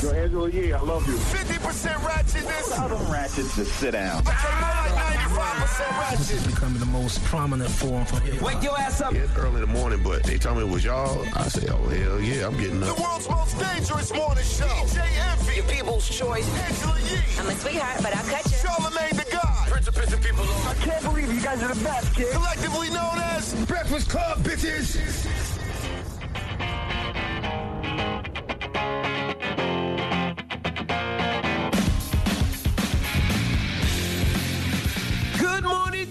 [0.00, 0.12] ratchetness.
[0.12, 1.14] Yo, Angela Yee, I love you.
[1.14, 2.74] 50% ratchetness.
[2.74, 4.20] Tell them ratchets to sit down.
[4.20, 6.46] Okay, more like 95% ratchet.
[6.46, 9.12] becoming the most prominent form for hip Wake your ass up.
[9.12, 11.24] Yeah, early in the morning, but they told me it was y'all.
[11.34, 12.96] I say, oh, hell yeah, I'm getting up.
[12.96, 14.64] The world's most dangerous morning show.
[14.64, 15.56] DJ Envy.
[15.56, 16.48] Your people's choice.
[16.62, 17.18] Angela Yee.
[17.38, 18.58] I'm a sweetheart, but I'll cut you.
[18.58, 19.68] Charlamagne the God.
[19.68, 20.68] Prince of pissing people off.
[20.68, 22.32] I can't believe you guys are the best, kid.
[22.32, 25.59] Collectively known as Breakfast Club, bitches.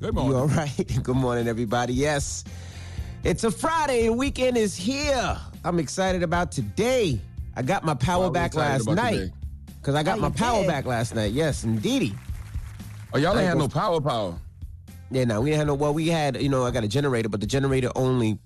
[0.00, 0.98] Good You all right?
[1.02, 1.94] Good morning, everybody.
[1.94, 2.44] Yes,
[3.22, 5.38] it's a Friday and weekend is here.
[5.64, 7.20] I'm excited about today.
[7.56, 9.30] I got my power Why are we back last night
[9.80, 10.68] because I got Oh, my you power did?
[10.68, 11.32] back last night.
[11.32, 12.14] Yes, indeedy.
[13.12, 14.34] Oh, y'all ain't Like had no power power.
[15.10, 15.74] Yeah, no, we didn't have no.
[15.74, 18.38] Well, we had, you know, I got a generator, but the generator only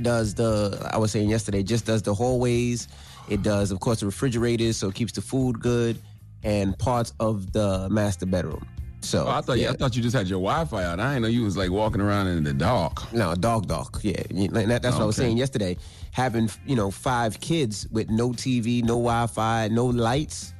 [0.00, 0.88] does the.
[0.92, 2.88] I was saying yesterday, just does the hallways.
[3.28, 5.98] It does, of course, the refrigerators, so it keeps the food good,
[6.42, 8.66] and parts of the master bedroom.
[9.04, 10.98] So Oh, I thought yeah, I thought you just had your Wi-Fi out.
[10.98, 13.12] I didn't know you was like walking around in the dark.
[13.12, 14.00] no dog dog.
[14.02, 14.14] Yeah,
[14.52, 15.76] that, that's what I was saying yesterday.
[16.12, 20.52] Having you know five kids with no TV, no Wi-Fi, no lights.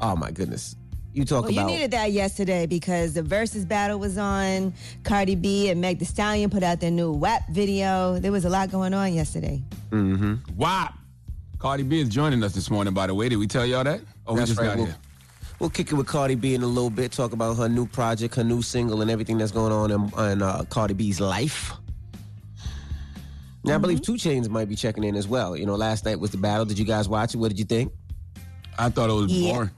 [0.00, 0.76] Oh my goodness!
[1.12, 4.72] You talk Well, you needed that yesterday because the Verzuz battle was on.
[5.04, 8.18] Cardi B and Meg Thee Stallion put out their new WAP video.
[8.18, 9.62] There was a lot going on yesterday.
[9.90, 10.38] Mhm.
[10.56, 10.94] WAP.
[11.58, 12.94] Cardi B is joining us this morning.
[12.94, 14.00] By the way, did we tell y'all that?
[14.26, 14.66] Oh, That's we just right.
[14.68, 14.96] got We'll, here.
[15.60, 17.12] We'll kick it with Cardi B in a little bit.
[17.12, 20.42] Talk about her new project, her new single, and everything that's going on in, in
[20.42, 21.72] uh, Cardi B's life.
[23.62, 25.54] Now, I believe 2 Chainz might be checking in as well.
[25.54, 26.64] You know, last night was the battle.
[26.64, 27.36] Did you guys watch it?
[27.36, 27.92] What did you think?
[28.78, 29.52] I thought it was Yeah.
[29.52, 29.70] boring.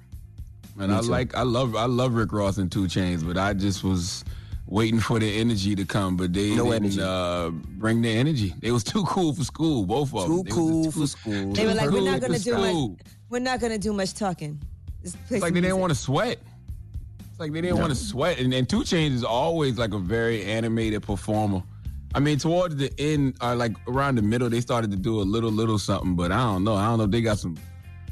[0.79, 1.07] And Me I too.
[1.09, 4.25] like, I love, I love Rick Ross and 2 Chainz, but I just was
[4.69, 8.55] waiting for the energy to come, but they No didn't uh, bring the energy.
[8.61, 10.29] They was too cool for school, both of them.
[10.29, 11.53] Too They cool too- for school.
[11.53, 12.57] They were like, "We're not gonna for do
[12.89, 13.01] much.
[13.29, 14.63] We're not gonna do much talking."
[15.03, 16.39] Just play It's like some they didn't want to sweat.
[17.31, 18.39] It's like they didn't want to sweat.
[18.39, 21.63] And, and 2 Chainz is always like a very animated performer.
[22.15, 25.23] I mean, towards the end, or like around the middle, they started to do a
[25.23, 26.15] little, little something.
[26.15, 26.75] But I don't know.
[26.75, 27.05] I don't know.
[27.05, 27.57] if They got some,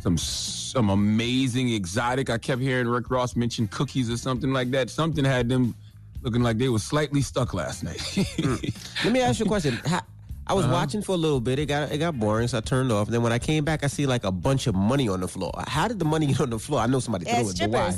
[0.00, 2.30] some, some amazing exotic.
[2.30, 4.88] I kept hearing Rick Ross mention cookies or something like that.
[4.88, 5.74] Something had them
[6.22, 8.00] looking like they were slightly stuck last night.
[8.00, 8.56] Hmm.
[9.04, 9.74] Let me ask you a question.
[9.84, 10.00] How,
[10.46, 11.58] I was watching for a little bit.
[11.58, 13.06] It got it got boring, so I turned off.
[13.06, 15.28] And then when I came back, I see like a bunch of money on the
[15.28, 15.52] floor.
[15.68, 16.80] How did the money get on the floor?
[16.80, 17.94] I know somebody They threw it, but why?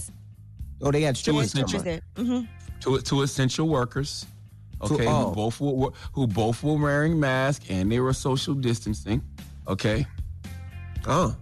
[0.83, 1.47] Oh, they had Two strippers.
[1.47, 2.01] essential- somewhere.
[2.17, 2.25] There.
[2.25, 2.49] Mhm.
[2.81, 4.27] to to essential workers,
[4.87, 5.29] To- okay, oh.
[5.31, 9.23] who both were who both were wearing masks and they were social distancing,
[9.67, 10.05] okay.
[11.07, 11.35] Oh,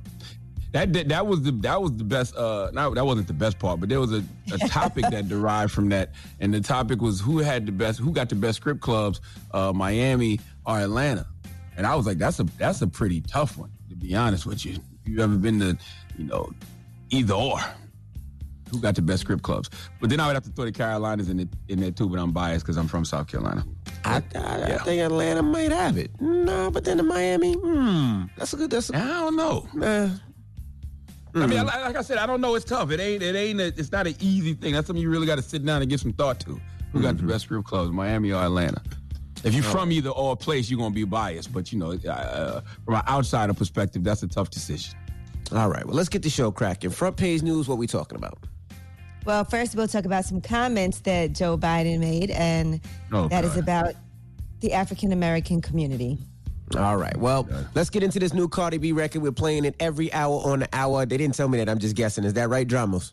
[0.73, 2.37] That that, that was the that was the best.
[2.37, 4.23] Uh, not, that wasn't the best part, but there was a,
[4.53, 8.13] a topic that derived from that, and the topic was who had the best, who
[8.13, 11.27] got the best script clubs, uh, Miami or Atlanta,
[11.77, 14.65] and I was like, that's a that's a pretty tough one to be honest with
[14.65, 14.73] you.
[14.73, 15.77] If you've ever been to,
[16.17, 16.51] you know,
[17.11, 17.59] either or,
[18.71, 19.69] who got the best script clubs?
[20.01, 22.19] But then I would have to throw the Carolinas in it in there too, but
[22.19, 23.65] I'm biased because I'm from South Carolina.
[24.05, 26.11] I, I, I think Atlanta might have it.
[26.21, 28.71] No, but then the Miami, hmm, that's a good.
[28.71, 29.67] That's a, I don't know.
[29.83, 30.09] uh,
[31.35, 32.55] I mean, like, like I said, I don't know.
[32.55, 32.91] It's tough.
[32.91, 33.23] It ain't.
[33.23, 33.61] It ain't.
[33.61, 34.73] A, it's not an easy thing.
[34.73, 36.61] That's something you really got to sit down and give some thought to.
[36.93, 38.83] Who got the best group clubs, Miami or Atlanta?
[39.43, 41.53] If you're from either or place, you're gonna be biased.
[41.53, 44.95] But you know, uh, from an outsider perspective, that's a tough decision.
[45.53, 45.85] all right.
[45.85, 46.91] Well, let's get the show cracking.
[46.91, 47.67] Front page news.
[47.69, 48.39] What we talking about?
[49.25, 52.81] Well, first we'll talk about some comments that Joe Biden made, and
[53.13, 53.59] Oh, that is God.
[53.63, 53.95] about
[54.61, 56.19] the African American community.
[56.79, 57.17] All right.
[57.17, 59.23] Well, let's get into this new Cardi B record.
[59.23, 61.05] We're playing it every hour on the hour.
[61.05, 61.69] They didn't tell me that.
[61.69, 62.23] I'm just guessing.
[62.25, 63.13] Is that right, Dramos?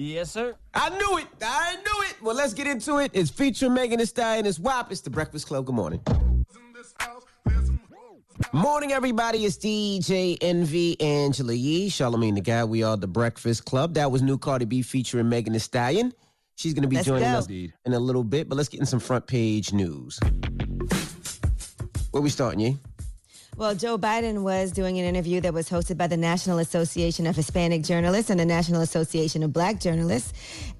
[0.00, 0.54] Yes, sir.
[0.74, 1.26] I knew it.
[1.42, 2.22] I knew it.
[2.22, 3.10] Well, let's get into it.
[3.14, 4.46] It's featuring Megan Thee Stallion.
[4.46, 4.92] It's WAP.
[4.92, 5.66] It's the Breakfast Club.
[5.66, 6.00] Good morning.
[8.52, 9.44] Morning, everybody.
[9.44, 12.62] It's DJ Envy Angela Yee, Charlamagne the Guy.
[12.62, 13.94] We are the Breakfast Club.
[13.94, 16.12] That was new Cardi B featuring Megan Thee Stallion.
[16.54, 17.38] She's going to be Let's joining go.
[17.38, 20.20] us in a little bit, but let's get in some front page news.
[22.12, 22.78] Where we starting, Yee?
[23.58, 27.34] Well, Joe Biden was doing an interview that was hosted by the National Association of
[27.34, 30.32] Hispanic Journalists and the National Association of Black Journalists.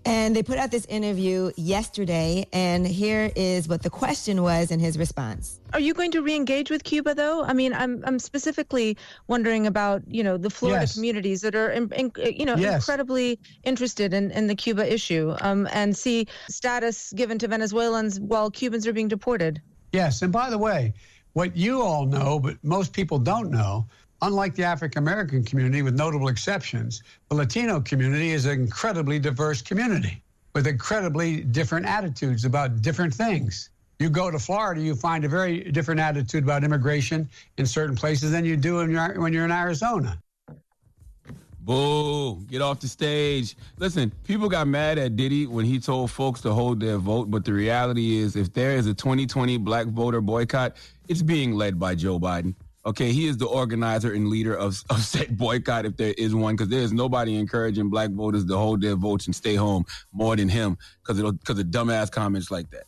[0.04, 2.46] And they put out this interview yesterday.
[2.52, 5.58] And here is what the question was in his response.
[5.72, 7.42] Are you going to re-engage with Cuba, though?
[7.42, 8.96] I mean, I'm I'm specifically
[9.26, 10.94] wondering about you know the Florida Yes.
[10.94, 12.76] communities that are in, in, you know Yes.
[12.76, 18.52] incredibly interested in, in the Cuba issue, um, and see status given to Venezuelans while
[18.52, 19.60] Cubans are being deported.
[19.92, 20.92] Yes, and by the way,
[21.38, 23.86] what you all know, but most people don't know,
[24.22, 29.62] unlike the African American community, with notable exceptions, the Latino community is an incredibly diverse
[29.62, 30.20] community
[30.56, 33.70] with incredibly different attitudes about different things.
[34.00, 38.32] You go to Florida, you find a very different attitude about immigration in certain places
[38.32, 40.18] than you do when you're in Arizona.
[41.60, 42.36] Boo!
[42.50, 43.54] Get off the stage.
[43.76, 47.44] Listen, people got mad at Diddy when he told folks to hold their vote, but
[47.44, 50.76] the reality is, if there is a 2020 black voter boycott,
[51.08, 52.54] it's being led by Joe Biden.
[52.86, 56.54] Okay, he is the organizer and leader of, of said boycott, if there is one,
[56.54, 60.36] because there is nobody encouraging black voters to hold their votes and stay home more
[60.36, 62.84] than him, because of dumbass comments like that.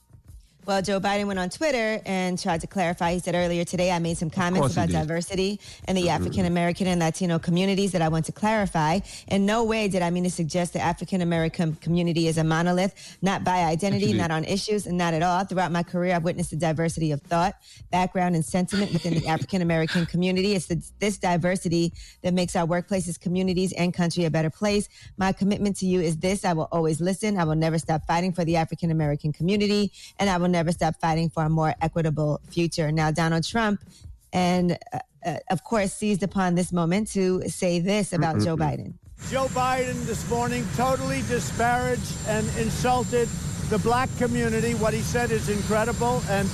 [0.67, 3.15] Well, Joe Biden went on Twitter and tried to clarify.
[3.15, 5.59] He said earlier today, I made some comments about diversity
[5.89, 9.01] in the African American and Latino communities that I want to clarify.
[9.29, 13.17] In no way did I mean to suggest the African American community is a monolith,
[13.23, 15.45] not by identity, not on issues, and not at all.
[15.45, 17.55] Throughout my career, I've witnessed the diversity of thought,
[17.91, 20.55] background, and sentiment within the African American community.
[20.55, 24.91] It's the, this diversity that makes our workplaces, communities, and country a better place.
[25.17, 27.39] My commitment to you is this I will always listen.
[27.39, 30.97] I will never stop fighting for the African American community, and I will never stop
[31.01, 32.91] fighting for a more equitable future.
[32.93, 33.83] Now, Donald Trump,
[34.33, 38.95] and uh, uh, of course, seized upon this moment to say this about Joe Biden.
[39.29, 43.29] Joe Biden this morning totally disparaged and insulted
[43.69, 44.75] the black community.
[44.75, 46.49] What he said is incredible, and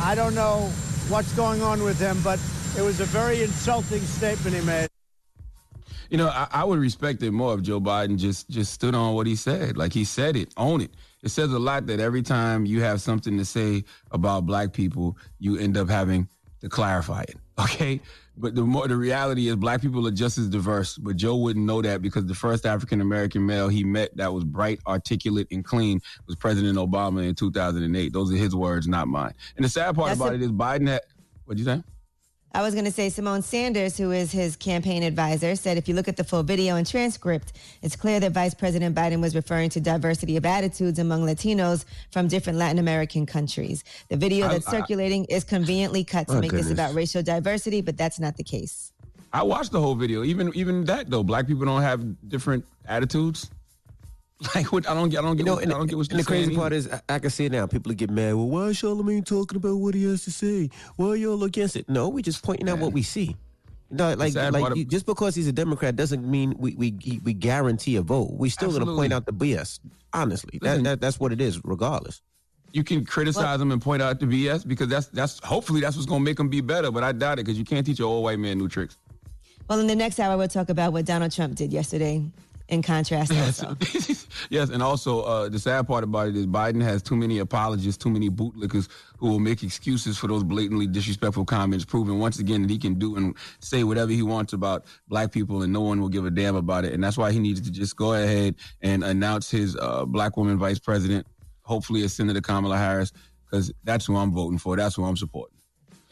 [0.00, 0.70] I don't know
[1.08, 2.38] what's going on with him, but
[2.76, 4.88] it was a very insulting statement he made.
[6.10, 9.14] You know, I, I would respect it more if Joe Biden just just stood on
[9.14, 9.76] what he said.
[9.76, 10.90] Like he said it, own it.
[11.22, 15.16] It says a lot that every time you have something to say about black people,
[15.38, 16.28] you end up having
[16.60, 17.36] to clarify it.
[17.60, 18.00] Okay.
[18.38, 21.66] But the more the reality is black people are just as diverse, but Joe wouldn't
[21.66, 25.62] know that because the first African American male he met that was bright, articulate, and
[25.62, 28.14] clean was President Obama in 2008.
[28.14, 29.34] Those are his words, not mine.
[29.56, 31.02] And the sad part That's about a- it is Biden had
[31.44, 31.82] what'd you say?
[32.52, 35.94] I was going to say Symone Sanders, who is his campaign advisor, said if you
[35.94, 39.70] look at the full video and transcript, it's clear that Vice President Biden was referring
[39.70, 43.84] to diversity of attitudes among Latinos from different Latin American countries.
[44.08, 47.96] The video that's I- circulating is conveniently cut to make this about racial diversity, but
[47.96, 48.92] that's not the case.
[49.32, 50.24] I watched the whole video.
[50.24, 53.48] Even even that though, black people don't have different attitudes.
[54.54, 54.88] Like what?
[54.88, 55.18] I don't get.
[55.18, 55.40] I don't get.
[55.40, 57.18] You know, what, and, I don't get what and the crazy part is, I, I
[57.18, 57.66] can see it now.
[57.66, 58.34] People get mad.
[58.34, 60.70] Well, why is Charlamagne talking about what he has to say?
[60.96, 61.88] Why y'all against it?
[61.90, 63.36] No, we're just pointing out what we see.
[63.90, 67.96] No, like, like of- just because he's a Democrat doesn't mean we we we guarantee
[67.96, 68.30] a vote.
[68.32, 69.80] We still going to point out the BS.
[70.12, 70.84] Honestly, Listen.
[70.84, 72.22] that, that that's what it is, regardless.
[72.72, 76.06] you can criticize them and point out the BS because that's that's hopefully that's what's
[76.06, 76.90] gonna make them be better.
[76.90, 78.96] But I doubt it because you can't teach an old white man new tricks.
[79.68, 82.24] Well, in the next hour, we'll talk about what Donald Trump did yesterday
[82.70, 83.76] in contrast also.
[84.50, 88.02] yes, and also uh, the sad part about it is Biden has too many apologists,
[88.02, 88.88] too many bootlickers
[89.18, 92.94] who will make excuses for those blatantly disrespectful comments, proving once again that he can
[92.94, 96.30] do and say whatever he wants about black people, and no one will give a
[96.30, 96.92] damn about it.
[96.92, 100.56] And that's why he needs to just go ahead and announce his uh, black woman
[100.58, 101.26] vice president,
[101.62, 103.12] hopefully a Senator Kamala Harris,
[103.44, 104.76] because that's who I'm voting for.
[104.76, 105.56] That's who I'm supporting.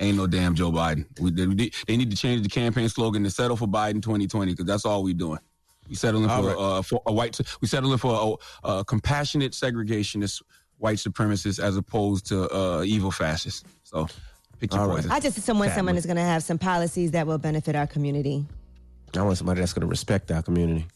[0.00, 1.06] Ain't no damn Joe Biden.
[1.20, 4.66] We, they, they need to change the campaign slogan to settle for Biden 2020 because
[4.66, 5.40] that's all we're doing.
[5.88, 6.56] We settling for, right.
[6.56, 7.40] uh, for a white.
[7.60, 10.42] We settling for a, a compassionate segregationist
[10.78, 13.66] white supremacist as opposed to uh, evil fascist.
[13.84, 14.06] So
[14.60, 14.96] pick your All right.
[14.96, 15.10] poison.
[15.10, 17.86] I just assume when someone is going to have some policies that will benefit our
[17.86, 18.44] community.
[19.16, 20.86] I want somebody that's going to respect our community.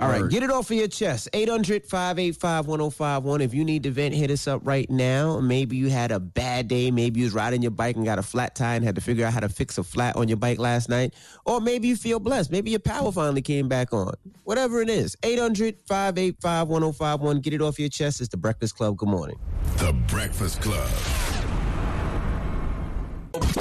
[0.00, 0.30] All right, Word.
[0.30, 1.28] get it off of your chest.
[1.34, 3.40] 800 585 1051.
[3.42, 5.38] If you need to vent, hit us up right now.
[5.38, 6.90] Maybe you had a bad day.
[6.90, 9.26] Maybe you was riding your bike and got a flat tire and had to figure
[9.26, 11.12] out how to fix a flat on your bike last night.
[11.44, 12.50] Or maybe you feel blessed.
[12.50, 14.14] Maybe your power finally came back on.
[14.44, 15.14] Whatever it is.
[15.22, 17.40] 800 585 1051.
[17.40, 18.20] Get it off your chest.
[18.20, 18.96] It's the Breakfast Club.
[18.96, 19.38] Good morning.
[19.76, 20.88] The Breakfast Club.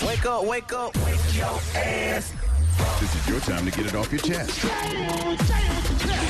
[0.01, 0.95] Wake up, wake up.
[2.99, 4.63] This is your time to get it off your chest.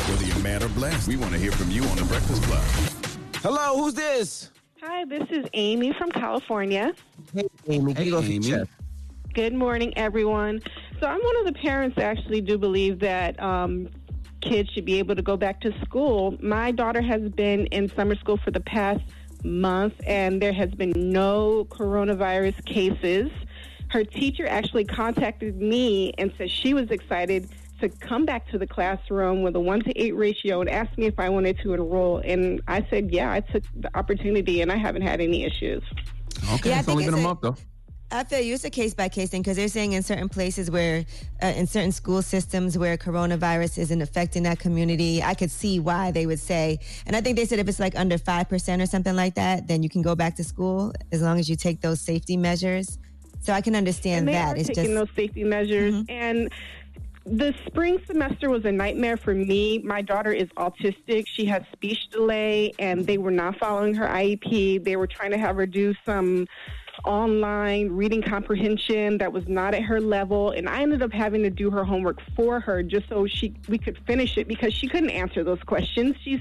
[0.09, 2.63] Whether you're mad or blessed, we want to hear from you on The Breakfast Club.
[3.35, 4.51] Hello, who's this?
[4.81, 6.93] Hi, this is Amy from California.
[7.33, 7.93] Hey, Amy.
[7.93, 8.63] Get Hey, Amy.
[9.33, 10.61] Good morning, everyone.
[10.99, 13.87] So, I'm one of the parents that actually do believe that um,
[14.41, 16.37] kids should be able to go back to school.
[16.41, 19.01] My daughter has been in summer school for the past
[19.45, 23.31] month, and there has been no coronavirus cases.
[23.91, 27.49] Her teacher actually contacted me and said she was excited
[27.81, 31.07] to come back to the classroom with a one to eight ratio and asked me
[31.07, 32.19] if I wanted to enroll.
[32.23, 35.83] And I said, yeah, I took the opportunity and I haven't had any issues.
[36.53, 37.55] Okay, Yeah, it's only think been a a- month though.
[38.13, 38.53] I feel you.
[38.55, 41.05] It's a case by case thing because they're saying in certain places where,
[41.41, 46.11] uh, in certain school systems where coronavirus isn't affecting that community, I could see why
[46.11, 46.79] they would say.
[47.05, 49.81] And I think they said if it's like under 5% or something like that, then
[49.81, 52.99] you can go back to school as long as you take those safety measures.
[53.41, 54.55] So I can understand and they that.
[54.55, 54.95] are It's taking just.
[54.95, 56.05] those safety measures Mhm.
[56.09, 56.49] and
[57.25, 59.77] the spring semester was a nightmare for me.
[59.79, 61.25] My daughter is autistic.
[61.27, 64.79] She has speech delay, and they were not following her IEP.
[64.79, 66.47] They were trying to have her do some
[67.05, 71.49] online reading comprehension that was not at her level, and I ended up having to
[71.51, 75.09] do her homework for her just so she we could finish it because she couldn't
[75.11, 76.15] answer those questions.
[76.23, 76.39] She's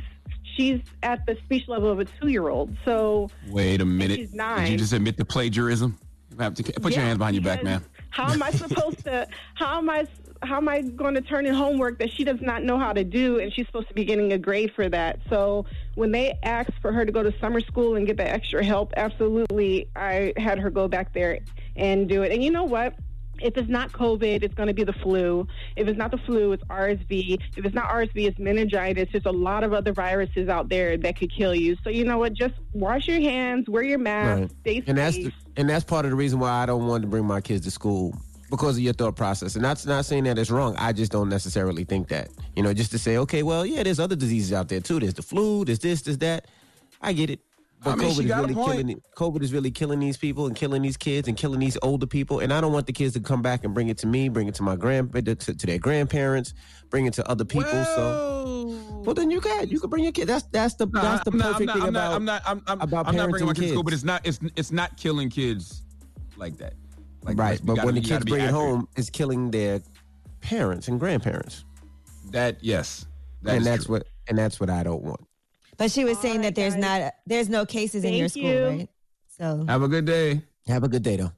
[0.56, 2.74] she's at the speech level of a two year old.
[2.86, 4.16] So Wait a minute.
[4.18, 5.98] she's Did you just admit to plagiarism?
[6.40, 7.84] You have to put your Yeah, hands behind your back, man.
[8.10, 9.28] How am I supposed to?
[9.54, 10.06] How am I?
[10.42, 13.04] How am I going to turn in homework that she does not know how to
[13.04, 15.18] do, and she's supposed to be getting a grade for that?
[15.28, 15.66] So
[15.96, 18.94] when they asked for her to go to summer school and get the extra help,
[18.96, 21.40] absolutely, I had her go back there
[21.76, 22.32] and do it.
[22.32, 22.94] And you know what?
[23.42, 25.46] If it's not COVID, it's going to be the flu.
[25.76, 27.38] If it's not the flu, it's RSV.
[27.56, 29.08] If it's not RSV, it's meningitis.
[29.12, 31.76] There's a lot of other viruses out there that could kill you.
[31.82, 32.34] So you know what?
[32.34, 34.50] Just wash your hands, wear your mask, Right.
[34.60, 35.24] stay and that's safe.
[35.26, 37.64] the, and that's part of the reason why I don't want to bring my kids
[37.64, 38.14] to school
[38.50, 39.54] because of your thought process.
[39.54, 40.74] And that's not saying that it's wrong.
[40.76, 42.28] I just don't necessarily think that.
[42.56, 45.00] You know, just to say, okay, well, yeah, there's other diseases out there too.
[45.00, 45.64] There's the flu.
[45.64, 46.02] There's this.
[46.02, 46.46] There's that.
[47.00, 47.40] I get it.
[47.82, 49.02] But I mean, COVID is got really killing.
[49.16, 52.40] COVID is really killing these people and killing these kids and killing these older people.
[52.40, 54.48] And I don't want the kids to come back and bring it to me, bring
[54.48, 56.52] it to my grand, to, to their grandparents,
[56.90, 57.84] bring it to other people.
[57.84, 60.28] So, well, then you got you can bring your kid.
[60.28, 62.56] That's that's the that's the I'm not, perfect I'm thing not, about I'm not, I'm
[62.58, 64.72] not, I'm, about I'm not bringing my kids to school, but it's not, it's, it's
[64.72, 65.84] not killing kids
[66.36, 66.74] like that.
[67.22, 67.60] Like right.
[67.64, 69.80] But gotta- when the kids bring it home, it's killing their
[70.42, 71.64] parents and grandparents.
[72.30, 73.06] That yes,
[73.42, 73.96] that and that's true.
[73.96, 75.20] what and that's what I don't want.
[75.80, 77.02] But she was saying All that there's guys.
[77.02, 78.66] not there's no cases in your school, you.
[78.66, 78.88] right?
[79.38, 80.42] So Have a good day.
[80.68, 81.32] Have a good day though.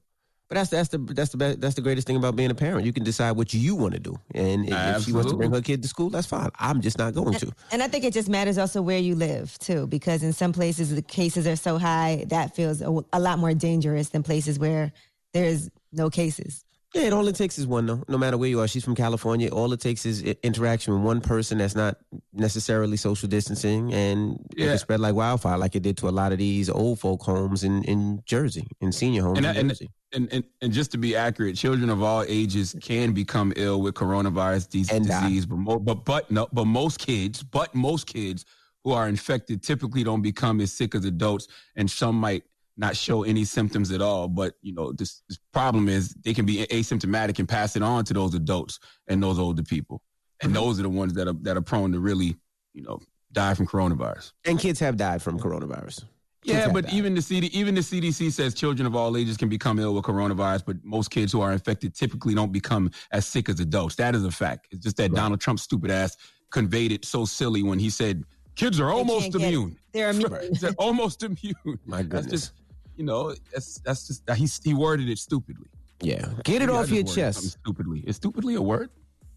[0.49, 2.85] But that's that's the that's the best, that's the greatest thing about being a parent.
[2.85, 5.51] You can decide what you want to do, and if, if she wants to bring
[5.53, 6.51] her kid to school, that's fine.
[6.59, 7.53] I'm just not going to.
[7.71, 10.95] And I think it just matters also where you live too, because in some places
[10.95, 14.93] the cases are so high that feels a, a lot more dangerous than places where
[15.33, 16.65] there's no cases.
[16.95, 18.03] Yeah, it all it takes is one though.
[18.07, 19.49] No matter where you are, she's from California.
[19.49, 21.97] All it takes is interaction with one person that's not
[22.35, 26.33] necessarily social distancing, and it can spread like wildfire, like it did to a lot
[26.33, 29.91] of these old folk homes in in Jersey, in senior homes And, in and, Jersey.
[30.13, 33.95] and, and, and just to be accurate, children of all ages can become ill with
[33.95, 38.45] coronavirus disease, but, mo- but but no, but most kids, but most kids
[38.85, 42.43] who are infected typically don't become as sick as adults, and some might
[42.77, 44.29] not show any symptoms at all.
[44.29, 48.05] But you know, this, this problem is they can be asymptomatic and pass it on
[48.07, 50.01] to those adults and those older people,
[50.43, 50.63] and Mm-hmm.
[50.65, 52.37] those are the ones that are that are prone to really,
[52.75, 52.99] you know,
[53.33, 54.33] die from coronavirus.
[54.45, 56.05] And kids have died from coronavirus.
[56.45, 56.95] Kids Yeah, but died.
[56.95, 60.05] even the CD, even the CDC says children of all ages can become ill with
[60.05, 63.95] coronavirus, but most kids who are infected typically don't become as sick as adults.
[63.95, 64.67] That is a fact.
[64.73, 66.17] It's just that Donald Trump's stupid ass
[66.51, 68.25] conveyed it so silly when he said
[68.57, 69.47] kids are almost can't get it.
[69.47, 69.77] immune.
[69.93, 70.39] They're immune.
[70.51, 71.79] he said almost immune.
[71.87, 72.31] My That's goodness.
[72.33, 72.53] just,
[72.97, 75.69] you know, that's that's just he he worded it stupidly.
[76.01, 77.59] yeah, get it Maybe off your chest.
[77.61, 78.01] Stupidly.
[78.07, 78.91] Is stupidly a word?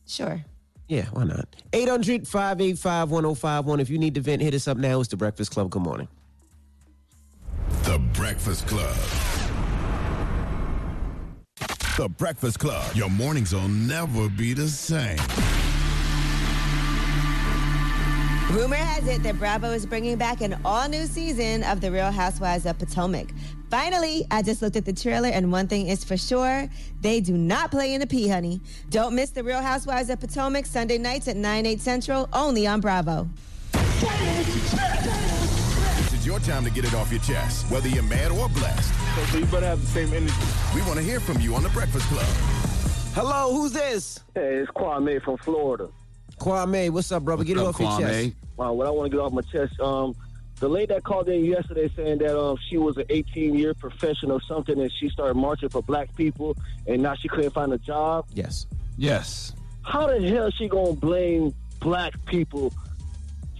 [0.07, 0.43] Sure.
[0.87, 1.47] Yeah, why not?
[1.73, 3.79] 800 585 1051.
[3.79, 4.99] If you need to vent, hit us up now.
[4.99, 5.71] It's the Breakfast Club.
[5.71, 6.07] Good morning.
[7.83, 8.95] The Breakfast Club.
[11.97, 12.95] The Breakfast Club.
[12.95, 15.17] Your mornings will never be the same.
[18.51, 22.11] Rumor has it that Bravo is bringing back an all new season of The Real
[22.11, 23.29] Housewives of Potomac.
[23.71, 26.69] Finally, I just looked at the trailer, and one thing is for sure
[27.01, 28.61] they do not play in the pea, honey.
[28.91, 32.81] Don't miss The Real Housewives of Potomac Sunday nights at 9, 8 central, only on
[32.81, 33.27] Bravo.
[33.71, 34.03] This
[36.13, 38.93] is your time to get it off your chest, whether you're mad or blessed.
[39.31, 40.33] So you better have the same energy.
[40.75, 42.27] We want to hear from you on The Breakfast Club.
[43.15, 44.19] Hello, who's this?
[44.35, 45.89] Hey, it's Kwame from Florida.
[46.39, 47.43] Kwame, what's up, brother?
[47.43, 48.35] Get it What's off up, your chest.
[48.59, 50.15] Uh, what I want to get off my chest, um,
[50.59, 54.33] the lady that called in yesterday saying that um, she was an 18 year professional
[54.33, 56.55] or something, and she started marching for black people,
[56.87, 58.25] and now she couldn't find a job.
[58.33, 58.67] Yes.
[58.97, 59.53] Yes.
[59.83, 62.73] How the hell she gonna blame black people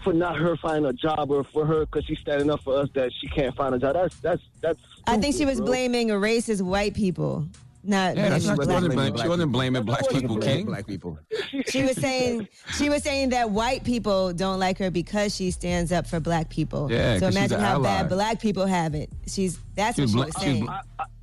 [0.03, 2.89] for not her finding a job, or for her because she's standing up for us
[2.93, 3.93] that she can't find a job?
[3.93, 4.79] That's that's that's.
[5.05, 5.67] I think she was bro.
[5.67, 7.47] blaming racist white people,
[7.87, 8.95] not Yeah, blaming that's not, she black wasn't, people.
[9.03, 10.65] blaming, she wasn't blaming black people, King.
[10.65, 11.19] Black people.
[11.67, 15.91] She was saying she was saying that white people don't like her because she stands
[15.91, 16.91] up for black people.
[16.91, 17.83] Yeah, so 'cause she's imagine an how ally.
[18.01, 19.09] bad black people have it.
[19.27, 20.69] She's that's She what was she was she was saying.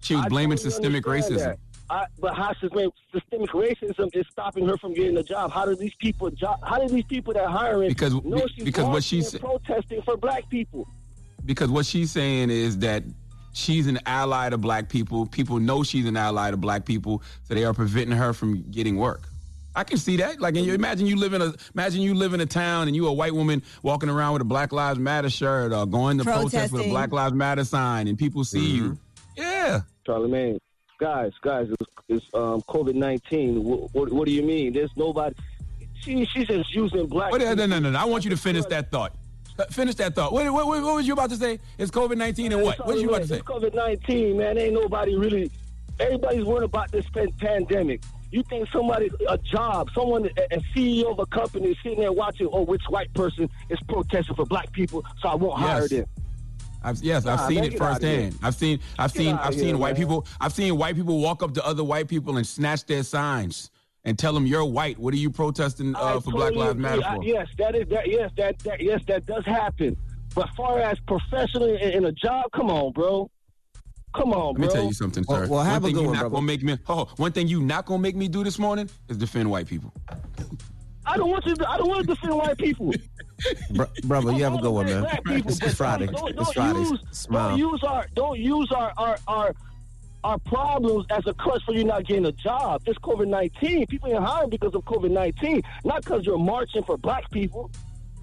[0.01, 1.39] She was blaming totally systemic racism.
[1.39, 1.59] that.
[1.91, 5.51] I, but how systemic, systemic racism is stopping her from getting a job?
[5.53, 6.59] How do these people job?
[6.65, 10.49] How do these people that hiring Because- know she's because what she's- protesting for black
[10.49, 10.89] people?
[11.45, 13.03] because what she's saying is that
[13.53, 15.27] she's an ally to black people.
[15.27, 18.97] People know she's an ally to black people, so they are preventing her from getting
[18.97, 19.29] work.
[19.75, 20.39] I can see that.
[20.39, 22.97] Like, and you imagine you live in a imagine you live in a town and
[22.97, 26.25] you a white woman walking around with a Black Lives Matter shirt or going to
[26.25, 28.99] protest with a Black Lives Matter sign, and people see you.
[29.35, 30.59] Yeah, Charlamagne,
[30.99, 33.65] guys, guys, it's, it's um, COVID nineteen.
[33.65, 34.75] What, what, what do you mean?
[34.75, 35.35] There's nobody.
[36.03, 37.33] She, she's just using black.
[37.33, 37.99] Wait, no, no, no, no, no.
[37.99, 39.15] I want you to finish that thought.
[39.59, 40.33] Uh, Finish that thought.
[40.33, 41.59] What, what, what, was you about to say?
[41.79, 42.79] It's COVID nineteen and what?
[42.79, 43.37] What was you about to say?
[43.37, 44.59] It's COVID nineteen, man.
[44.59, 45.51] Ain't nobody really.
[46.01, 47.05] Everybody's worried about this
[47.39, 48.03] pandemic.
[48.31, 52.49] You think somebody, a job, someone, a, CEO of a company is sitting there watching,
[52.51, 55.91] oh, which white person is protesting for black people, so I won't hire Yes.
[55.91, 56.07] them.
[56.83, 57.79] I've, yes, I've seen it here.
[57.79, 58.39] firsthand.
[58.43, 59.97] I've seen, I've Get seen, I've seen white man.
[59.97, 60.27] people.
[60.41, 63.71] I've seen white people walk up to other white people and snatch their signs
[64.05, 64.99] and tell them, "You're white.
[64.99, 67.05] What are you protesting uh, for Black totally Lives Matter agree.
[67.07, 68.09] I- for?" yes, that is that.
[68.09, 68.81] Yes, that, that.
[68.81, 69.97] Yes, that does happen.
[70.35, 73.31] But far as professionally in, in a job, come on, bro.
[74.15, 74.63] Come on, bro.
[74.65, 75.47] Let me tell you something, sir.
[75.47, 76.35] well, have one a thing good you one, not brother.
[76.35, 76.79] gonna make me.
[76.89, 79.93] Oh, one thing you not gonna make me do this morning is defend white people.
[81.05, 81.55] I don't want you.
[81.57, 82.93] To, I don't want to defend white people.
[83.71, 85.05] Br- brother, you have a good one, man.
[85.25, 86.07] People, It's, it's Friday.
[86.07, 86.79] Don't, It's don't Friday.
[86.79, 87.49] Use, Smile.
[87.51, 89.55] Don't use our don't use our our our
[90.25, 92.83] our problems as a crutch for you not getting a job.
[92.87, 93.87] It's COVID nineteen.
[93.87, 97.71] People ain't hiring because of COVID nineteen, not because you're marching for black people.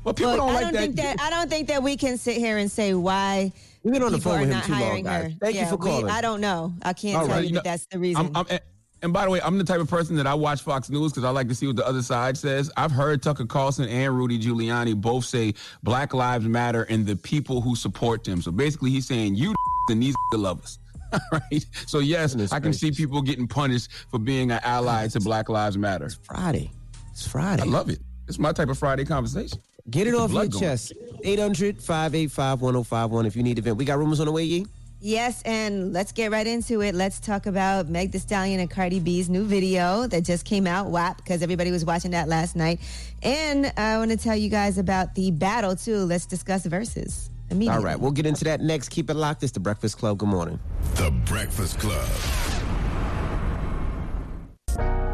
[0.04, 0.80] Well, people Look, don't I don't that.
[0.82, 3.52] think that I don't think that we can sit here and say why
[3.84, 5.24] We've been on the people phone are with him not too long, hiring guys.
[5.24, 5.30] her.
[5.42, 6.10] Thank you Yeah, for we- calling.
[6.10, 6.74] I don't know.
[6.82, 7.44] I can't All tell right.
[7.44, 8.26] you You that that's the reason.
[8.28, 8.62] I'm, I'm, and-
[9.02, 11.24] and by the way, I'm the type of person that I watch Fox News because
[11.24, 12.70] I like to see what the other side says.
[12.76, 15.54] I've heard Tucker Carlson and Rudy Giuliani both say
[15.84, 18.42] Black Lives Matter and the people who support them.
[18.42, 19.56] So basically, he's saying you
[19.90, 20.80] and these love us.
[21.32, 21.66] right?
[21.88, 25.50] So yes, Goodness I can see people getting punished for being an ally to Black
[25.50, 26.06] Lives Matter.
[26.06, 26.72] It's Friday.
[27.12, 27.64] It's Friday.
[27.64, 28.00] I love it.
[28.28, 29.60] It's my type of Friday conversation.
[29.90, 30.62] Get it Get off your going.
[30.62, 30.94] chest.
[31.24, 33.78] 800 585 1051 if you need a vent.
[33.78, 34.66] We got rumors on the way, Yee?
[35.02, 36.94] Yes, and let's get right into it.
[36.94, 40.90] Let's talk about Meg Thee Stallion and Cardi B's new video that just came out,
[40.90, 42.82] WAP, because everybody was watching that last night.
[43.24, 46.00] And I want to tell you guys about the battle, too.
[46.00, 47.39] Let's discuss Verzuz immediately.
[47.52, 48.90] All right, we'll get into that next.
[48.90, 49.44] Keep it locked.
[49.44, 50.18] It's the Breakfast Club.
[50.20, 50.60] Good morning.
[50.96, 52.08] The Breakfast Club.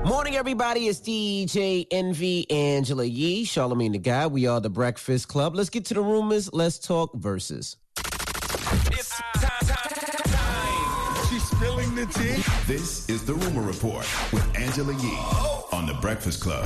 [0.06, 0.88] Morning, everybody.
[0.88, 4.28] It's DJ Envy Angela Yee, Charlamagne the Guy.
[4.28, 5.56] We are the Breakfast Club.
[5.56, 6.54] Let's get to the rumors.
[6.54, 7.78] Let's talk Verzuz.
[11.30, 12.44] She's spilling the tea.
[12.68, 15.18] This is the Rumor Report with Angela Yee
[15.72, 16.66] on the Breakfast Club.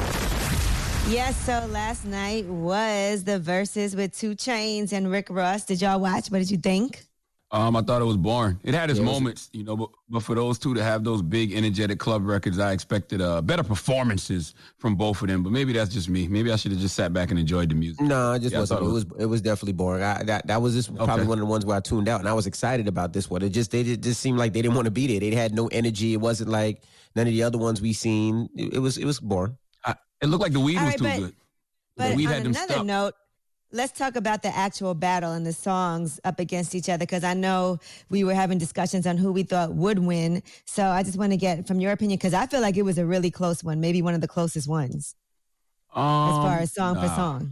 [1.08, 5.66] Yes, so last night was the Verzuz with 2 Chainz and Rick Ross.
[5.66, 6.30] Did y'all watch?
[6.30, 7.04] What did you think?
[7.52, 8.60] Um, I thought it was boring.
[8.64, 10.84] It had its Yeah, it was- moments, you know, but, but for those two to
[10.84, 15.42] have those big, energetic club records, I expected uh, better performances from both of them.
[15.42, 16.28] But maybe that's just me.
[16.28, 18.02] Maybe I should have just sat back and enjoyed the music.
[18.02, 18.82] No, it just Yeah, wasn't.
[18.82, 20.04] thought It it was it was definitely boring.
[20.04, 21.24] I, that that was just probably Okay.
[21.28, 23.42] one of the ones where I tuned out, and I was excited about this one.
[23.42, 25.20] It just they did- just seemed like they didn't want to be there.
[25.20, 26.14] They had no energy.
[26.14, 26.84] It wasn't like
[27.16, 28.48] none of the other ones we seen.
[28.56, 29.58] It, it was it was boring.
[29.86, 31.36] I, it looked like the weed All was right, too but- good.
[31.98, 32.86] But the weed on had them another stuck.
[32.86, 33.14] note,
[33.74, 37.34] let's talk about the actual battle and the songs up against each other because I
[37.34, 40.42] know we were having discussions on who we thought would win.
[40.66, 42.98] So I just want to get from your opinion because I feel like it was
[42.98, 45.14] a really close one, maybe one of the closest ones
[45.94, 47.52] Um, as far as song for song.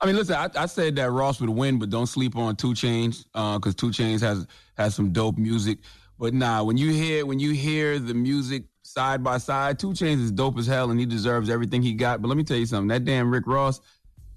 [0.00, 2.68] I mean, listen, I, I said that Ross would win, but don't sleep on 2
[2.74, 4.46] Chainz because 2 Chainz has
[4.76, 5.78] has some dope music.
[6.18, 10.20] But nah, when you hear when you hear the music side by side, 2 Chainz
[10.22, 12.20] is dope as hell, and he deserves everything he got.
[12.22, 13.80] But let me tell you something: that damn Rick Ross,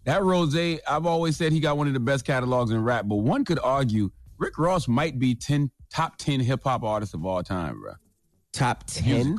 [0.05, 3.05] that Rose, I've always said he got one of the best catalogs in rap.
[3.07, 7.25] But one could argue Rick Ross might be ten top ten hip hop artists of
[7.25, 7.93] all time, bro.
[8.53, 9.37] Top ten.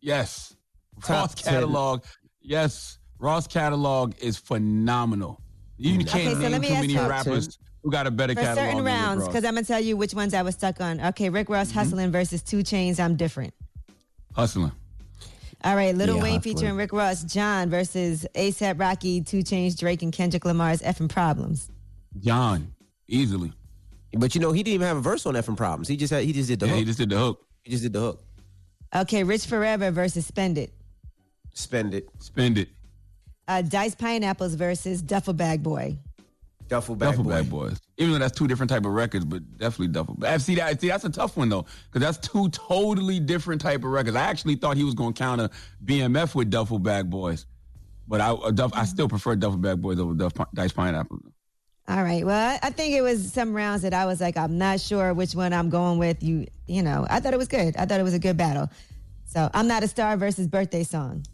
[0.00, 0.54] Yes.
[1.02, 1.54] Top Ross 10.
[1.54, 2.04] catalog.
[2.40, 2.98] Yes.
[3.18, 5.40] Ross catalog is phenomenal.
[5.78, 8.40] You Okay, can't so let name me too many rappers who got a better For
[8.40, 8.66] catalog.
[8.68, 11.00] certain rounds, because I'm going to tell you which ones I was stuck on.
[11.00, 11.78] Okay, Rick Ross Mm-hmm.
[11.78, 13.54] Hustling versus 2 Chainz, I'm different.
[14.34, 14.72] Hustling.
[15.64, 16.56] All right, Little Yeah, Wayne Hustling.
[16.56, 21.70] featuring Rick Ross, John versus ASAP Rocky, 2 Chainz, Drake, and Kendrick Lamar's effing problems.
[22.20, 22.74] John.
[23.08, 23.52] Easily.
[24.14, 25.88] But you know he didn't even have a verse on that from Problems.
[25.88, 26.78] He just had, he just did the Yeah, hook.
[26.80, 27.46] he just did the hook.
[27.62, 28.22] he just did the hook.
[28.94, 30.72] Okay, Rich Forever versus Spend It.
[31.54, 32.08] Spend it.
[32.18, 32.68] Spend it.
[33.48, 35.98] Uh, Dice Pineapples versus Duffel Bag Boy.
[36.72, 37.30] Duffel bag Duffel boy.
[37.30, 37.78] Bag Boys.
[37.98, 40.40] Even though that's two different type of records, but definitely Duffel Bag.
[40.40, 40.80] See that?
[40.80, 44.16] See that's a tough one though, because that's two totally different type of records.
[44.16, 45.50] I actually thought he was going to counter
[45.84, 47.44] BMF with Duffel Bag Boys,
[48.08, 51.18] but I uh, Duff, I still prefer Duffel Bag Boys over Duff, Dice Pineapple.
[51.88, 52.24] All right.
[52.24, 55.12] Well, I- I think it was some rounds that I was like, I'm not sure
[55.12, 56.22] which one I'm going with.
[56.22, 57.76] You, you know, I thought it was good.
[57.76, 58.70] I thought it was a good battle.
[59.26, 61.24] So I'm not a star versus birthday song.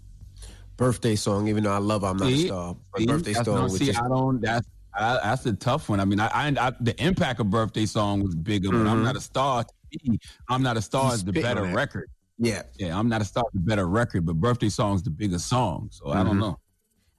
[0.76, 2.44] Birthday song, even though I love I'm not See?
[2.44, 2.76] a star.
[2.92, 3.06] But See?
[3.06, 4.40] birthday song no, was see, just I don't.
[4.40, 4.66] That's
[4.98, 6.00] I, that's a tough one.
[6.00, 9.16] I mean, I, I, I the impact of birthday song was bigger, but I'm not
[9.16, 9.64] a star.
[9.64, 9.70] To
[10.10, 11.74] me, I'm not a star You is the better that.
[11.74, 12.10] record.
[12.38, 12.62] yeah.
[12.78, 15.88] Yeah, I'm not a star is the better record, but birthday song's the bigger song.
[15.92, 16.40] So I don't Mhm.
[16.40, 16.58] know.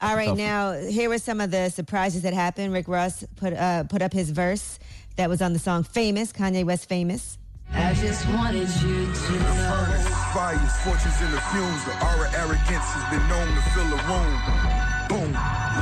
[0.01, 0.37] All right, tough one.
[0.37, 2.71] now here were some of the surprises that happened.
[2.73, 4.77] Rick Ross put uh, put up his verse
[5.17, 7.37] that was on the song "Famous." Kanye West, "Famous."
[7.71, 10.05] I just wanted you to know.
[10.33, 11.83] Fires, fortunes in the fumes.
[11.85, 14.31] The aura arrogance has been known to fill a room.
[15.09, 15.31] Boom,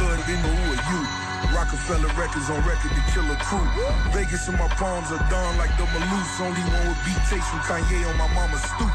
[0.02, 1.27] Lord, they know who are you.
[1.58, 3.66] Rockefeller records on record to kill a crew.
[4.14, 6.38] Vegas in my palms are done like the Maloose.
[6.38, 8.94] Only one with beat takes from Kanye on my mama's stoop.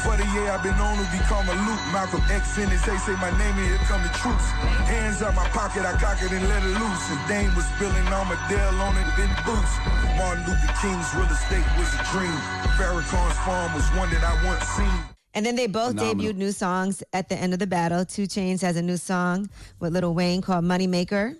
[0.00, 1.80] For the year I've been known to become a loop.
[1.92, 4.48] Malcolm X in his hey, say my name and here come the troops.
[4.88, 7.04] Hands out my pocket, I cock it and let it loose.
[7.12, 9.72] And Dame was spilling Armadale on it in boots.
[10.16, 12.36] Martin Luther King's real estate was a dream.
[12.80, 15.04] Farrakhan's farm was one that I once seen.
[15.36, 16.32] And then they both Phenomenal.
[16.32, 18.06] debuted new songs at the end of the battle.
[18.06, 21.36] 2 Chainz has a new song with Lil Wayne called "Moneymaker."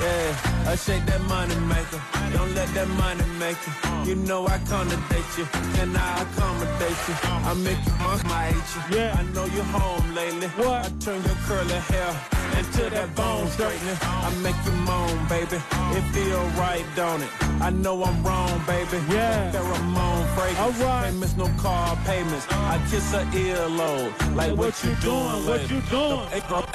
[0.00, 2.00] Yeah, I shake that money maker.
[2.32, 3.72] Don't let that money make you.
[4.08, 5.46] You know I accommodate you.
[5.76, 7.14] Can I accommodate you?
[7.50, 8.72] I make you my, my age.
[8.90, 9.16] Yeah.
[9.18, 10.48] I know you're home lately.
[10.60, 10.86] What?
[10.86, 12.10] I turn your curly hair
[12.58, 13.96] into that bone straightening.
[14.02, 15.58] I make you moan, baby.
[15.96, 17.30] It feel right, don't it?
[17.60, 18.98] I know I'm wrong, baby.
[19.08, 19.52] Yeah.
[19.52, 20.80] Pheromone fragrance.
[20.80, 21.04] All right.
[21.10, 22.46] Payments, no car payments.
[22.50, 24.36] I kiss her earlobe.
[24.36, 25.46] Like what, you doing?
[25.46, 26.28] What you doing?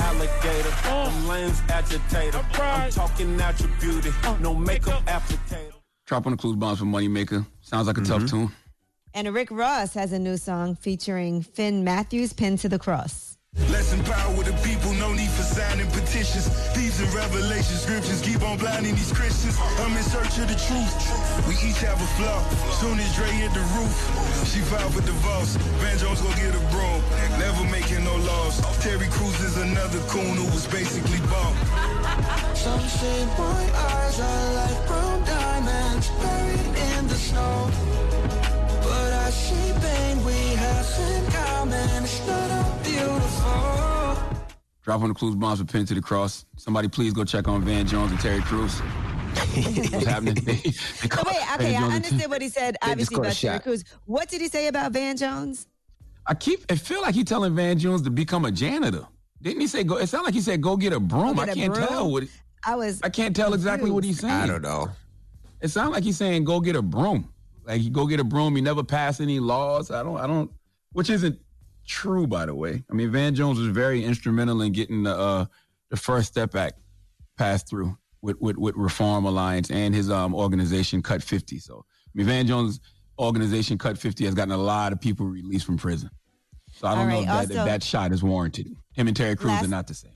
[0.10, 0.70] April alligator.
[0.86, 1.10] Uh.
[1.10, 2.46] Them lanes agitator.
[2.54, 4.10] I'm talking out your beauty.
[4.24, 4.36] Uh.
[4.40, 5.74] No makeup applicator.
[6.06, 7.46] Drop on the clues bombs for Moneymaker.
[7.62, 8.46] Sounds like a tough mm-hmm.
[8.46, 8.52] tune.
[9.14, 13.29] And Rick Ross has a new song featuring Finn Matthews, "Pinned to the Cross."
[13.68, 16.48] Let's empower the people, no need for signing petitions.
[16.72, 19.58] Thieves and revelation scriptures keep on blinding these Christians.
[19.84, 20.94] I'm in search of the truth.
[21.48, 22.40] We each have a flaw.
[22.80, 23.94] Soon as Dre hit the roof,
[24.48, 25.58] she filed for divorce.
[25.84, 27.04] Van Jones gon' get a broom.
[27.38, 28.62] Never making no laws.
[28.80, 31.56] Terry Crews is another coon who was basically bought.
[32.56, 37.72] Some say my eyes are like brown diamonds buried in the snow.
[39.50, 42.04] But I see pain we have in common.
[42.04, 44.40] It's not beautiful.
[44.84, 46.46] Drop on the clues bombs for Pin to the Cross.
[46.58, 48.80] Somebody please go check on Van Jones and Terry Crews.
[48.80, 50.34] What's happening?
[50.46, 50.72] They- they wait,
[51.04, 52.78] Van okay, I Jones and- understood what he said.
[52.82, 53.64] Obviously about Terry shot.
[53.64, 53.84] Crews.
[54.06, 55.68] What did he say about Van Jones?
[56.26, 56.66] I keep.
[56.72, 59.06] I feel like he telling Van Jones to become a janitor.
[59.42, 59.98] Didn't he say go?
[59.98, 61.36] It sounded like he said go get a broom.
[61.36, 61.88] Go I get a can't broom?
[61.88, 62.24] tell what.
[62.66, 63.00] I was.
[63.04, 64.34] I can't tell exactly what he's saying.
[64.34, 64.90] I don't know.
[65.62, 67.32] It sounds like he's saying go get a broom.
[67.70, 68.56] Like you go get a broom.
[68.56, 69.92] He never pass any laws.
[69.92, 70.18] I don't.
[70.18, 70.50] I don't.
[70.92, 71.40] Which isn't
[71.86, 72.84] true, by the way.
[72.90, 75.46] I mean, Van Jones was very instrumental in getting the uh,
[75.92, 76.80] the First Step Act
[77.38, 81.60] passed through with, with with Reform Alliance and his um organization Cut Fifty.
[81.60, 82.80] So I mean, Van Jones'
[83.20, 86.10] organization Cut Fifty has gotten a lot of people released from prison.
[86.72, 88.76] So I don't know if that, if that shot is warranted.
[88.94, 90.12] Him and Terry Crews Last- are not the same.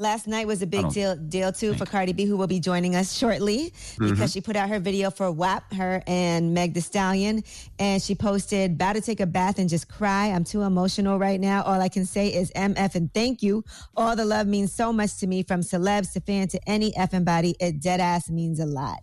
[0.00, 2.94] Last night was a big deal deal too for Cardi B, who will be joining
[2.94, 4.32] us shortly because Mhm.
[4.32, 7.42] she put out her video for WAP, her and Meg Thee Stallion,
[7.80, 10.26] and she posted, "About to take a bath and just cry.
[10.28, 11.64] I'm too emotional right now.
[11.64, 13.64] All I can say is MF and thank you.
[13.96, 17.24] All the love means so much to me, from celebs to fan to any effing
[17.24, 17.56] body.
[17.58, 19.00] It dead ass means a lot."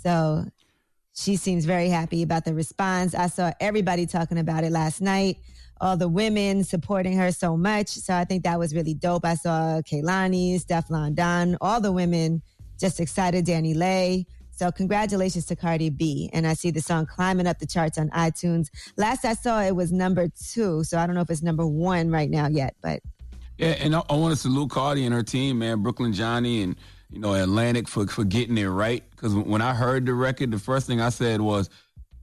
[0.00, 0.44] So
[1.16, 3.12] she seems very happy about the response.
[3.12, 5.38] I saw everybody talking about it last night.
[5.80, 7.88] All the women supporting her so much.
[7.88, 9.24] So I think that was really dope.
[9.24, 12.42] I saw Kehlani, Stefflon Don, all the women
[12.78, 13.46] just excited.
[13.46, 14.26] DaniLeigh.
[14.50, 16.30] So congratulations to Cardi B.
[16.32, 18.70] And I see the song climbing up the charts on iTunes.
[18.96, 20.82] Last I saw it was number two.
[20.82, 23.00] So I don't know if it's number one right now yet, but
[23.56, 26.76] Yeah, and I, I want to salute Cardi and her team, man, Brooklyn Johnny and
[27.10, 29.04] you know Atlantic for for getting it right.
[29.12, 31.70] Because when I heard the record, the first thing I said was,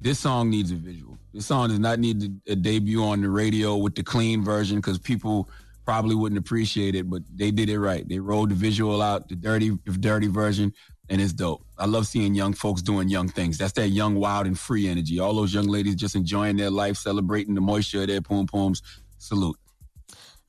[0.06, 1.18] "This song needs a visual.
[1.34, 5.00] This song does not need a debut on the radio with the clean version because
[5.00, 5.50] people
[5.84, 7.10] probably wouldn't appreciate it.
[7.10, 8.08] But they did it right.
[8.08, 10.72] They rolled the visual out, the dirty dirty version,
[11.10, 11.66] and it's dope.
[11.80, 13.58] I love seeing young folks doing young things.
[13.58, 15.20] That's that young, wild, and free energy.
[15.20, 18.84] All those young ladies just enjoying their life, celebrating the moisture of their poom pooms.
[19.18, 19.58] Salute.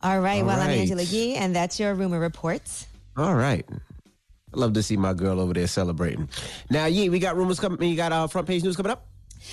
[0.02, 0.42] all right.
[0.42, 0.68] All well, I'm.
[0.68, 2.86] Angela Yee, and that's your rumor reports.
[3.16, 3.64] All right.
[3.70, 6.28] I love to see my girl over there celebrating.
[6.68, 7.88] Now, Yee, we got rumors coming.
[7.88, 9.06] You got our front page news coming up.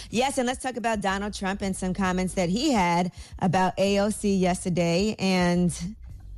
[0.10, 4.40] Yes, and let's talk about Donald Trump and some comments that he had about AOC
[4.40, 5.16] yesterday.
[5.20, 5.74] And,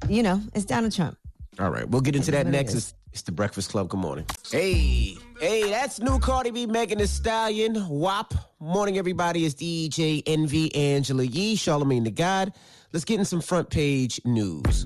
[0.10, 1.18] you know, it's Donald Trump.
[1.60, 2.74] All right, we'll get into that next.
[2.74, 3.88] It's, it's the Breakfast Club.
[3.88, 4.26] Good morning.
[4.52, 8.34] Hey, hey, that's new Cardi B, Megan Thee Stallion, WAP.
[8.60, 9.46] Morning, everybody.
[9.46, 12.52] It's DJ Envy, Angela Yee, Charlamagne the God.
[12.92, 14.84] Let's get in some front page news.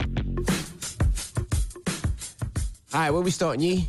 [2.92, 3.88] All right, where we starting, Yee?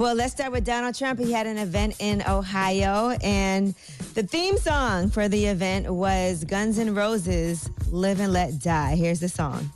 [0.00, 1.20] Well, let's start with Donald Trump.
[1.20, 3.74] He had an event in Ohio, and
[4.14, 8.96] The theme song for the event was Guns N' Roses' Live and Let Die.
[8.96, 9.70] Here's the song.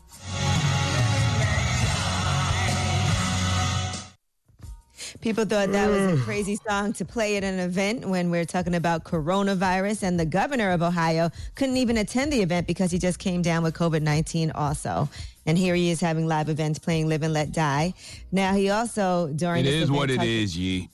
[5.21, 6.23] People thought that was a mm.
[6.23, 10.71] crazy song to play at an event when we're talking about coronavirus, and the governor
[10.71, 14.53] of Ohio couldn't even attend the event because he just came down with COVID 19
[14.53, 15.07] also.
[15.47, 17.93] And here he is having live events playing Live and Let Die.
[18.33, 20.89] Now, he also, during It this is event, what it talked- is, Yee.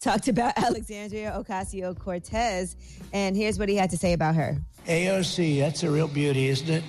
[0.00, 2.76] talked about Alexandria Ocasio Cortez,
[3.12, 4.58] and here's what he had to say about her.
[4.86, 6.84] AOC, that's a real beauty, isn't it?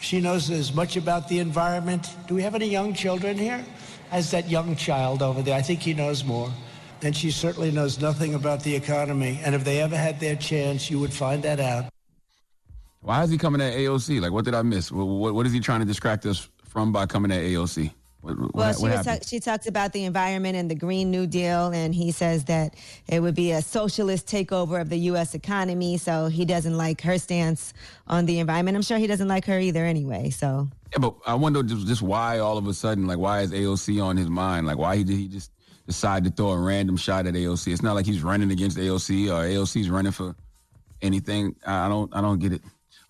[0.00, 2.08] She knows as much about the environment.
[2.26, 3.64] Do we have any young children here?
[4.10, 6.50] As that young child over there, I think he knows more.
[7.02, 9.38] And she certainly knows nothing about the economy.
[9.44, 11.84] And if they ever had their chance, you would find that out.
[13.08, 14.20] Why is he coming at AOC?
[14.20, 14.92] Like, what did I miss?
[14.92, 17.90] What, what, what is he trying to distract us from by coming at AOC?
[18.20, 21.26] What, what, Well, she, was ta- she talks about the environment and the Green New
[21.26, 22.74] Deal, and he says that
[23.08, 25.34] it would be a socialist takeover of the U.S.
[25.34, 25.96] economy.
[25.96, 27.72] So he doesn't like her stance
[28.08, 28.76] on the environment.
[28.76, 30.28] I'm sure he doesn't like her either, anyway.
[30.28, 33.52] So Yeah, but I wonder just, just why all of a sudden, like, why is
[33.52, 34.66] AOC on his mind?
[34.66, 35.50] Like, why did he just
[35.86, 37.72] decide to throw a random shot at AOC?
[37.72, 40.36] It's not like he's running against AOC or AOC's running for
[41.00, 41.56] anything.
[41.66, 42.60] I don't, I don't get it.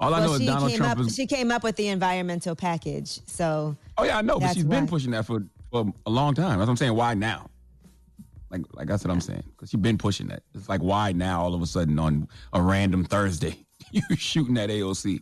[0.00, 1.06] All I well, know is she Donald came Trump up.
[1.06, 1.14] is.
[1.14, 3.20] She came up with the environmental package.
[3.26, 6.34] So oh yeah, I know, but that's she's been pushing that for, for a long
[6.34, 6.58] time.
[6.58, 6.94] That's what I'm saying.
[6.94, 7.50] Why now?
[8.50, 9.42] Like, like that's what I'm saying.
[9.50, 10.42] Because she's been pushing that.
[10.54, 11.42] It's like why now?
[11.42, 13.56] All of a sudden on a random Thursday,
[13.90, 15.20] you shooting at AOC.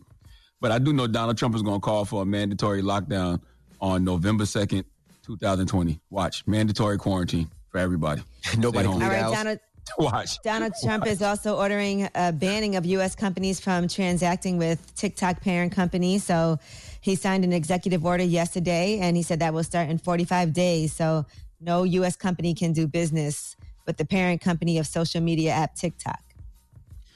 [0.61, 3.41] But I do know Donald Trump is going to call for a mandatory lockdown
[3.79, 4.83] on November 2nd,
[5.23, 5.99] 2020.
[6.09, 8.23] Watch mandatory quarantine for everybody.
[8.57, 8.99] Nobody Stay can home.
[9.01, 9.57] leave the All right, house.
[9.97, 10.13] Donald.
[10.13, 10.41] Watch.
[10.41, 13.15] Donald Trump is also ordering a banning of U.S.
[13.15, 16.19] companies from transacting with TikTok parent company.
[16.19, 16.59] So
[17.01, 20.93] he signed an executive order yesterday, and he said that will start in 45 days.
[20.93, 21.25] So
[21.59, 22.15] no U.S.
[22.15, 26.19] company can do business with the parent company of social media app TikTok.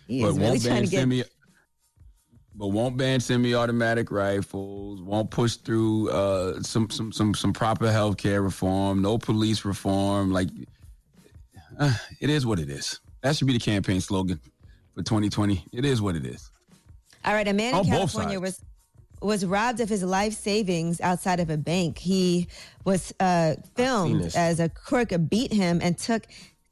[0.07, 0.99] He but is really won't trying ban to get.
[0.99, 1.23] semi.
[2.53, 5.01] But won't ban semi-automatic rifles.
[5.01, 9.01] Won't push through uh, some some some some proper health care reform.
[9.01, 10.31] No police reform.
[10.31, 10.49] Like
[11.79, 12.99] uh, it is what it is.
[13.21, 14.39] That should be the campaign slogan
[14.95, 15.65] for 2020.
[15.71, 16.49] It is what it is.
[17.23, 18.61] All right, a man On in California was
[19.21, 21.99] was robbed of his life savings outside of a bank.
[21.99, 22.47] He
[22.85, 26.25] was uh, filmed as a crook beat him and took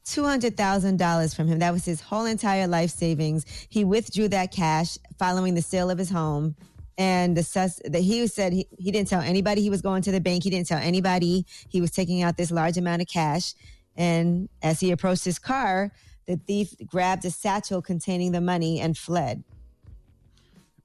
[0.03, 1.59] two hundred thousand dollars from him.
[1.59, 3.45] That was his whole entire life savings.
[3.69, 6.55] He withdrew that cash following the sale of his home.
[6.97, 10.11] And the sus that he said he, he didn't tell anybody he was going to
[10.11, 10.43] the bank.
[10.43, 13.53] He didn't tell anybody he was taking out this large amount of cash.
[13.99, 15.91] And as he approached his car,
[16.25, 19.43] the thief grabbed a satchel containing the money and fled.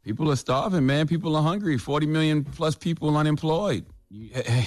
[0.03, 1.07] People are starving, man.
[1.07, 1.79] People are hungry.
[1.79, 3.87] 40 million plus people unemployed.
[4.13, 4.65] Eh, eh,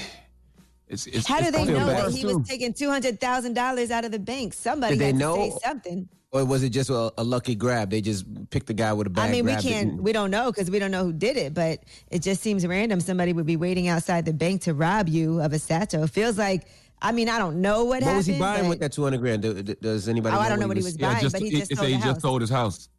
[0.87, 2.37] it's, it's, How do they know be that he too.
[2.39, 4.53] was taking two hundred thousand dollars out of the bank?
[4.53, 5.35] Somebody Did they had know?
[5.35, 6.09] to say something.
[6.31, 7.89] Or was it just a, a lucky grab?
[7.89, 9.29] They just picked the guy with a bag.
[9.29, 11.53] I mean, we can't, and- we don't know because we don't know who did it,
[11.53, 12.99] but it just seems random.
[13.01, 16.05] Somebody would be waiting outside the bank to rob you of a satchel.
[16.07, 16.67] Feels like,
[17.01, 18.13] I mean, I don't know what, What happened.
[18.13, 19.41] What was he buying with that two hundred grand?
[19.43, 20.35] Do- do- Does anybody?
[20.35, 21.93] Oh, I don't know what he was buying, just, but he just it sold said
[21.93, 22.89] the he just his house.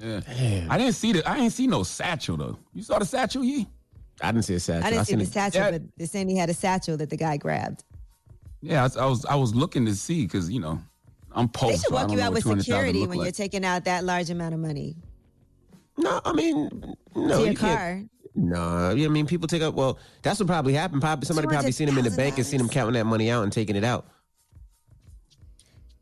[0.00, 0.20] Yeah.
[0.70, 2.58] I didn't see the I didn't see no satchel though.
[2.74, 3.66] You saw the satchel, Yee?
[4.20, 4.86] I didn't see a satchel.
[4.86, 5.70] I didn't see the satchel, Yeah.
[5.72, 7.84] but they're saying he had a satchel that the guy grabbed.
[8.60, 10.80] Yeah, I, was- I was I was looking to see because you know
[11.32, 11.70] I'm post.
[11.72, 13.24] they should so walk you out with security when like.
[13.26, 14.96] you're taking out that large amount of money.
[15.96, 17.28] No, I mean, no.
[17.38, 18.02] to your you car.
[18.34, 19.74] Can't- No, yeah, I mean, people take up.
[19.74, 21.00] Well, that's what probably happened.
[21.00, 23.42] Probably somebody probably seen him in the bank and seen him counting that money out
[23.44, 24.06] and taking it out.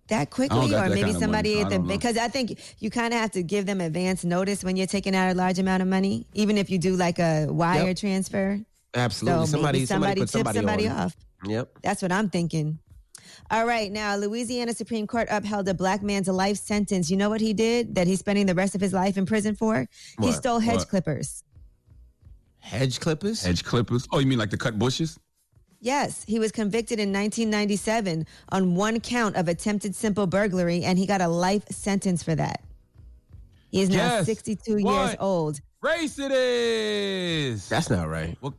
[0.09, 2.59] that quickly, or that maybe kind of somebody money, so at the because I think
[2.81, 5.59] you kind of have to give them advance notice when you're taking out a large
[5.59, 7.97] amount of money, even if you do like a wire Yep.
[7.97, 8.61] transfer.
[8.93, 9.47] Absolutely.
[9.47, 11.17] So somebody, maybe somebody, put tipped somebody, somebody off.
[11.47, 11.79] Yep.
[11.83, 12.79] That's what I'm thinking.
[13.51, 17.11] All right, now Louisiana Supreme Court upheld a black man's life sentence.
[17.11, 19.55] You know what he did that he's spending the rest of his life in prison
[19.55, 19.89] for?
[20.21, 20.89] He stole hedge What?
[20.89, 21.43] clippers.
[22.63, 23.43] Hedge clippers?
[23.43, 24.07] Hedge clippers.
[24.13, 25.19] Oh, you mean like to cut bushes?
[25.81, 31.07] Yes, he was convicted in 1997 on one count of attempted simple burglary, and he
[31.07, 32.63] got a life sentence for that.
[33.71, 34.27] He is now Yes.
[34.27, 35.61] 62 years old.
[35.81, 37.69] Race it is.
[37.69, 38.37] That's not right.
[38.41, 38.53] What,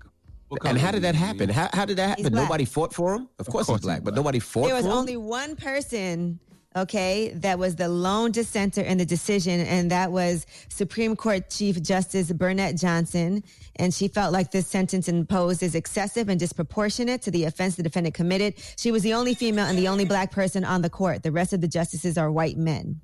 [0.49, 1.47] what And how did that happen?
[1.49, 2.23] How, how did that happen?
[2.33, 2.43] black.
[2.43, 3.29] Nobody fought for him.
[3.39, 6.39] Of course, course he's black, he's but nobody fought There was only one person,
[6.75, 11.81] okay, that was the lone dissenter in the decision, and that was Supreme Court Chief
[11.81, 13.43] Justice Bernette Johnson.
[13.77, 17.83] And she felt like this sentence imposed is excessive and disproportionate to the offense the
[17.83, 18.55] defendant committed.
[18.77, 21.23] She was the only female and the only black person on the court.
[21.23, 23.01] The rest of the justices are white men.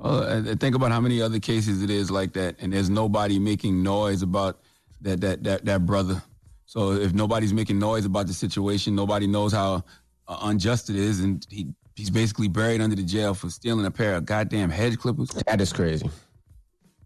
[0.00, 3.38] And- and think about how many other cases it is like that, and there's nobody
[3.38, 4.60] making noise about
[5.00, 6.22] that that that that brother.
[6.66, 9.84] So if nobody's making noise about the situation, nobody knows how
[10.26, 13.90] uh, unjust it is, and he he's basically buried under the jail for stealing a
[13.90, 15.30] pair of goddamn hedge clippers.
[15.46, 16.08] That is crazy.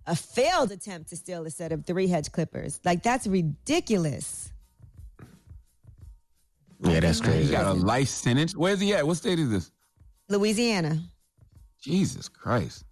[0.06, 2.80] A failed attempt to steal a set of three hedge clippers.
[2.84, 4.52] Like that's ridiculous.
[6.80, 7.42] Yeah, that's crazy.
[7.42, 7.52] He crazy.
[7.52, 8.56] got a life sentence.
[8.56, 9.06] Where's he at?
[9.06, 9.70] What state is this?
[10.28, 11.02] Louisiana.
[11.80, 12.84] Jesus Christ.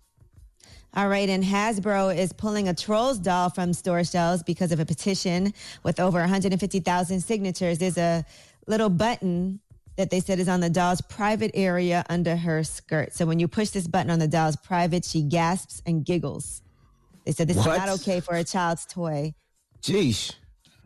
[0.95, 4.87] All right, and Hasbro is pulling a Trolls doll from store shelves because of a
[4.87, 7.79] petition with over 150,000 signatures.
[7.79, 8.25] There's a
[8.67, 9.61] little button
[9.97, 13.15] that they said is on the doll's private area under her skirt.
[13.15, 16.63] So when you push this button on the doll's private, she gasps and giggles.
[17.25, 17.71] They said this What?
[17.71, 19.35] is not okay for a child's toy.
[19.83, 20.35] Jeez.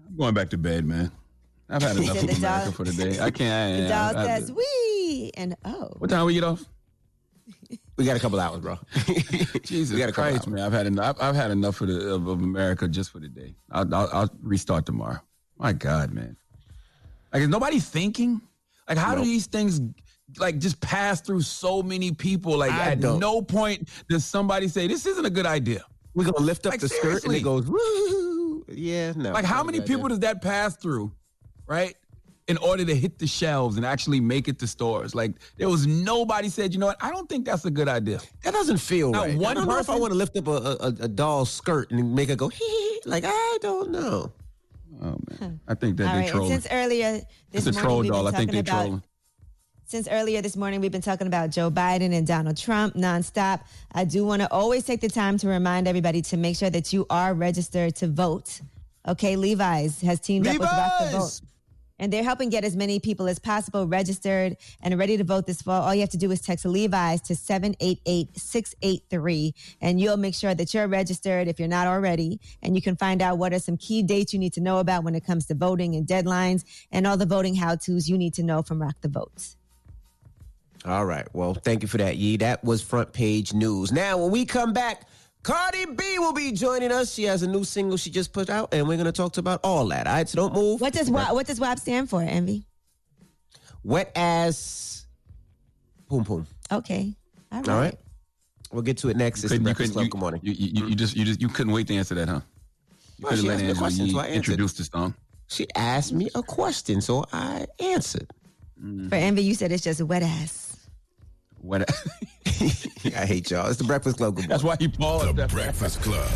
[0.09, 1.11] I'm going back to bed, man.
[1.69, 3.21] I've had enough of the America doll- for today.
[3.21, 3.83] I can't.
[3.83, 6.65] The doll I- I- says, "Wee," and oh, what time we get off?
[7.97, 8.79] We got a couple hours, bro.
[9.65, 10.65] Jesus got a couple Christ, man!
[10.65, 11.17] I've had enough.
[11.21, 13.55] I've, I've had enough of, the, of, of America just for today.
[13.71, 15.19] I'll, I'll, I'll restart tomorrow.
[15.59, 16.37] My God, man!
[17.33, 18.41] Like, is nobody thinking?
[18.91, 19.81] Like, how do these things
[20.39, 22.59] like just pass through so many people?
[22.59, 23.21] Like, I at don't.
[23.21, 25.85] no point does somebody say this isn't a good idea.
[26.15, 28.65] We're gonna lift up Like, the skirt and it goes woo.
[28.69, 29.31] Yeah, no.
[29.33, 30.09] Like, how many people idea.
[30.11, 31.13] does that pass through,
[31.67, 31.95] right?
[32.49, 35.87] In order to hit the shelves and actually make it to stores, like there was
[35.87, 36.97] nobody said, you know what?
[37.01, 38.19] I don't think that's a good idea.
[38.43, 39.39] That doesn't feel Not right.
[39.39, 41.93] one I don't know if I want to lift up a, a, a doll's skirt
[41.93, 42.51] and make it go.
[43.07, 44.31] Like I don't know.
[45.03, 46.25] Oh man, I think that all they right.
[46.25, 46.51] And trolling.
[46.51, 48.29] since earlier this It's morning, we've been doll.
[48.29, 49.03] I think talking about trolling.
[49.85, 53.63] Since earlier this morning, we've been talking about Joe Biden and Donald Trump nonstop.
[53.93, 56.93] I do want to always take the time to remind everybody to make sure that
[56.93, 58.61] you are registered to vote.
[59.09, 61.41] Okay, Levi's has teamed up with Rock the Vote.
[62.01, 65.63] And they're helping get as many people as possible registered and ready to vote this
[65.63, 65.83] fall.
[65.83, 70.75] All you have to do is text Levi's to 788-683 and you'll make sure that
[70.75, 72.41] you're registered if you're not already.
[72.63, 75.05] And you can find out what are some key dates you need to know about
[75.05, 78.43] when it comes to voting and deadlines and all the voting how-tos you need to
[78.43, 79.57] know from Rock the Votes.
[80.87, 81.29] All right.
[81.35, 82.39] Well, thank you for that, Yee.
[82.39, 83.93] That was front page news.
[83.93, 85.07] Now, when we come back,
[85.43, 87.13] Cardi B will be joining us.
[87.15, 89.61] She has a new single she just put out, and we're going to talk about
[89.65, 90.07] all that.
[90.07, 90.81] All right, so don't move.
[90.81, 92.67] What does WAP, what does WAP stand for, Envy?
[93.83, 95.07] Wet ass.
[96.09, 96.47] Boom, boom.
[96.71, 97.15] Okay.
[97.53, 97.69] All right.
[97.69, 97.99] All right.
[98.73, 99.43] We'll get to it next.
[99.45, 100.05] It's you Breakfast couldn't- Club.
[100.05, 100.41] you- Good morning.
[100.45, 102.41] You, you, you just you just you couldn't wait to answer that, huh?
[103.19, 105.15] You Well, could have she let asked me a Angela question, so introduce the song.
[105.49, 108.31] She asked me a question, so I answered.
[109.09, 110.70] For Envy, you said it's just wet ass.
[111.63, 111.91] What?
[112.47, 113.69] I hate y'all.
[113.69, 114.37] It's the Breakfast Club.
[114.37, 115.37] Good That's why he paused.
[115.37, 116.27] The Breakfast Club.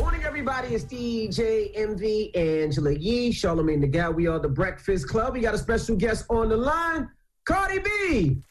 [0.00, 0.68] Morning, everybody.
[0.74, 4.08] It's DJ Envy, Angela Yee, Charlamagne the Guy.
[4.08, 5.34] We are the Breakfast Club.
[5.34, 7.10] We got a special guest on the line,
[7.44, 8.42] Cardi B.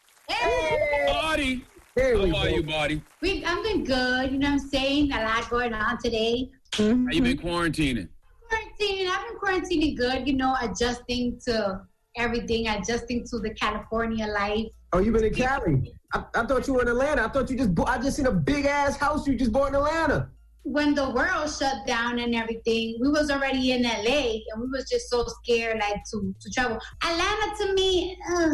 [1.08, 2.56] Buddy, There how we are go.
[2.56, 3.04] you, buddy?
[3.22, 4.32] We, I'm been good.
[4.32, 5.12] You know what I'm saying?
[5.14, 6.52] A lot going on today.
[6.74, 7.48] How you been mm-hmm.
[7.48, 8.08] quarantining?
[8.50, 9.08] Quarantine.
[9.08, 10.28] I've been quarantining good.
[10.28, 11.82] You know, adjusting to
[12.16, 14.68] everything, adjusting to the California life.
[14.94, 15.94] Oh, you've been in Cali?
[16.14, 17.24] I, I thought you were in Atlanta.
[17.24, 17.74] I thought you just.
[17.74, 20.30] Bo- I just seen a big ass house you just bought in Atlanta.
[20.64, 24.88] When the world shut down and everything, we was already in LA, and we was
[24.90, 26.78] just so scared, like to to travel.
[27.04, 28.50] Atlanta to me, uh,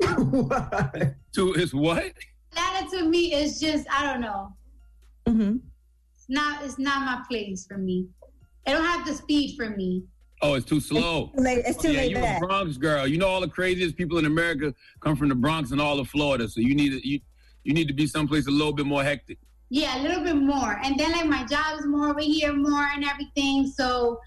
[1.32, 2.12] To his what?
[2.52, 4.52] Atlanta to me is just I don't know.
[5.26, 5.56] Mm-hmm.
[6.16, 8.08] It's not it's not my place for me.
[8.66, 10.02] It don't have the speed for me.
[10.42, 11.30] Oh, it's too slow.
[11.34, 12.40] Late, it's too yeah, late you a back.
[12.40, 13.06] Bronx girl.
[13.06, 16.08] You know all the craziest people in America come from the Bronx and all of
[16.08, 16.48] Florida.
[16.48, 17.20] So you need to you
[17.64, 19.38] you need to be someplace a little bit more hectic.
[19.68, 20.80] Yeah, a little bit more.
[20.82, 23.66] And then like my job is more over here more and everything.
[23.66, 24.18] So,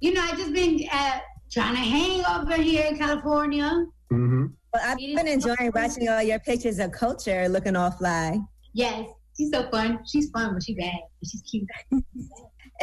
[0.00, 3.86] you know, I just been uh, trying to hang over here in California.
[4.12, 4.46] Mm-hmm.
[4.72, 8.38] Well, I've been enjoying watching all your pictures of Kulture looking all fly.
[8.74, 10.00] Yes, she's so fun.
[10.04, 10.98] She's fun, but she bad.
[11.24, 11.68] She's cute.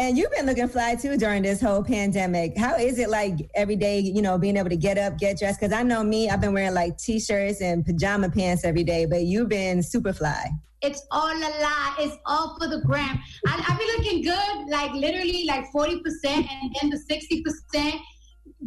[0.02, 2.58] And you've been looking fly too during this whole pandemic.
[2.58, 5.60] How is it like every day, you know, being able to get up, get dressed?
[5.60, 9.06] Because I know me, I've been wearing like t shirts and pajama pants every day,
[9.06, 10.50] but you've been super fly.
[10.82, 11.96] It's all a lie.
[12.00, 13.20] It's all for the gram.
[13.46, 17.00] I, I be looking good, like literally like 40%, and then the
[17.78, 18.00] 60%.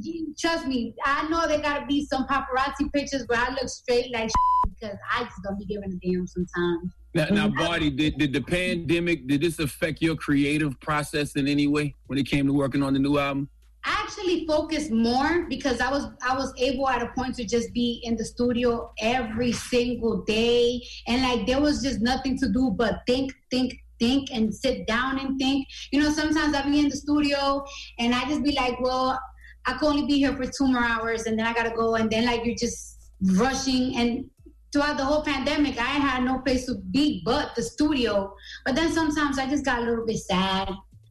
[0.03, 4.13] you- Trust me, I know there gotta be some paparazzi pictures where I look straight
[4.13, 4.31] like
[4.69, 6.93] because I just don't be giving a damn sometimes.
[7.15, 11.69] Now, now, Bardi, did, did the pandemic did this affect your creative process in any
[11.69, 13.49] way when it came to working on the new album?
[13.85, 17.73] I actually focused more because I was I was able at a point to just
[17.73, 20.83] be in the studio every single day.
[21.07, 25.21] And like there was just nothing to do but think think think and sit down
[25.21, 25.69] and think.
[25.93, 27.65] You know sometimes I'll be in the studio
[27.99, 29.21] and I just be like well
[29.67, 31.95] I can only be here for two more hours and then I gotta go.
[31.97, 34.31] And then like you're just rushing and
[34.75, 38.35] throughout the whole pandemic I had no place to be but the studio
[38.67, 40.69] but then sometimes I just got a little bit sad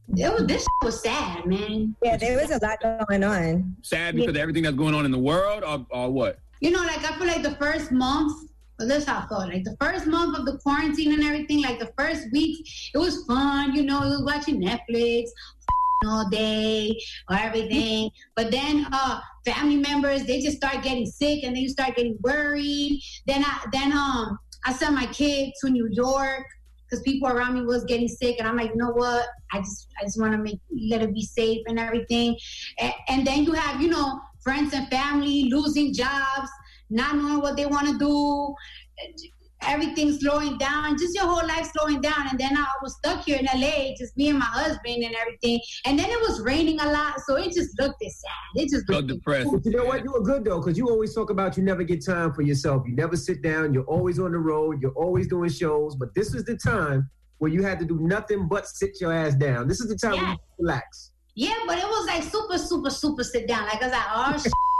[0.08, 1.96] it was this was sad, man.
[2.02, 3.76] Yeah, there was a lot going on.
[3.82, 6.38] Sad because of everything that's going on in the world, or, or what?
[6.60, 8.50] You know, like I feel like the first month.
[8.78, 9.48] Well, this how I felt.
[9.48, 13.24] Like the first month of the quarantine and everything, like the first weeks, it was
[13.24, 13.74] fun.
[13.74, 15.28] You know, it was watching Netflix
[16.04, 16.98] all day
[17.28, 18.10] or everything.
[18.36, 22.16] But then uh family members they just start getting sick and then you start getting
[22.22, 23.00] worried.
[23.26, 26.46] Then I then um I sent my kid to New York
[26.88, 29.26] because people around me was getting sick and I'm like, you know what?
[29.52, 32.36] I just I just want to make let it be safe and everything.
[32.78, 36.50] And, and then you have, you know, friends and family losing jobs,
[36.90, 38.54] not knowing what they want to do
[39.68, 42.28] everything slowing down, just your whole life slowing down.
[42.30, 45.60] And then I was stuck here in LA, just me and my husband and everything.
[45.84, 48.62] And then it was raining a lot, so it just looked sad.
[48.62, 49.48] It just looked depressed.
[49.52, 50.04] But you know what?
[50.04, 52.82] You were good though, because you always talk about you never get time for yourself.
[52.86, 53.72] You never sit down.
[53.74, 54.80] You're always on the road.
[54.82, 55.96] You're always doing shows.
[55.96, 59.34] But this was the time where you had to do nothing but sit your ass
[59.34, 59.68] down.
[59.68, 60.22] This is the time Yeah.
[60.22, 61.10] where you relax.
[61.36, 63.66] Yeah, but it was like super, super, super sit down.
[63.66, 64.06] Like I was like,
[64.46, 64.50] oh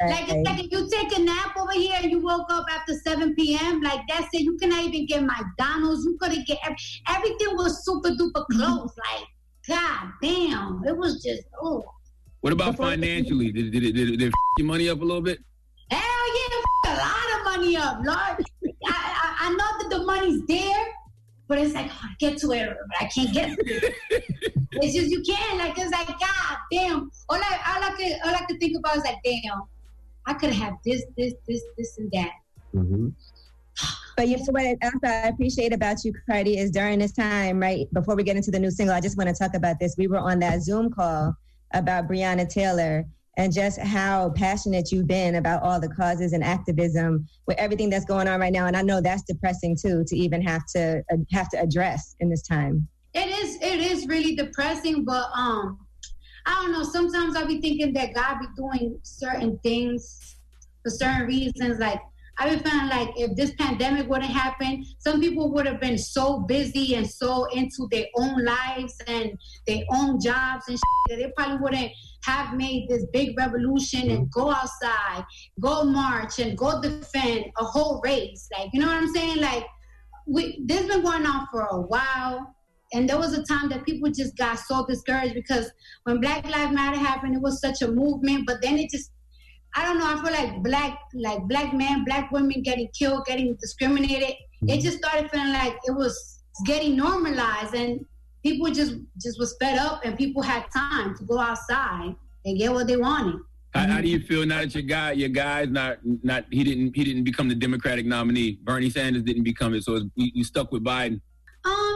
[0.00, 0.10] shit.
[0.10, 2.94] Like it's like if you take a nap over here and you woke up after
[2.94, 4.42] 7 p.m., like that's it.
[4.42, 6.04] You cannot even get McDonald's.
[6.04, 6.76] You couldn't get every,
[7.08, 8.58] everything was super duper mm-hmm.
[8.58, 8.92] close.
[8.96, 9.26] Like,
[9.68, 10.82] god damn.
[10.86, 11.84] It was just oh
[12.40, 13.52] What about financially?
[13.52, 15.38] Did, did, it- did, it- did it f- your money up a little bit?
[15.90, 18.46] hell yeah, f- a lot of money up, Lord.
[18.86, 20.84] I, I, I know that the money's there,
[21.48, 23.94] but it's like, oh, get to it, but I can't get to it.
[24.72, 25.58] it's just you can't.
[25.58, 27.10] Like it's like, God damn.
[27.28, 29.62] All I all I could all I could think about is like, damn,
[30.26, 32.32] I could have this, this, this, this, and that.
[34.16, 37.86] But you know what else I appreciate about you, Cardi, is during this time, right
[37.92, 39.94] before we get into the new single, I just want to talk about this.
[39.98, 41.34] We were on that Zoom call
[41.74, 43.04] about Breonna Taylor
[43.36, 48.06] and just how passionate you've been about all the causes and activism with everything that's
[48.06, 48.66] going on right now.
[48.66, 52.30] And I know that's depressing too to even have to uh, have to address in
[52.30, 52.88] this time.
[53.12, 55.85] It is it is really depressing, but um,
[56.46, 56.84] I don't know.
[56.84, 60.36] Sometimes I'll be thinking that God be doing certain things
[60.82, 61.80] for certain reasons.
[61.80, 62.00] Like
[62.38, 66.40] I be feeling like if this pandemic wouldn't happen, some people would have been so
[66.40, 69.32] busy and so into their own lives and
[69.66, 71.92] their own jobs and shit that they probably wouldn't
[72.24, 74.40] have made this big revolution and mm-hmm.
[74.40, 75.24] go outside,
[75.60, 78.48] go march and go defend a whole race.
[78.56, 79.38] Like you know what I'm saying?
[79.38, 79.66] Like
[80.26, 82.55] we this been going on for a while.
[82.92, 85.70] And there was a time that people just got so discouraged because
[86.04, 89.10] when Black Lives Matter happened, it was such a movement, but then it just
[89.74, 93.54] I don't know, I feel like black like black men, black women getting killed, getting
[93.60, 94.34] discriminated.
[94.62, 98.04] It just started feeling like it was getting normalized and
[98.42, 102.14] people just just was fed up and people had time to go outside
[102.46, 103.40] and get what they wanted.
[103.74, 106.96] How, how do you feel now that your guy, your guy's not not he didn't
[106.96, 108.58] he didn't become the Democratic nominee.
[108.62, 111.20] Bernie Sanders didn't become it, so we, we stuck with Biden.
[111.64, 111.95] Um,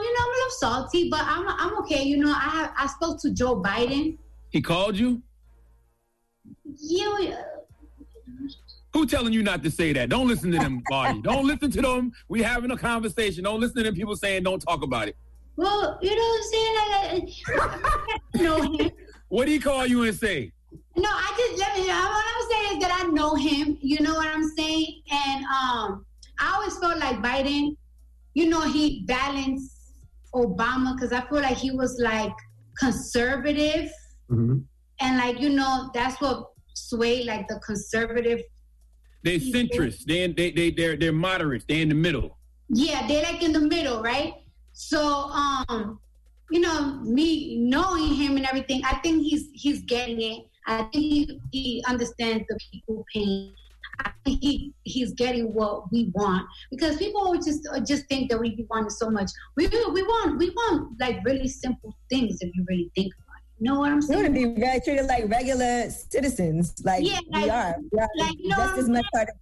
[0.50, 2.02] I'm salty, but I'm I'm okay.
[2.02, 4.18] You know, I have I spoke to Joe Biden.
[4.50, 5.22] He called you.
[6.80, 7.34] You
[8.92, 10.08] Who telling you not to say that?
[10.08, 11.22] Don't listen to them, Barney.
[11.22, 12.12] Don't listen to them.
[12.28, 13.44] We having a conversation.
[13.44, 15.16] Don't listen to them people saying don't talk about it.
[15.56, 16.74] well, you know what I'm saying?
[17.20, 17.70] Like,
[18.34, 18.90] I, know him.
[19.28, 20.50] What did he call you and say?
[20.96, 21.86] No, I just let me.
[21.86, 23.78] What I'm saying is that I know him.
[23.80, 25.02] You know what I'm saying?
[25.12, 26.04] And um,
[26.40, 27.76] I always felt like Biden.
[28.34, 29.79] You know, he balanced
[30.34, 32.32] Obama because I feel like he was like
[32.78, 33.90] conservative,
[35.00, 38.40] and like you know that's what swayed like the conservative.
[39.22, 40.04] They're centrists.
[40.04, 41.64] They they they they're they're moderates.
[41.68, 42.38] They're in the middle.
[42.68, 44.34] Yeah, they're like in the middle, right?
[44.72, 46.00] So um,
[46.50, 50.46] you know, me knowing him and everything, I think he's he's getting it.
[50.66, 53.54] I think he, he understands the people pain.
[54.04, 58.30] I think he he's getting what we want because people always just uh, just think
[58.30, 59.30] that we want wanting so much.
[59.56, 63.44] We we want we want like really simple things if you really think about it.
[63.58, 64.20] You know what I'm saying?
[64.20, 64.46] We saying?
[64.46, 67.74] want to be very treated like regular citizens, like Yeah, we like- are.
[67.92, 69.34] We are like, you know just what as much part of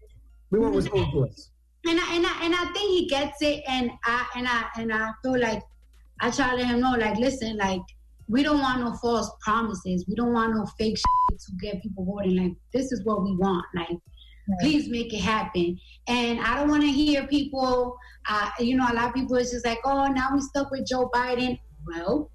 [0.50, 1.50] We want what's owed to us.
[1.86, 4.92] and I and I and I think he gets it, and I and I and
[4.92, 5.62] I feel like
[6.20, 7.80] I try to let him know, like, listen, like,
[8.26, 10.04] we don't want no false promises.
[10.08, 12.36] We don't want no fake shit to get people voting.
[12.36, 13.64] Like, this is what we want.
[13.74, 13.96] Like,
[14.60, 15.78] please make it happen.
[16.06, 17.96] And I don't want to hear people,
[18.28, 20.86] uh, you know, a lot of people is just like, oh, now we stuck with
[20.86, 21.58] Joe Biden.
[21.86, 22.30] Well,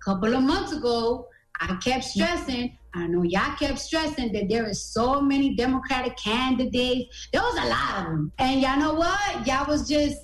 [0.00, 1.28] a couple of months ago,
[1.60, 2.76] I kept stressing.
[2.94, 7.28] I know y'all kept stressing that there is so many Democratic candidates.
[7.32, 9.46] There was a lot of them, and y'all know what?
[9.46, 10.18] Y'all was just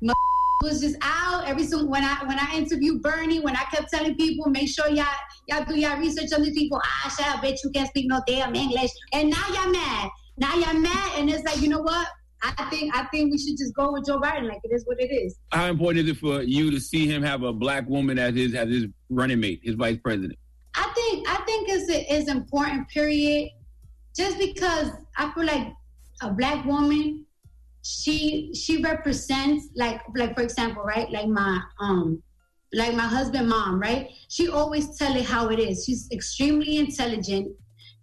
[0.00, 0.14] my
[0.62, 4.14] was just out every so when I when I interviewed Bernie, when I kept telling
[4.14, 5.04] people, make sure y'all
[5.48, 6.80] y'all do y'all research on these people.
[6.82, 8.90] Ah, shut up, bitch, you can't speak no damn English.
[9.12, 10.10] And now y'all mad.
[10.36, 12.08] Now y'all mad, and it's like, you know what?
[12.58, 14.48] I think I think we should just go with Joe Biden.
[14.48, 15.36] Like it is what it is.
[15.52, 18.54] How important is it for you to see him have a black woman as his
[18.54, 20.38] as his running mate, his vice president?
[20.74, 22.88] I think I think it's is important.
[22.88, 23.50] Period.
[24.14, 25.72] Just because I feel like
[26.22, 27.24] a black woman,
[27.82, 31.10] she she represents like like for example, right?
[31.10, 32.22] Like my um
[32.74, 34.10] like my husband mom, right?
[34.28, 35.84] She always tell it how it is.
[35.86, 37.52] She's extremely intelligent.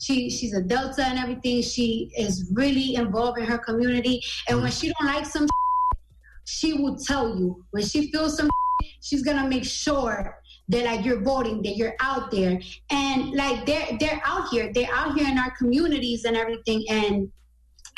[0.01, 1.61] She she's a Delta and everything.
[1.61, 4.21] She is really involved in her community.
[4.49, 4.81] And when mm.
[4.81, 5.47] she don't like some,
[6.45, 7.63] she will tell you.
[7.69, 8.49] When she feels some,
[9.01, 13.97] she's gonna make sure that like you're voting, that you're out there, and like they're
[13.99, 14.71] they're out here.
[14.73, 16.83] They're out here in our communities and everything.
[16.89, 17.31] And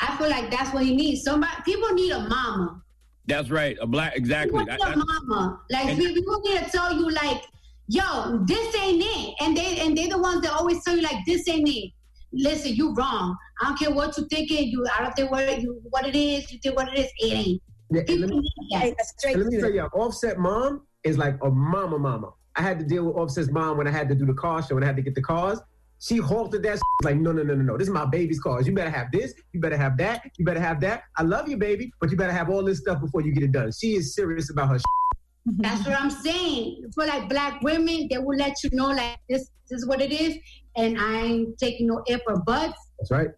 [0.00, 1.16] I feel like that's what you need.
[1.16, 2.82] Somebody people need a mama.
[3.26, 3.78] That's right.
[3.80, 4.62] A black exactly.
[4.62, 5.60] Need a mama.
[5.70, 7.42] Like we, people need to tell you like,
[7.88, 9.34] yo, this ain't it.
[9.40, 11.92] And they and they're the ones that always tell you like this ain't it.
[12.34, 13.36] Listen, you wrong.
[13.60, 14.68] I don't care what you thinking.
[14.68, 16.50] You I don't think what you what it is.
[16.52, 17.10] You think what it is.
[17.18, 17.62] It ain't.
[17.90, 18.94] Yeah, let People me, need that.
[19.24, 22.32] and let me tell you, Offset mom is like a mama mama.
[22.56, 24.76] I had to deal with Offset's mom when I had to do the car show
[24.76, 25.60] and I had to get the cars.
[26.00, 27.78] She halted that like, no, no, no, no, no.
[27.78, 28.66] This is my baby's cars.
[28.66, 29.32] You better have this.
[29.52, 30.22] You better have that.
[30.38, 31.04] You better have that.
[31.16, 33.52] I love you, baby, but you better have all this stuff before you get it
[33.52, 33.70] done.
[33.72, 34.78] She is serious about her.
[35.46, 36.90] That's what I'm saying.
[36.94, 40.12] For like black women, they will let you know like this, this is what it
[40.12, 40.36] is,
[40.76, 42.78] and I ain't taking no if or buts.
[42.98, 43.28] That's right.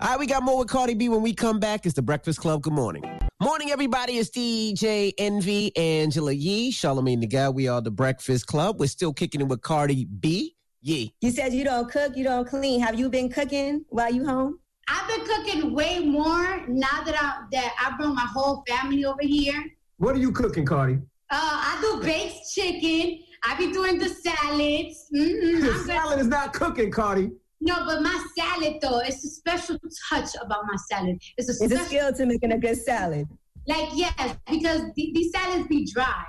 [0.00, 1.84] All right, we got more with Cardi B when we come back.
[1.84, 2.62] It's the Breakfast Club.
[2.62, 3.02] Good morning.
[3.42, 4.12] Morning, everybody.
[4.18, 7.48] It's DJ Envy, Angela Yee, Charlamagne the Guy.
[7.48, 8.78] We are the Breakfast Club.
[8.78, 10.54] We're still kicking it with Cardi B.
[10.82, 11.12] Yee.
[11.20, 12.80] You said you don't cook, you don't clean.
[12.80, 14.60] Have you been cooking while you home?
[14.86, 19.22] I've been cooking way more now that I that I brought my whole family over
[19.22, 19.64] here.
[19.96, 20.94] What are you cooking, Cardi?
[21.30, 23.18] Uh, I do baked chicken.
[23.44, 25.06] I be doing the salads.
[25.14, 27.30] Mm-mm, The salad is not cooking, Cardi.
[27.60, 29.78] No, but my salad though, it's a special
[30.08, 31.20] touch about my salad.
[31.36, 33.26] It's a It's a skill to making a good salad.
[33.66, 36.24] like yes, because th- these salads be dry.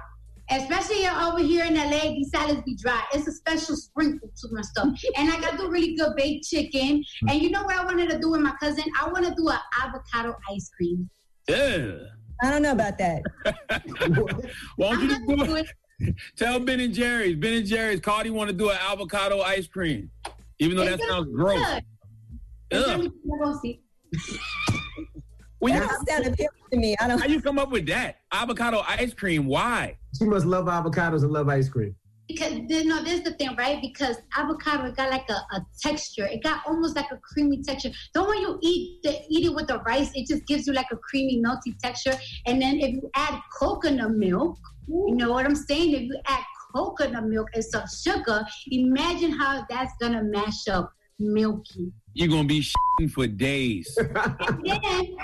[0.52, 3.04] Especially over here in LA, these salads be dry.
[3.14, 4.88] It's a special sprinkle to my stuff.
[5.18, 7.04] And I got do really good baked chicken.
[7.30, 8.84] And you know what I wanted to do with my cousin?
[9.00, 11.08] I want to do an avocado ice cream.
[11.48, 11.92] Yeah.
[12.42, 13.22] I don't know about that.
[14.78, 15.68] Why don't you just do it?
[16.38, 17.36] Tell Ben and Jerry's.
[17.36, 18.00] Ben and Jerry's.
[18.00, 20.10] Cardi want to do an avocado ice cream,
[20.60, 21.82] even though It's that sounds gross.
[22.72, 23.12] Ugh.
[23.24, 23.82] we're gonna see.
[25.62, 26.38] Well, you, That sound
[26.72, 26.96] to me.
[27.02, 27.20] I don't.
[27.20, 29.46] how you come up with that avocado ice cream?
[29.46, 29.98] Why?
[30.18, 31.96] She must love avocados and love ice cream.
[32.30, 33.82] Because you know, this is the thing, right?
[33.82, 36.28] Because avocado got like a, a texture.
[36.28, 37.90] It got almost like a creamy texture.
[38.14, 40.86] Then when you eat the eat it with the rice, it just gives you like
[40.92, 42.14] a creamy, melty texture.
[42.46, 44.58] And then if you add coconut milk,
[44.90, 45.94] you know what I'm saying?
[45.94, 51.92] If you add coconut milk and some sugar, imagine how that's gonna mash up milky.
[52.14, 53.98] You're gonna be shitting for days.
[54.08, 55.18] And then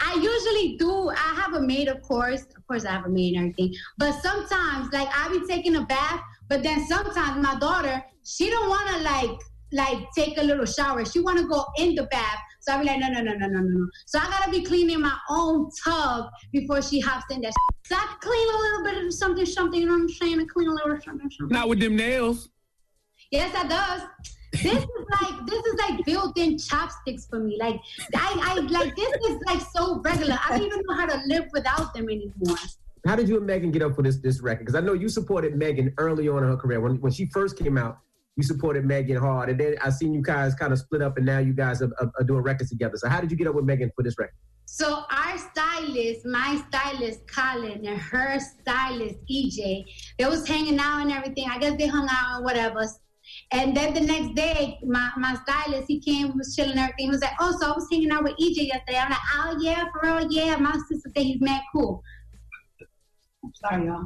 [0.00, 1.10] I usually do.
[1.10, 2.42] I have a maid, of course.
[2.56, 3.74] Of course, I have a maid and everything.
[3.98, 8.68] But sometimes, like I be taking a bath, but then sometimes my daughter, she don't
[8.68, 9.38] want to like
[9.72, 11.04] like take a little shower.
[11.04, 12.38] She want to go in the bath.
[12.62, 13.88] So I be like, no, no, no, no, no, no, no.
[14.06, 17.52] So I gotta be cleaning my own tub before she hops in that.
[17.84, 19.80] So I clean a little bit of something, something.
[19.80, 20.40] You know what I'm saying?
[20.40, 21.52] I clean a little something, something.
[21.52, 22.50] Not with them nails.
[23.32, 24.02] Yes, I does.
[24.52, 27.58] This is like this is like built-in chopsticks for me.
[27.58, 27.80] Like
[28.14, 30.38] I, I like this is like so regular.
[30.44, 32.58] I don't even know how to live without them anymore.
[33.04, 34.66] How did you and Megan get up for this this record?
[34.66, 36.80] Because I know you supported Megan early on in her career.
[36.80, 37.98] When when she first came out,
[38.36, 41.26] you supported Megan hard, and then I seen you guys kind of split up, and
[41.26, 42.96] now you guys are, are, are doing records together.
[42.96, 44.34] So how did you get up with Megan for this record?
[44.64, 49.84] So our stylist, my stylist Kollin, and her stylist EJ,
[50.18, 51.46] they was hanging out and everything.
[51.50, 52.86] I guess they hung out and whatever.
[53.50, 57.06] And then the next day, my, my stylist, he came, was chilling and everything.
[57.06, 58.98] He was like, oh, so I was hanging out with EJ yesterday.
[58.98, 60.56] I'm like, oh, yeah, for real, yeah.
[60.56, 62.02] My sister said he's mad cool.
[63.44, 64.04] I'm sorry, y'all.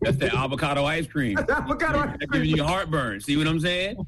[0.00, 1.38] That's the avocado ice cream.
[1.48, 3.20] avocado ice That's giving you heartburn.
[3.20, 4.04] See what I'm saying?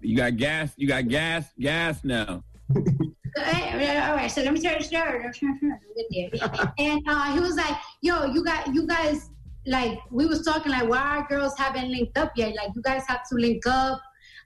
[0.00, 0.72] You got gas.
[0.76, 1.46] You got gas.
[1.58, 2.42] Gas now.
[2.74, 3.42] All
[4.16, 5.22] right, so let me turn the story.
[5.22, 5.78] Let me turn
[6.30, 6.72] the story.
[6.78, 9.30] And uh, he was like, "Yo, you got, you guys,
[9.66, 12.54] like, we was talking like, why our girls haven't linked up yet?
[12.54, 14.00] Like, you guys have to link up.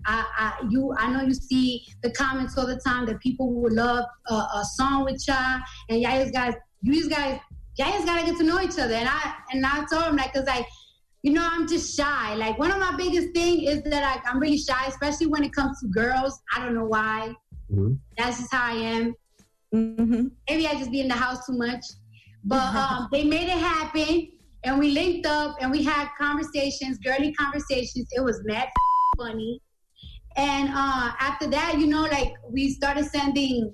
[0.04, 3.72] I, I, you, I know you see the comments all the time that people would
[3.72, 7.40] love a, a song with y'all, and y'all just guys, you guys,
[7.78, 8.94] y'all just gotta get to know each other.
[8.94, 10.66] And I, and I told him like, cause like,
[11.22, 12.34] you know, I'm just shy.
[12.34, 15.52] Like, one of my biggest thing is that like, I'm really shy, especially when it
[15.52, 16.40] comes to girls.
[16.54, 17.34] I don't know why.
[18.16, 19.14] That's just how I am.
[20.48, 21.84] Maybe I just be in the house too much.
[22.44, 24.28] But um, they made it happen,
[24.62, 28.06] and we linked up, and we had conversations, girly conversations.
[28.12, 28.68] It was mad
[29.18, 29.60] funny.
[30.36, 33.72] And uh, after that, you know, like we started sending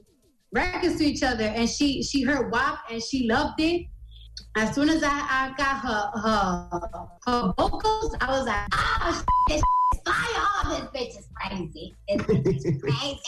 [0.53, 3.87] records to each other, and she she heard WAP and she loved it.
[4.57, 6.69] As soon as I, I got her her
[7.27, 9.63] her vocals, I was like, oh, shit, this
[10.05, 10.47] fire!
[10.65, 11.95] Oh, this bitch is crazy.
[12.09, 13.21] This bitch is crazy.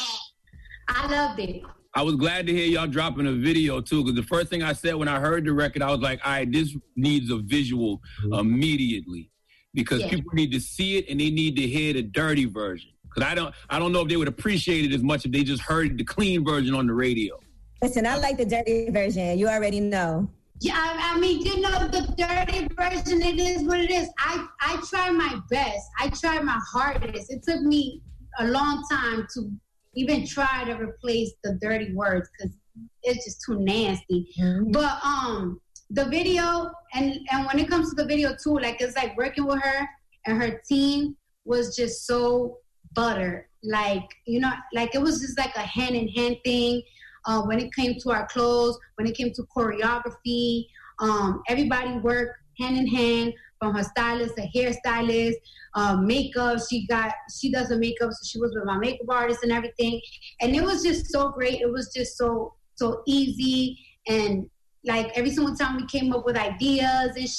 [0.88, 1.62] I loved it.
[1.96, 4.72] I was glad to hear y'all dropping a video too, because the first thing I
[4.72, 8.00] said when I heard the record, I was like, all right, this needs a visual
[8.24, 8.32] mm-hmm.
[8.34, 9.30] immediately.
[9.74, 10.11] Because Yeah.
[10.11, 12.90] people need to see it and they need to hear the dirty version.
[13.05, 15.44] Because I don't I don't know if they would appreciate it as much if they
[15.44, 17.38] just heard the clean version on the radio.
[17.80, 19.38] Listen, I like the dirty version.
[19.38, 20.28] You already know.
[20.64, 24.08] Yeah, I, I mean, you know, the dirty version, it is what it is.
[24.18, 25.86] I, I try my best.
[26.00, 27.30] I try my hardest.
[27.30, 28.00] It took me
[28.38, 29.50] a long time to
[29.94, 32.56] even try to replace the dirty words because
[33.02, 34.26] it's just too nasty.
[34.70, 35.60] But um,
[35.90, 39.44] the video and and when it comes to the video too, like it's like working
[39.44, 39.86] with her
[40.24, 42.56] and her team was just so
[42.94, 43.50] butter.
[43.62, 46.82] Like you know, like it was just like a hand in hand thing.
[47.26, 50.66] Uh, when it came to our clothes, when it came to choreography,
[51.00, 55.34] um, everybody worked hand in hand from her stylist, her hairstylist,
[55.74, 56.58] uh, makeup.
[56.68, 60.00] She got she does the makeup, so she was with my makeup artist and everything.
[60.40, 61.60] And it was just so great.
[61.60, 64.48] It was just so so easy and
[64.84, 67.38] like every single time we came up with ideas and shit,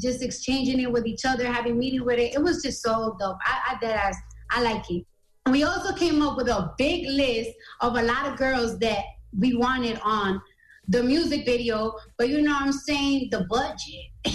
[0.00, 2.34] just exchanging it with each other, having meeting with it.
[2.34, 3.38] It was just so dope.
[3.44, 4.16] I, I dead ass,
[4.50, 5.04] I like it.
[5.50, 9.04] We also came up with a big list of a lot of girls that
[9.38, 10.42] we wanted on
[10.88, 13.28] the music video, but you know what I'm saying?
[13.30, 14.34] The budget.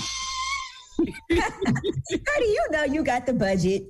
[0.99, 3.83] How do you know you got the budget?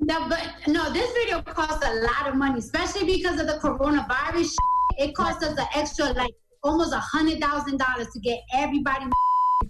[0.00, 4.44] No, but no, this video cost a lot of money, especially because of the coronavirus.
[4.44, 5.08] shit.
[5.08, 9.06] It cost us an extra like almost a hundred thousand dollars to get everybody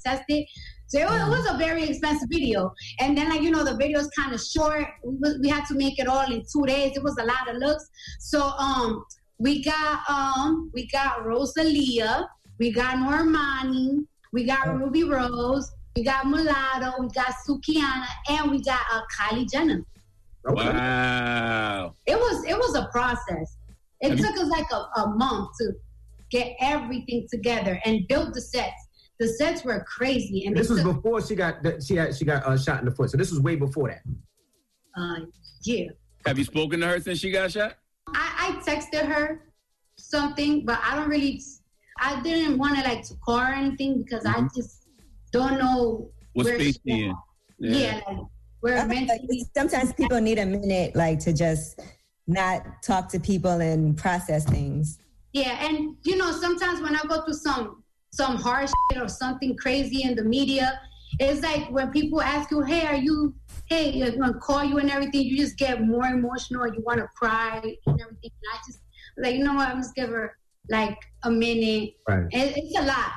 [0.04, 0.44] tested.
[0.94, 2.72] So it was, it was a very expensive video.
[3.00, 4.86] And then like you know the video is kind of short.
[5.02, 6.96] We, we had to make it all in two days.
[6.96, 7.90] It was a lot of looks.
[8.20, 9.04] So um
[9.38, 12.28] we got um we got Rosalia,
[12.60, 18.62] we got Normani, we got Rubi Rose, we got Mulatto, we got Sukihana, and we
[18.62, 19.84] got uh, Kylie Jenner.
[20.44, 21.94] Wow.
[22.06, 23.56] It was it was a process.
[24.00, 25.72] It Have you- took us like a, a month to
[26.30, 28.83] get everything together and build the sets.
[29.20, 32.24] The sets were crazy, and This was took, before she got that- she had she
[32.24, 33.10] got uh, shot in the foot.
[33.10, 34.02] So this was way before that.
[35.00, 35.20] uh,
[35.62, 35.86] yeah.
[36.26, 37.76] Have you spoken to her since she got shot?
[38.08, 39.42] I, I texted her
[39.96, 41.40] something, but I don't really.
[42.00, 44.88] I didn't want to like to call or anything because I just
[45.30, 47.14] don't know What where space she she in?
[47.60, 48.18] Yeah, like
[48.60, 49.46] where mentally.
[49.56, 51.80] Sometimes people need a minute, like to just
[52.26, 54.98] not talk to people and process things.
[55.32, 57.83] Yeah, and you know, sometimes when I go through some
[58.14, 60.80] some hard shit or something crazy in the media,
[61.18, 63.34] it's like when people ask you, "Hey, are you?
[63.68, 66.66] Hey, I'm gonna call you and everything." You just get more emotional.
[66.66, 68.30] You want to cry and everything.
[68.38, 68.80] And I just
[69.18, 69.68] like, you know what?
[69.68, 70.36] I'm just give her
[70.70, 71.94] like a minute.
[72.08, 72.26] Right.
[72.32, 73.12] It, it's a lot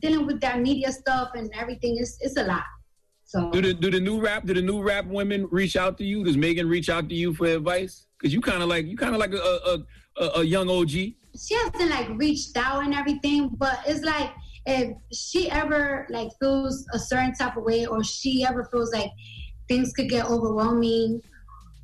[0.00, 1.96] dealing with that media stuff and everything.
[1.98, 2.64] It's it's a lot.
[3.24, 6.04] So Do the do the new rap do the new rap women reach out to
[6.04, 6.24] you?
[6.24, 8.06] Does Megan reach out to you for advice?
[8.18, 9.78] Because you kind of like you kind of like a, a
[10.18, 10.90] a a young OG.
[10.90, 14.30] she hasn't like reached out and everything, but it's like
[14.66, 19.10] if she ever like feels a certain type of way or she ever feels like
[19.68, 21.20] things could get overwhelming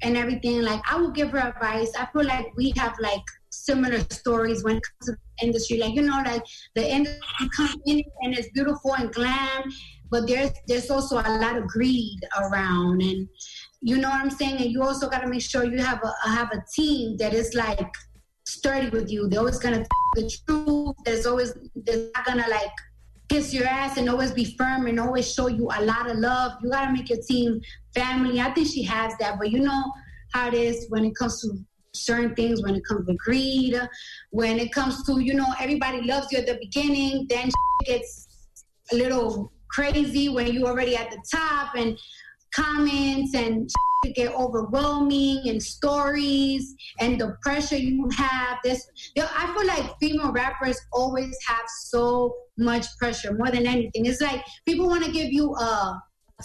[0.02, 1.92] and everything, like I will give her advice.
[1.98, 5.78] I feel like we have like similar stories when it comes to the industry.
[5.78, 6.42] Like, you know, like
[6.74, 9.64] the industry comes in and it's beautiful and glam,
[10.10, 13.28] but there's there's also a lot of greed around and
[13.82, 14.56] you know what I'm saying?
[14.56, 17.90] And you also gotta make sure you have a have a team that is like
[18.50, 19.28] sturdy with you.
[19.28, 19.84] They're always gonna
[20.14, 20.96] the truth.
[21.04, 22.72] There's always they're not gonna like
[23.28, 26.52] kiss your ass and always be firm and always show you a lot of love.
[26.62, 27.60] You gotta make your team
[27.94, 28.40] family.
[28.40, 29.92] I think she has that, but you know
[30.32, 33.80] how it is when it comes to certain things, when it comes to greed,
[34.30, 37.50] when it comes to, you know, everybody loves you at the beginning, then
[37.84, 38.48] gets
[38.92, 41.98] a little crazy when you already at the top and
[42.54, 43.70] comments and
[44.04, 48.58] to get overwhelming and stories and the pressure you have.
[48.64, 48.88] This,
[49.18, 54.06] I feel like female rappers always have so much pressure more than anything.
[54.06, 56.00] It's like people want to give you a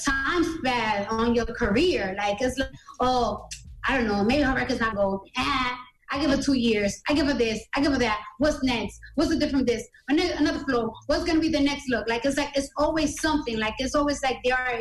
[0.05, 2.15] time span on your career.
[2.17, 3.47] Like it's like, oh,
[3.87, 5.29] I don't know, maybe her record's not gold.
[5.37, 5.79] Ah,
[6.11, 7.01] I give her two years.
[7.07, 7.63] I give her this.
[7.75, 8.19] I give her that.
[8.37, 8.99] What's next?
[9.15, 9.87] What's the different this?
[10.09, 10.91] Another, another flow.
[11.07, 12.07] What's gonna be the next look?
[12.09, 13.57] Like it's like it's always something.
[13.59, 14.79] Like it's always like they are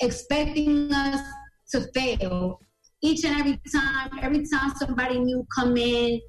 [0.00, 1.20] expecting us
[1.72, 2.60] to fail
[3.02, 4.18] each and every time.
[4.20, 6.20] Every time somebody new come in,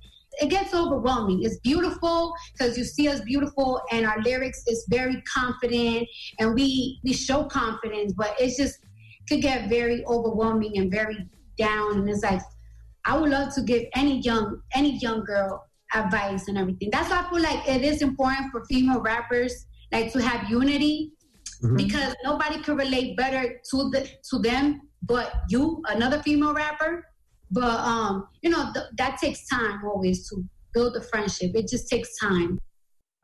[0.41, 1.43] it gets overwhelming.
[1.43, 6.07] It's beautiful because you see us beautiful, and our lyrics is very confident,
[6.39, 8.13] and we we show confidence.
[8.13, 8.79] But it's just
[9.29, 11.17] could get very overwhelming and very
[11.57, 11.99] down.
[11.99, 12.41] And it's like
[13.05, 16.89] I would love to give any young any young girl advice and everything.
[16.91, 21.13] That's why I feel like it is important for female rappers like to have unity
[21.61, 21.77] Mhm.
[21.77, 27.05] because nobody can relate better to the to them but you, another female rapper.
[27.51, 30.43] But um, you know th- that takes time always to
[30.73, 31.51] build a friendship.
[31.53, 32.59] It just takes time.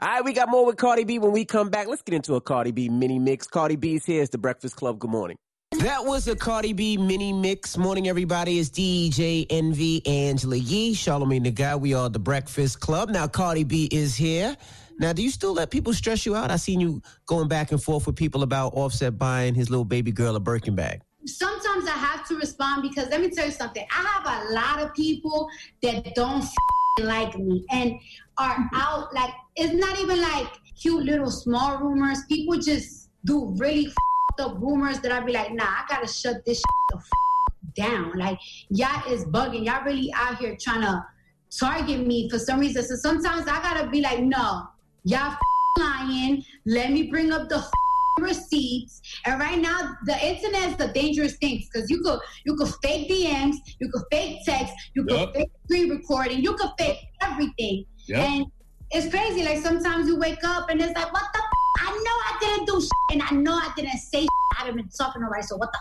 [0.02, 1.88] All right, we got more with Cardi B when we come back.
[1.88, 3.48] Let's get into a Cardi B mini mix.
[3.48, 4.22] Cardi B's here.
[4.22, 5.00] It's the Breakfast Club.
[5.00, 5.36] Good morning.
[5.80, 7.78] That was a Cardi B mini mix.
[7.78, 8.60] Morning, everybody.
[8.60, 11.76] It's DJ Envy, Angela Yee, Charlamagne the Guy.
[11.76, 13.10] We are the Breakfast Club.
[13.10, 14.56] Now, Cardi B is here.
[15.00, 16.52] Now, do you still let people stress you out?
[16.52, 20.12] I seen you going back and forth with people about Offset buying his little baby
[20.12, 21.02] girl a Birkin bag.
[21.26, 23.86] Sometimes I have to respond because let me tell you something.
[23.92, 25.50] I have a lot of people
[25.84, 26.46] that don't
[27.00, 27.94] like me and
[28.38, 28.76] are mm-hmm.
[28.76, 30.48] out like it's not even like
[30.82, 32.20] cute little small rumors.
[32.28, 33.92] People just do really
[34.40, 38.18] up rumors that I'd be like, nah, I gotta shut this shit the f- down.
[38.18, 38.40] Like
[38.70, 39.66] y'all is bugging.
[39.66, 41.06] Y'all really out here trying to
[41.60, 42.84] target me for some reason.
[42.84, 44.64] So sometimes I gotta be like, no,
[45.04, 45.36] y'all
[45.78, 46.44] lying.
[46.66, 47.64] Let me bring up the
[48.22, 49.02] receipts.
[49.26, 53.10] And right now, the internet is a dangerous thing because you could you could fake
[53.10, 55.34] DMs, you could fake text, you could Yup.
[55.34, 57.86] fake screen recording, you could fake everything.
[58.06, 58.20] Yup.
[58.20, 58.46] And
[58.92, 59.44] it's crazy.
[59.44, 61.40] Like sometimes you wake up and it's like, what the?
[61.40, 61.46] F-?
[61.82, 64.22] I know I didn't do shit, and I know I didn't say.
[64.22, 64.30] Shit.
[64.58, 65.44] I haven't been talking to nobody.
[65.44, 65.80] So what the?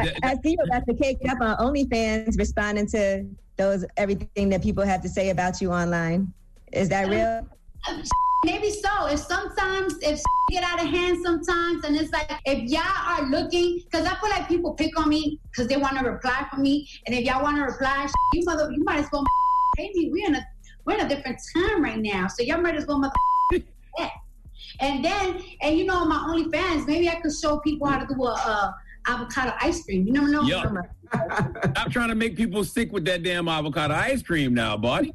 [0.00, 0.16] F-?
[0.22, 3.26] I see you about to cake up on OnlyFans, responding to
[3.56, 6.32] those everything that people have to say about you online.
[6.72, 7.48] Is that um, real?
[7.88, 8.02] Um,
[8.44, 9.06] Maybe so.
[9.06, 10.20] If sometimes if
[10.50, 14.30] get out of hand sometimes, and it's like if y'all are looking, because I feel
[14.30, 17.42] like people pick on me because they want to reply for me, and if y'all
[17.42, 19.24] want to reply, you mother, you might as well
[19.76, 20.10] pay me.
[20.10, 20.46] We're in a
[20.84, 23.12] we're in a different time right now, so y'all might as well mother.
[23.98, 24.10] that.
[24.80, 28.24] And then, and you know, my OnlyFans, maybe I could show people how to do
[28.24, 28.72] a, uh
[29.06, 30.06] avocado ice cream.
[30.06, 30.42] You never know.
[31.12, 35.14] I'm trying to make people sick with that damn avocado ice cream now, buddy.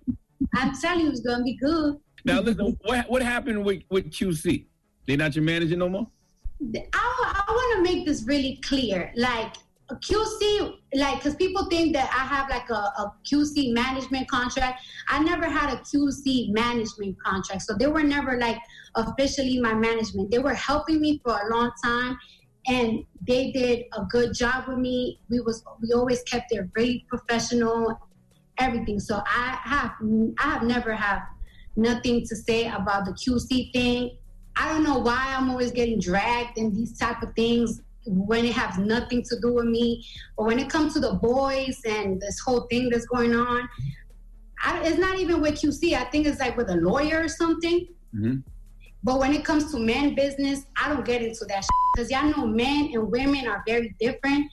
[0.55, 1.99] I'm telling you, it's gonna be good.
[2.26, 4.65] Now listen, what what happened with, with QC?
[5.07, 6.07] They not your manager no more?
[6.93, 9.13] I, I want to make this really clear.
[9.15, 9.53] Like
[9.93, 14.82] QC, like because people think that I have like a, a QC management contract.
[15.07, 18.57] I never had a QC management contract, so they were never like
[18.95, 20.32] officially my management.
[20.32, 22.17] They were helping me for a long time,
[22.67, 25.19] and they did a good job with me.
[25.30, 27.99] We was we always kept it really professional,
[28.57, 28.99] everything.
[28.99, 29.91] So I have
[30.39, 31.21] I have never have
[31.76, 34.17] nothing to say about the QC thing.
[34.55, 38.53] I don't know why I'm always getting dragged in these type of things when it
[38.53, 40.05] has nothing to do with me.
[40.38, 43.67] But when it comes to the boys and this whole thing that's going on,
[44.63, 45.93] I, it's not even with QC.
[45.93, 47.88] I think it's like with a lawyer or something.
[48.15, 48.38] Mm-hmm.
[49.03, 51.65] But when it comes to men business, I don't get into that
[51.95, 54.49] because y'all know men and women are very different.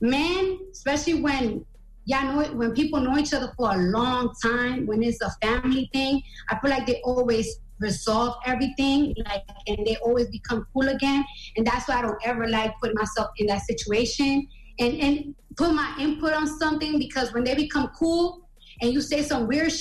[0.00, 1.64] Men, especially when
[2.04, 5.30] y'all know it, when people know each other for a long time, when it's a
[5.42, 10.88] family thing, I feel like they always resolve everything, like, and they always become cool
[10.88, 11.24] again.
[11.56, 14.46] And that's why I don't ever like put myself in that situation
[14.78, 18.48] and and put my input on something because when they become cool
[18.80, 19.80] and you say some weird shit,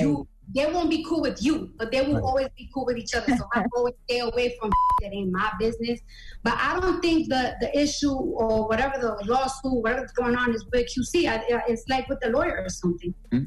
[0.00, 3.14] you they won't be cool with you, but they will always be cool with each
[3.14, 3.36] other.
[3.36, 4.70] So I always stay away from
[5.02, 6.00] that ain't my business.
[6.42, 10.64] But I don't think the the issue or whatever the lawsuit, whatever's going on is
[10.72, 11.28] with QC.
[11.28, 13.14] I, it's like with the lawyer or something.
[13.30, 13.44] Hmm?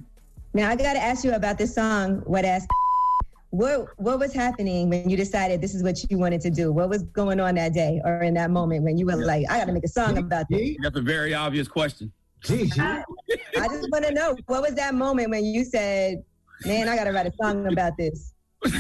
[0.54, 2.66] Now I got to ask you about this song, "Wet Ass."
[3.50, 6.72] What what was happening when you decided this is what you wanted to do?
[6.72, 9.60] What was going on that day or in that moment when you were like, "I
[9.60, 10.76] got to make a song about this"?
[10.82, 12.12] That's a very obvious question.
[12.80, 13.04] I,
[13.60, 16.24] I just want to know what was that moment when you said,
[16.66, 18.34] "Man, I got to write a song about this."
[18.66, 18.76] I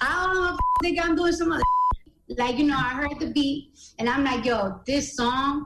[0.00, 1.62] don't know if think I'm doing some other
[2.36, 5.64] like you know I heard the beat and I'm like yo this song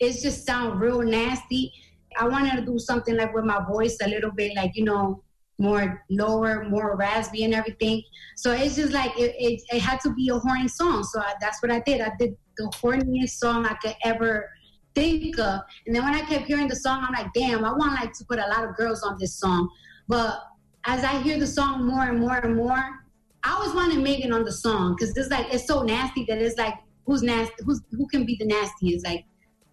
[0.00, 1.72] it just sound real nasty.
[2.18, 5.22] I wanted to do something like with my voice a little bit like you know
[5.58, 8.02] more lower, more raspy and everything.
[8.36, 11.04] So it's just like it, it, it had to be a horny song.
[11.04, 12.00] So I, that's what I did.
[12.00, 14.48] I did the horniest song I could ever
[14.94, 15.60] think of.
[15.86, 18.24] And then when I kept hearing the song, I'm like, damn, I want like to
[18.24, 19.68] put a lot of girls on this song.
[20.08, 20.42] But
[20.84, 23.00] as I hear the song more and more and more,
[23.42, 26.58] I always wanted Megan on the song because it's like it's so nasty that it's
[26.58, 26.74] like
[27.06, 29.04] who's nasty, who's who can be the nastiest?
[29.04, 29.24] Like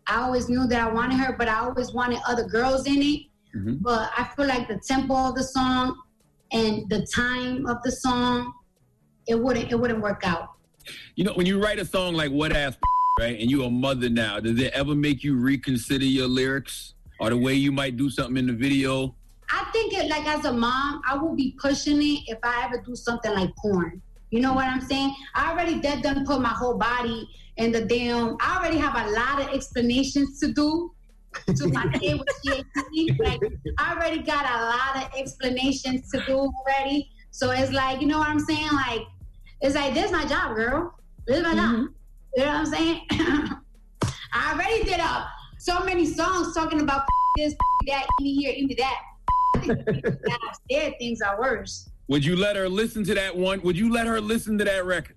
[0.07, 3.21] I always knew that I wanted her, but I always wanted other girls in it.
[3.55, 3.75] Mm-hmm.
[3.81, 5.99] But I feel like the tempo of the song
[6.51, 8.53] and the time of the song,
[9.27, 10.49] it wouldn't it wouldn't work out.
[11.15, 12.77] You know, when you write a song like "What Ass,"
[13.19, 17.29] right, and you're a mother now, does it ever make you reconsider your lyrics or
[17.29, 19.15] the way you might do something in the video?
[19.49, 22.83] I think it like as a mom, I will be pushing it if I ever
[22.85, 24.01] do something like porn.
[24.29, 25.15] You know what I'm saying?
[25.35, 28.35] I already dead done put my whole body in the damn.
[28.41, 30.91] I already have a lot of explanations to do
[31.55, 33.19] to my kid with CAT.
[33.19, 33.39] Like
[33.79, 37.09] I already got a lot of explanations to do already.
[37.31, 38.69] So it's like, you know what I'm saying?
[38.73, 39.01] Like,
[39.61, 40.93] it's like this is my job, girl.
[41.25, 41.83] This is my mm-hmm.
[41.83, 41.93] job.
[42.37, 43.01] You know what I'm saying?
[44.31, 45.25] I already did uh,
[45.57, 47.03] so many songs talking about
[47.35, 47.55] this,
[47.87, 49.01] that, even here, even that.
[49.55, 50.29] I
[50.69, 51.89] downstairs things are worse.
[52.09, 53.59] Would you let her listen to that one?
[53.63, 55.15] Would you let her listen to that record?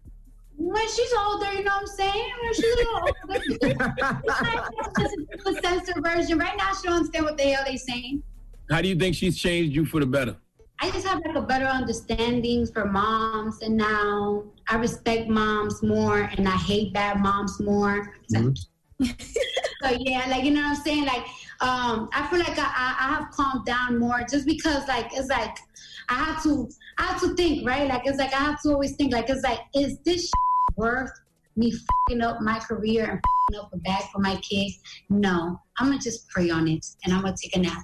[0.56, 2.30] When she's older, you know what I'm saying?
[2.42, 6.38] When she's a little older, listen to the censored version.
[6.38, 8.22] Right now, she don't understand what the hell they saying.
[8.70, 10.36] How do you think she's changed you for the better?
[10.83, 16.22] I just have like a better understanding for moms, and now I respect moms more,
[16.37, 18.14] and I hate bad moms more.
[19.83, 21.07] So yeah, like you know what I'm saying.
[21.07, 21.24] Like
[21.61, 25.28] um, I feel like I, I, I have calmed down more just because like it's
[25.28, 25.57] like
[26.09, 26.68] I have to
[26.99, 27.89] I have to think right.
[27.89, 30.31] Like it's like I have to always think like it's like is this
[30.76, 31.11] worth
[31.57, 34.78] me fucking up my career and fucking up a bag for my kids?
[35.09, 37.83] No, I'm gonna just pray on it and I'm gonna take a nap.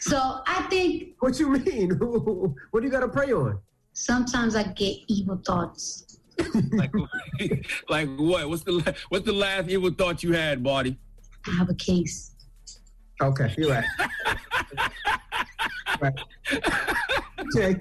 [0.00, 1.14] So I think.
[1.20, 1.90] What you mean?
[2.70, 3.58] what do you got to pray on?
[3.92, 6.18] Sometimes I get evil thoughts.
[6.72, 6.92] like,
[7.88, 8.48] like what?
[8.48, 10.98] What's the what's the last evil thought you had, Bardi?
[11.46, 12.32] I have a case.
[13.22, 13.84] Okay, you're right.
[16.00, 16.14] right.
[17.54, 17.76] Jay.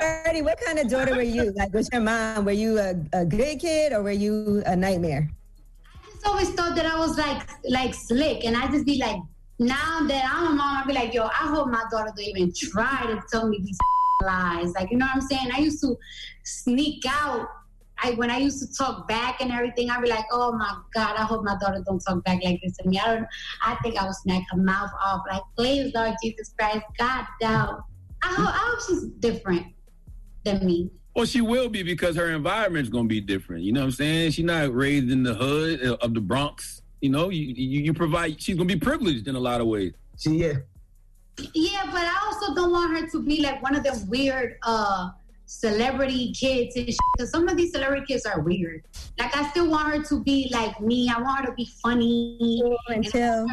[0.00, 1.52] Bertie, what kind of daughter were you?
[1.52, 2.46] Like, was your mom?
[2.46, 5.28] Were you a, a good kid or were you a nightmare?
[5.94, 9.20] I just always thought that I was like like slick, and I just be like,
[9.58, 12.52] now that I'm a mom, I'd be like, yo, I hope my daughter don't even
[12.54, 13.78] try to tell me these
[14.22, 14.72] lies.
[14.72, 15.50] Like, you know what I'm saying?
[15.52, 15.96] I used to
[16.44, 17.46] sneak out.
[18.00, 21.16] I when I used to talk back and everything, I'd be like, oh my God,
[21.16, 22.98] I hope my daughter don't talk back like this to me.
[22.98, 23.26] I don't
[23.60, 25.22] I think I would smack her mouth off.
[25.28, 27.80] Like, please, Lord Jesus Christ, God no.
[28.22, 29.66] I hope, I hope she's different
[30.44, 30.90] than me.
[31.14, 33.64] Well, she will be because her environment's gonna be different.
[33.64, 34.30] You know what I'm saying?
[34.32, 36.77] She's not raised in the hood uh, of the Bronx.
[37.00, 38.40] You know, you you, you provide.
[38.40, 39.92] She's gonna be privileged in a lot of ways.
[40.18, 40.54] She yeah.
[41.54, 45.10] Yeah, but I also don't want her to be like one of them weird uh
[45.46, 46.86] celebrity kids and
[47.16, 48.84] because some of these celebrity kids are weird.
[49.18, 51.08] Like I still want her to be like me.
[51.08, 53.46] I want her to be funny and chill.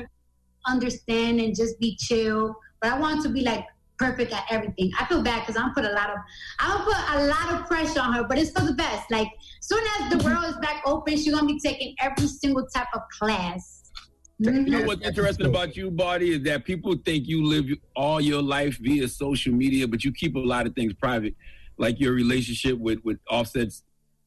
[0.67, 2.55] Understand and just be chill.
[2.81, 3.65] But I want to be like
[3.97, 4.91] perfect at everything.
[4.99, 6.17] I feel bad because I'm put a lot of
[6.59, 9.09] I'm put a lot of pressure on her, but it's for the best.
[9.11, 9.27] Like
[9.61, 13.01] soon as the world is back open, she's gonna be taking every single type of
[13.17, 13.91] class.
[14.37, 14.87] You know mm-hmm.
[14.87, 17.65] what's interesting about you, Bardi, is that people think you live
[17.95, 21.35] all your life via social media, but you keep a lot of things private,
[21.77, 23.83] like your relationship with with Offset's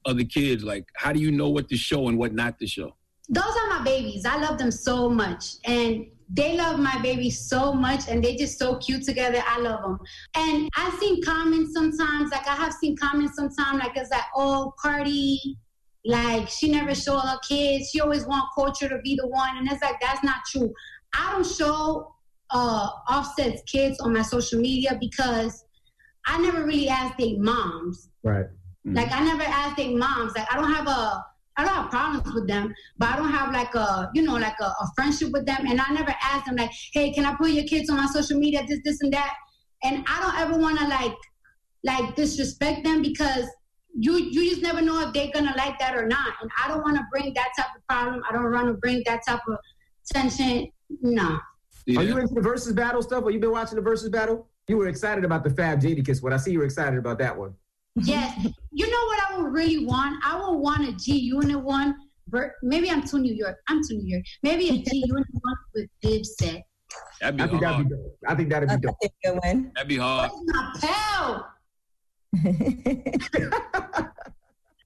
[0.06, 0.64] other kids.
[0.64, 2.96] Like, how do you know what to show and what not to show?
[3.28, 4.24] Those are my babies.
[4.24, 8.58] I love them so much, and they love my baby so much, and they just
[8.58, 9.42] so cute together.
[9.46, 9.98] I love them.
[10.34, 14.74] And I've seen comments sometimes, like I have seen comments sometimes, like it's like, oh,
[14.78, 15.56] Cardi,
[16.04, 17.90] like she never show her kids.
[17.90, 20.72] She always want Kulture to be the one, and it's like that's not true.
[21.14, 22.14] I don't show
[22.50, 25.64] uh, Offset's kids on my social media because
[26.26, 28.10] I never really asked their moms.
[28.22, 28.46] Right.
[28.84, 30.32] Like I never asked their moms.
[30.36, 31.24] Like I don't have a
[31.58, 34.58] I don't have problems with them, but I don't have like a you know like
[34.60, 35.66] a, a friendship with them.
[35.68, 38.38] And I never ask them like, hey, can I put your kids on my social
[38.38, 38.64] media?
[38.66, 39.34] This, this, and that.
[39.82, 41.16] And I don't ever want to like
[41.82, 43.46] like disrespect them because
[43.92, 46.34] you you just never know if they're gonna like that or not.
[46.40, 48.22] And I don't want to bring that type of problem.
[48.28, 49.58] I don't want to bring that type of
[50.12, 50.68] tension.
[51.02, 51.40] No.
[51.96, 53.24] Are you into the Verzuz battle stuff?
[53.24, 54.46] Or you been watching the Verzuz battle?
[54.68, 56.32] You were excited about the Fab Jadakiss one.
[56.32, 57.54] I see you were excited about that one.
[58.02, 58.46] Yes.
[58.72, 60.22] You know what I would really want?
[60.24, 61.94] I would want a G Unit one.
[62.30, 63.56] But maybe I'm too New York.
[63.68, 64.24] I'm too New York.
[64.42, 66.62] Maybe a G Unit one with Dipset.
[67.20, 67.76] That'd be I think hard.
[67.76, 68.18] that'd be dope.
[68.26, 68.96] I think that'd be dope.
[69.24, 69.72] Good one.
[69.74, 70.30] That'd be hard.
[70.46, 71.54] My pal.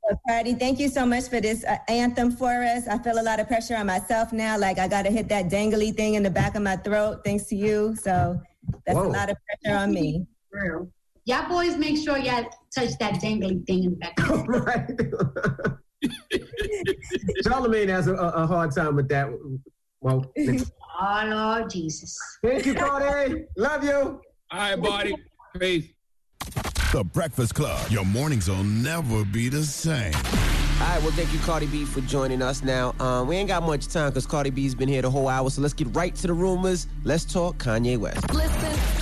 [0.04, 2.88] Well, Patty, thank you so much for this uh, anthem for us.
[2.88, 4.58] I feel a lot of pressure on myself now.
[4.58, 7.44] Like I got to hit that dangly thing in the back of my throat, thanks
[7.44, 7.94] to you.
[7.94, 8.40] So
[8.84, 9.06] that's Whoa.
[9.06, 10.26] a lot of pressure on me.
[10.50, 10.90] Real.
[11.24, 12.44] Y'all boys make sure y'all
[12.74, 14.16] touch that dangly thing in the back.
[17.44, 19.28] Charlamagne has a, a a hard time with that.
[20.00, 22.18] Well, oh Lord Jesus.
[22.42, 23.44] thank you, Cardi.
[23.56, 23.92] Love you.
[23.92, 24.20] All
[24.50, 25.14] right, Bardi.
[25.58, 25.90] Peace.
[26.92, 27.88] The Breakfast Club.
[27.90, 30.12] Your mornings will never be the same.
[30.14, 32.64] All right, well, thank you, Cardi B, for joining us.
[32.64, 35.48] Now, um, we ain't got much time because Cardi B's been here the whole hour,
[35.48, 36.88] so let's get right to the rumors.
[37.04, 38.28] Let's talk Kanye West.
[38.34, 39.01] Listen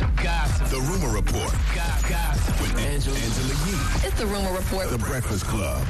[0.00, 0.22] gossip.
[0.22, 0.68] Gossip.
[0.68, 2.60] The Rumor Report Gossip.
[2.60, 4.06] with Angela, Angela Yee.
[4.08, 4.90] It's the rumor report.
[4.90, 5.86] The Breakfast Club.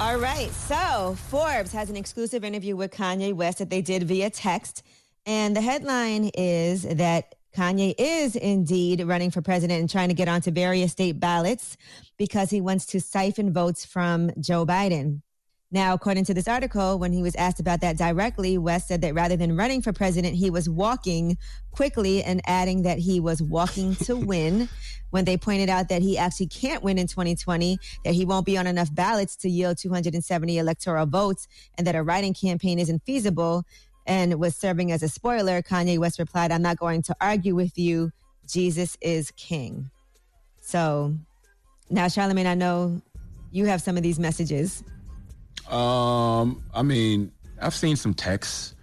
[0.00, 0.50] All right.
[0.52, 4.82] So Forbes has an exclusive interview with Kanye West that they did via text.
[5.26, 10.28] And the headline is that Kanye is indeed running for president and trying to get
[10.28, 11.76] onto various state ballots
[12.16, 15.22] because he wants to siphon votes from Joe Biden.
[15.70, 19.14] Now, according to this article, when he was asked about that directly, West said that
[19.14, 21.36] rather than running for president, he was walking
[21.72, 24.70] quickly and adding that he was walking to win.
[25.10, 28.56] When they pointed out that he actually can't win in 2020, that he won't be
[28.56, 31.46] on enough ballots to yield 270 electoral votes,
[31.76, 33.64] and that a write-in campaign isn't feasible,
[34.06, 37.78] and was serving as a spoiler, Kanye West replied, I'm not going to argue with
[37.78, 38.10] you.
[38.46, 39.90] Jesus is king.
[40.62, 41.14] So
[41.90, 43.02] now, Charlamagne, I know
[43.50, 44.82] you have some of these messages.
[45.68, 48.74] Um, I mean, I've seen some texts,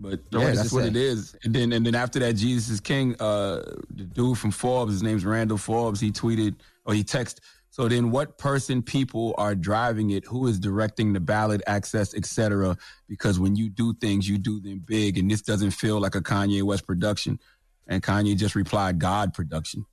[0.00, 0.88] but yeah, that's what say?
[0.88, 1.36] it is.
[1.44, 3.14] And then and then after that, Jesus is King.
[3.20, 6.00] Uh, the dude from Forbes, his name's Randall Forbes.
[6.00, 7.40] He tweeted or he texted.
[7.76, 10.24] So then, what person, people are driving it?
[10.24, 12.78] Who is directing the ballot access, etc.?
[13.06, 16.22] Because when you do things, you do them big, and this doesn't feel like a
[16.22, 17.38] Kanye West production.
[17.86, 19.84] And Kanye just replied, "God production."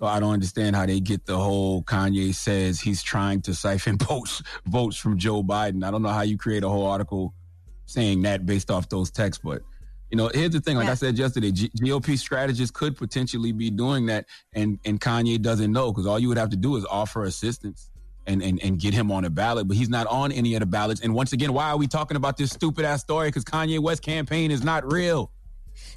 [0.00, 3.98] So I don't understand how they get the whole Kanye says he's trying to siphon
[4.02, 5.84] votes votes from Joe Biden.
[5.84, 7.34] I don't know how you create a whole article
[7.84, 9.60] saying that based off those texts, but
[10.10, 10.76] you know, here's the thing.
[10.76, 14.24] Like I said yesterday, G- GOP strategists could potentially be doing that,
[14.54, 17.90] and and Kanye doesn't know because all you would have to do is offer assistance
[18.26, 19.68] and and and get him on a ballot.
[19.68, 21.02] But he's not on any of the ballots.
[21.02, 23.28] And once again, why are we talking about this stupid ass story?
[23.28, 25.30] Because Kanye West campaign is not real.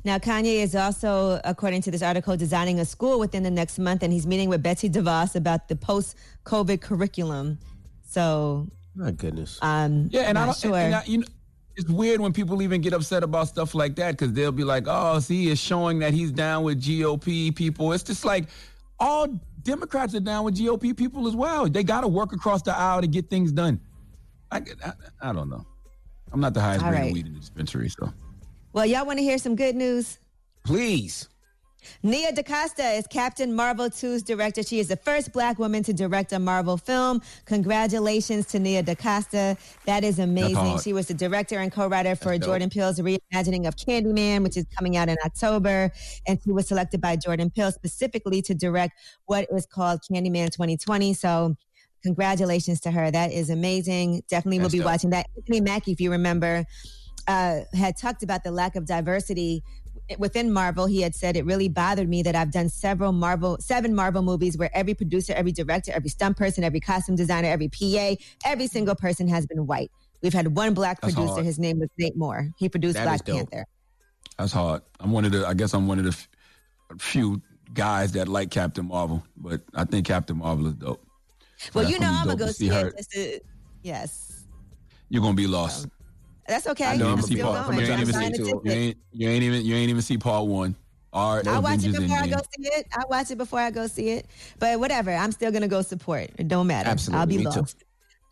[0.06, 4.04] Now, Kanye is also, according to this article, designing a school within the next month,
[4.04, 7.58] and he's meeting with Betsy DeVos about the post-COVID curriculum.
[8.06, 10.72] So, my goodness, um, Yeah, and I not don't.
[10.72, 10.78] sure.
[10.78, 11.28] And, and I, you know,
[11.76, 14.84] it's weird when people even get upset about stuff like that because they'll be like,
[14.88, 18.46] "Oh, see, it's showing that he's down with GOP people." It's just like
[19.00, 19.28] all
[19.64, 21.68] Democrats are down with GOP people as well.
[21.68, 23.80] They got to work across the aisle to get things done.
[24.52, 24.92] I, I,
[25.30, 25.66] I don't know.
[26.32, 27.08] I'm not the highest All grade right.
[27.10, 28.14] of weed in the dispensary, so
[28.74, 30.18] well, y'all want to hear some good news?
[30.66, 31.30] Please.
[32.02, 34.64] Nia DaCosta is Captain Marvel 2's director.
[34.64, 37.22] She is the first black woman to direct a Marvel film.
[37.46, 39.58] Congratulations to Nia DaCosta.
[39.86, 40.80] That is amazing.
[40.80, 42.38] She was the director and co-writer for.
[42.38, 45.92] Jordan Peele's reimagining of Candyman, which is coming out in October.
[46.28, 51.14] And she was selected by Jordan Peele specifically to direct what is called Candyman 2020.
[51.14, 51.56] So
[52.02, 53.12] congratulations to her.
[53.12, 54.24] That is amazing.
[54.30, 54.86] Definitely will be dope.
[54.86, 55.28] watching that.
[55.38, 56.66] Anthony Mackie, if you remember,
[57.28, 59.64] uh, had talked about the lack of diversity
[60.18, 60.86] within Marvel.
[60.86, 64.58] He had said it really bothered me that I've done several Marvel, seven Marvel movies
[64.58, 68.16] where every producer, every director, every stunt person, every costume designer, every PA,
[68.46, 69.92] every single person has been white.
[70.22, 71.34] We've had one black That's producer.
[71.36, 71.46] hard.
[71.46, 72.50] His name was Nate Moore.
[72.58, 73.26] He produced That Black.
[73.26, 73.66] Panther.
[74.38, 74.82] that's hard.
[75.00, 75.46] I'm one of the.
[75.48, 76.28] I guess I'm one of the f-
[77.00, 77.42] few
[77.74, 81.06] guys that like Captain Marvel, but I think Captain Marvel is dope.
[81.74, 82.94] Well, you know I'm gonna go to see her.
[83.14, 83.46] it.
[83.82, 84.46] Yes,
[85.10, 85.88] You're gonna be lost.
[86.48, 86.86] That's okay.
[86.86, 87.74] I know I'm see part.
[87.74, 90.76] You ain't, even see, you, ain't, you ain't even you ain't even see part one.
[91.14, 92.88] All right, I'll watch it before I go see it.
[92.94, 94.26] I'll watch it before I go see it.
[94.60, 96.32] But whatever, I'm still gonna go support.
[96.38, 96.90] It don't matter.
[96.90, 97.62] Absolutely, I'll be me too.
[97.62, 97.84] lost.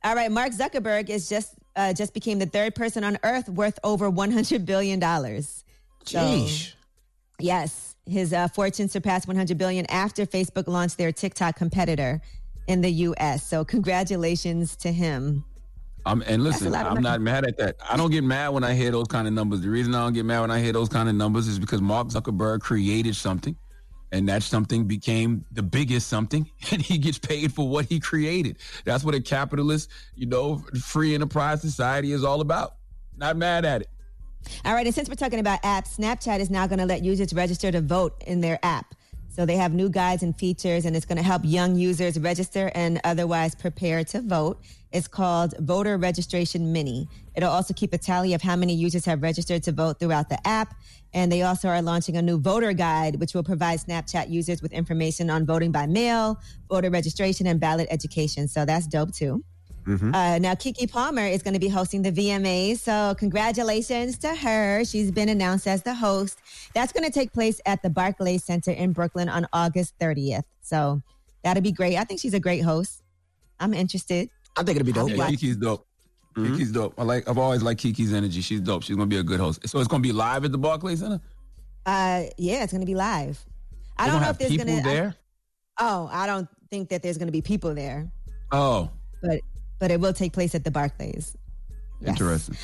[0.04, 3.78] All right, Mark Zuckerberg is just uh, just became the third person on Earth worth
[3.84, 5.64] over 100 billion dollars.
[6.06, 6.74] Sheesh.
[7.40, 12.20] yes, his uh, fortune surpassed 100 billion after Facebook launched their TikTok competitor
[12.68, 13.46] in the U.S.
[13.46, 15.46] So congratulations to him.
[16.06, 17.02] I'm, and listen, I'm money.
[17.02, 17.76] not mad at that.
[17.88, 19.62] I don't get mad when I hear those kind of numbers.
[19.62, 21.82] The reason I don't get mad when I hear those kind of numbers is because
[21.82, 23.56] Mark Zuckerberg created something,
[24.12, 28.58] and that something became the biggest something, and he gets paid for what he created.
[28.84, 32.76] That's what a capitalist, you know, free enterprise society is all about.
[33.16, 33.90] Not mad at it.
[34.66, 37.32] All right, and since we're talking about apps, Snapchat is now going to let users
[37.32, 38.96] register to vote in their app.
[39.34, 42.70] So they have new guides and features, and it's going to help young users register
[42.76, 44.62] and otherwise prepare to vote.
[44.92, 47.08] It's called Voter Registration Mini.
[47.34, 50.46] It'll also keep a tally of how many users have registered to vote throughout the
[50.46, 50.76] app.
[51.14, 54.74] And they also are launching a new voter guide, which will provide Snapchat users with
[54.74, 56.38] information on voting by mail,
[56.70, 58.50] voter registration, and ballot education.
[58.50, 59.46] So that's dope too.
[59.88, 62.78] Uh, now, Keke Palmer is going to be hosting the VMAs.
[62.80, 64.84] So, congratulations to her.
[64.86, 66.40] She's been announced as the host.
[66.76, 70.44] That's going to take place at the Barclays Center in Brooklyn on August 30th.
[70.62, 71.02] So,
[71.44, 71.98] that'll be great.
[71.98, 73.02] I think she's a great host.
[73.60, 74.30] I'm interested.
[74.58, 75.10] I think it'll be dope.
[75.10, 75.86] Yeah, Keke's dope.
[76.36, 76.94] Keke's dope.
[76.98, 77.28] I like.
[77.28, 78.42] I've always liked Keke's energy.
[78.42, 78.84] She's dope.
[78.84, 79.68] She's gonna be a good host.
[79.68, 81.20] So it's gonna be live at the Barclays Center.
[81.86, 83.44] Uh, yeah, it's going to be live.
[83.98, 84.90] I They don't gonna know have if there's people going to.
[84.90, 85.16] there.
[85.80, 88.10] Oh, I don't think that there's going to be people there,
[88.52, 88.90] Oh,
[89.22, 89.42] but
[89.82, 91.36] but it will take place at the Barclays.
[92.06, 92.56] interesting.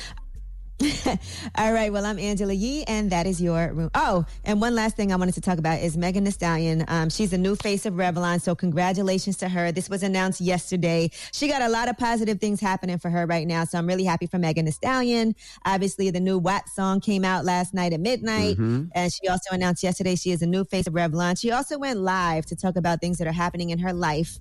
[1.56, 1.92] All right.
[1.92, 3.90] Well, I'm Angela Yee, and that is your room.
[3.96, 6.84] Oh, and one last thing I wanted to talk about is Megan Thee Stallion.
[6.86, 9.72] Um, she's a new face of Revlon, so congratulations to her.
[9.72, 11.10] This was announced yesterday.
[11.32, 14.04] She got a lot of positive things happening for her right now, so I'm really
[14.04, 15.34] happy for Megan Thee Stallion.
[15.66, 18.90] Obviously, the new WAP song came out last night at midnight, Mhm.
[18.94, 21.36] and she also announced yesterday she is a new face of Revlon.
[21.40, 24.38] She also went live to talk about things that are happening in her life.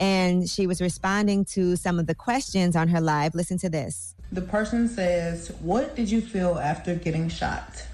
[0.00, 3.34] And she was responding to some of the questions on her live.
[3.34, 4.14] Listen to this.
[4.32, 7.86] The person says, What did you feel after getting shot?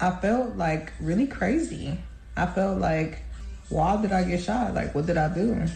[0.00, 1.98] I felt like really crazy.
[2.36, 3.22] I felt like,
[3.68, 4.72] why did I get shot?
[4.74, 5.66] Like, what did I do?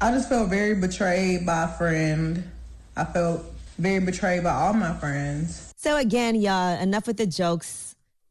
[0.00, 2.48] I just felt very betrayed by a friend.
[2.96, 3.42] I felt
[3.76, 5.74] very betrayed by all my friends.
[5.76, 7.85] So, again, y'all, enough with the jokes,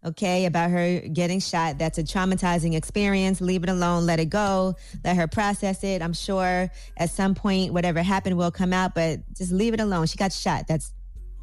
[0.06, 1.78] okay, about her getting shot.
[1.78, 3.42] That's a traumatizing experience.
[3.42, 4.06] Leave it alone.
[4.06, 4.76] Let it go.
[5.04, 6.02] Let her process it.
[6.02, 10.06] I'm sure at some point, whatever happened will come out, but just leave it alone.
[10.06, 10.68] She got shot.
[10.68, 10.94] That's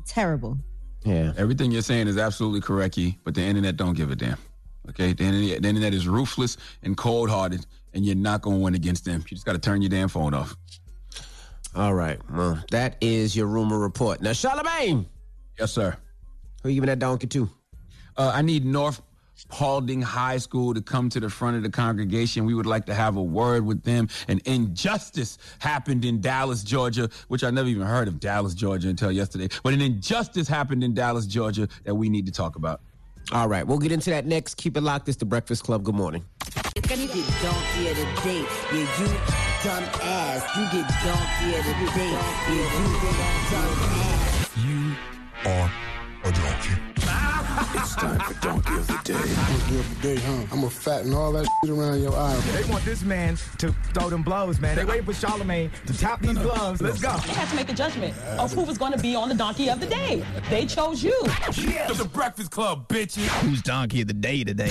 [0.06, 0.58] terrible.
[1.04, 1.32] Yeah.
[1.36, 4.38] Everything you're saying is absolutely correct, Yee, but the internet don't give a damn.
[4.88, 5.12] Okay?
[5.12, 8.74] The internet, the internet is ruthless and cold hearted, and you're not going to win
[8.74, 9.20] against them.
[9.28, 10.56] You just got to turn your damn phone off.
[11.74, 12.20] All right.
[12.30, 14.20] Well, that is your rumor report.
[14.20, 15.06] Now, Charlamagne.
[15.58, 15.96] Yes, sir.
[16.62, 17.50] Who you giving that donkey to?
[18.16, 19.00] Uh, I need North
[19.48, 22.44] Paulding High School to come to the front of the congregation.
[22.44, 24.08] We would like to have a word with them.
[24.28, 29.10] An injustice happened in Dallas, Georgia, which I never even heard of Dallas, Georgia until
[29.10, 29.48] yesterday.
[29.62, 32.80] But an injustice happened in Dallas, Georgia that we need to talk about.
[33.32, 33.66] All right.
[33.66, 34.56] We'll get into that next.
[34.56, 35.08] Keep it locked.
[35.08, 35.84] It's the Breakfast Club.
[35.84, 36.24] Good morning.
[36.74, 36.98] You get
[37.42, 39.06] donkey of the day, yeah, you
[39.62, 40.56] dumb ass.
[40.56, 42.10] You get donkey of the day,
[42.48, 42.90] yeah, you
[43.50, 44.56] dumb ass.
[44.64, 45.70] You are
[46.24, 46.91] a donkey.
[47.74, 49.12] It's time for donkey of the day.
[49.12, 50.32] Donkey of the day, huh?
[50.52, 52.34] I'm gonna fatten all that shit around your eye.
[52.52, 54.76] They want this man to throw them blows, man.
[54.76, 56.80] They waiting for Charlamagne to tap these gloves.
[56.80, 57.16] Let's go.
[57.26, 59.68] They have to make a judgment of who was going to be on the donkey
[59.68, 60.24] of the day.
[60.48, 61.18] They chose you.
[61.48, 63.26] It's the Breakfast Club, bitches.
[63.42, 64.70] Who's donkey of the day today?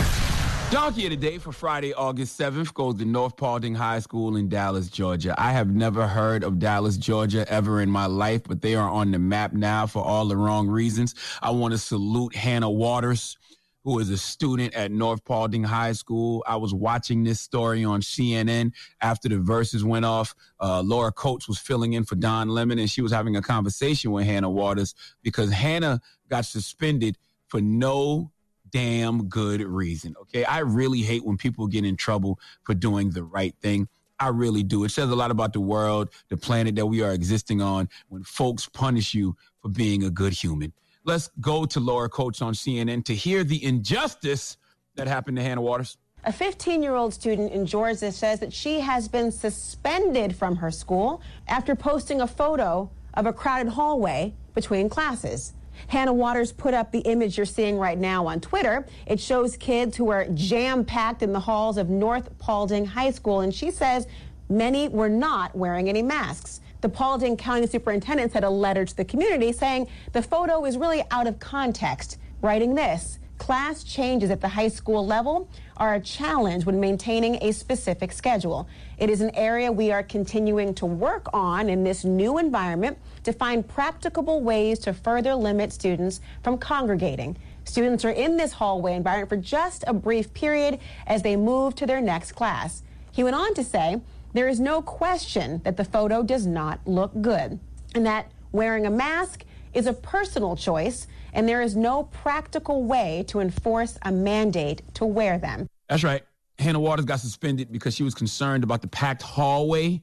[0.72, 4.48] Donkey of the Day for Friday, August 7th goes to North Paulding High School in
[4.48, 5.36] Dallas, Georgia.
[5.38, 9.12] I have never heard of Dallas, Georgia ever in my life, but they are on
[9.12, 11.14] the map now for all the wrong reasons.
[11.42, 13.38] I want to salute Hannah Watters,
[13.84, 16.42] who is a student at North Paulding High School.
[16.48, 20.34] I was watching this story on CNN after the Verzuz went off.
[20.62, 24.14] Uh, Laura Coates was filling in for Don Lemon, and she was having a conversation
[24.14, 26.00] with Hannah Watters because Hannah
[26.30, 27.18] got suspended
[27.50, 28.32] for no
[28.72, 30.16] damn good reason.
[30.22, 30.44] Okay.
[30.44, 33.88] I really hate when people get in trouble for doing the right thing.
[34.20, 34.84] I really do.
[34.84, 38.24] It says a lot about the world, the planet that we are existing on when
[38.24, 40.74] folks punish you for being a good human.
[41.04, 44.58] Let's go to Laura Coates on CNN to hear the injustice
[44.96, 45.98] that happened to Hannah Watters.
[46.24, 50.70] A 15 year old student in Georgia says that she has been suspended from her
[50.70, 55.54] school after posting a photo of a crowded hallway between classes.
[55.88, 58.86] Hannah Watters put up the image you're seeing right now on Twitter.
[59.06, 63.42] It shows kids who are jam packed in the halls of North Paulding High School,
[63.42, 64.08] and she says
[64.50, 66.62] many were not wearing any masks.
[66.82, 71.04] The Paulding County Superintendent sent a letter to the community saying the photo is really
[71.12, 76.64] out of context, writing this class changes at the high school level are a challenge
[76.64, 78.68] when maintaining a specific schedule.
[79.00, 83.34] It is an area we are continuing to work on in this new environment to
[83.34, 87.36] find practicable ways to further limit students from congregating.
[87.66, 90.78] Students are in this hallway environment for just a brief period
[91.08, 92.84] as they move to their next class.
[93.12, 94.02] He went on to say,
[94.34, 97.60] there is no question that the photo does not look good
[97.96, 103.24] and that wearing a mask is a personal choice and there is no practical way
[103.28, 105.68] to enforce a mandate to wear them.
[105.90, 106.24] That's right.
[106.60, 110.02] Hannah Watters got suspended because she was concerned about the packed hallway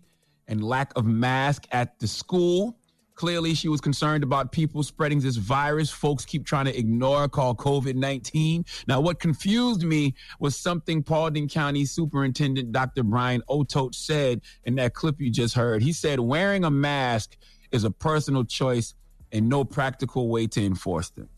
[0.48, 2.76] and lack of mask at the school.
[3.14, 7.58] Clearly, she was concerned about people spreading this virus folks keep trying to ignore called
[7.58, 8.64] COVID 19.
[8.86, 13.02] Now, what confused me was something Paulding County Superintendent Dr.
[13.02, 15.82] Brian Otott said in that clip you just heard.
[15.82, 17.36] He said, wearing a mask
[17.72, 18.94] is a personal choice
[19.32, 21.28] and no practical way to enforce them.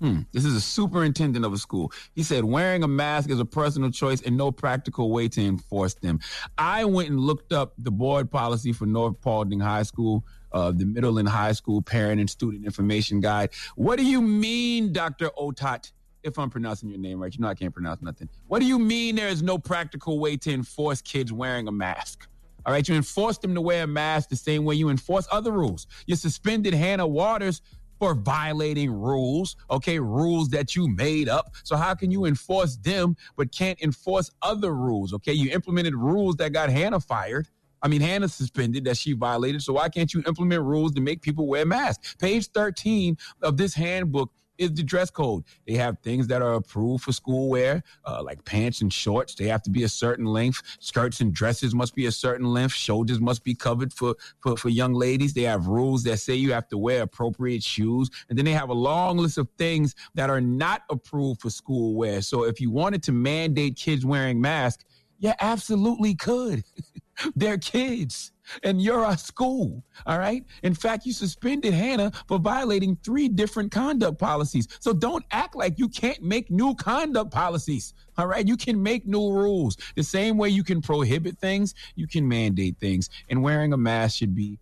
[0.00, 0.20] Hmm.
[0.32, 1.90] This is a superintendent of a school.
[2.14, 5.94] He said wearing a mask is a personal choice and no practical way to enforce
[5.94, 6.20] them.
[6.58, 10.22] I went and looked up the board policy for North Paulding High School,
[10.52, 13.50] uh, the middle and high school parent and student information guide.
[13.74, 15.30] What do you mean, Dr.
[15.30, 15.92] Otott?
[16.22, 18.28] If I'm pronouncing your name right, you know I can't pronounce nothing.
[18.48, 22.28] What do you mean there is no practical way to enforce kids wearing a mask?
[22.66, 25.52] All right, you enforce them to wear a mask the same way you enforce other
[25.52, 25.86] rules.
[26.06, 27.62] You suspended Hannah Watters
[28.00, 31.54] for violating rules, okay, rules that you made up.
[31.62, 35.32] So how can you enforce them but can't enforce other rules, okay?
[35.32, 37.48] You implemented rules that got Hannah fired.
[37.82, 39.62] I mean, Hannah suspended that she violated.
[39.62, 42.16] So why can't you implement rules to make people wear masks?
[42.18, 45.44] Page 13 of this handbook is the dress code.
[45.66, 49.34] They have things that are approved for school wear, uh, like pants and shorts.
[49.34, 50.62] They have to be a certain length.
[50.80, 52.74] Skirts and dresses must be a certain length.
[52.74, 55.34] Shoulders must be covered for, for, for young ladies.
[55.34, 58.10] They have rules that say you have to wear appropriate shoes.
[58.28, 61.94] And then they have a long list of things that are not approved for school
[61.94, 62.22] wear.
[62.22, 64.84] So if you wanted to mandate kids wearing masks,
[65.18, 66.64] you absolutely could.
[67.36, 68.32] They're kids.
[68.62, 70.44] And you're a school, all right?
[70.62, 74.68] In fact, you suspended Hannah for violating three different conduct policies.
[74.80, 78.46] So don't act like you can't make new conduct policies, all right?
[78.46, 79.76] You can make new rules.
[79.94, 83.10] The same way you can prohibit things, you can mandate things.
[83.30, 84.58] And wearing a mask should be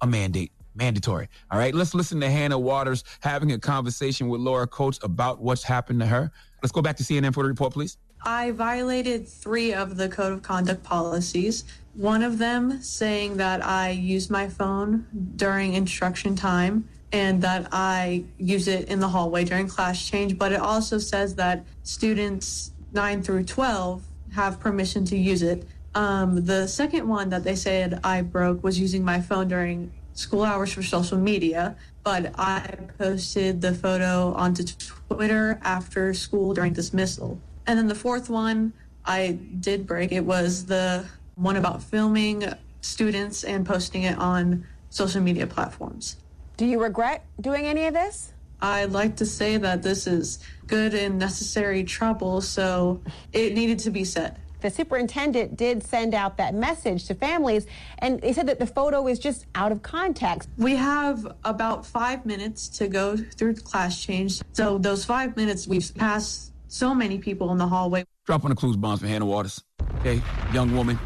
[0.00, 1.28] a mandate, mandatory.
[1.50, 5.62] All right, let's listen to Hannah Watters having a conversation with Laura Coates about what's
[5.62, 6.30] happened to her.
[6.62, 7.98] Let's go back to CNN for the report, please.
[8.26, 11.62] I violated three of the code of conduct policies.
[11.94, 18.24] One of them saying that I use my phone during instruction time and that I
[18.36, 23.22] use it in the hallway during class change, but it also says that students 9
[23.22, 24.02] through 12
[24.34, 25.64] have permission to use it.
[25.94, 30.42] Um, the second one that they said I broke was using my phone during school
[30.42, 37.40] hours for social media, but I posted the photo onto Twitter after school during dismissal.
[37.66, 38.72] And then the fourth one
[39.04, 40.12] I did break.
[40.12, 42.44] It was the one about filming
[42.80, 46.16] students and posting it on social media platforms.
[46.56, 48.32] Do you regret doing any of this?
[48.60, 53.02] I'd like to say that this is good and necessary trouble, so
[53.32, 54.38] it needed to be said.
[54.62, 57.66] The superintendent did send out that message to families,
[57.98, 60.48] and they said that the photo is just out of context.
[60.56, 64.40] We have about five minutes to go through class change.
[64.54, 68.04] So, those five minutes, we've passed so many people in the hallway.
[68.24, 69.62] Dropping on the clues bombs for Hannah Watters.
[70.00, 70.22] Okay,
[70.52, 70.98] young woman,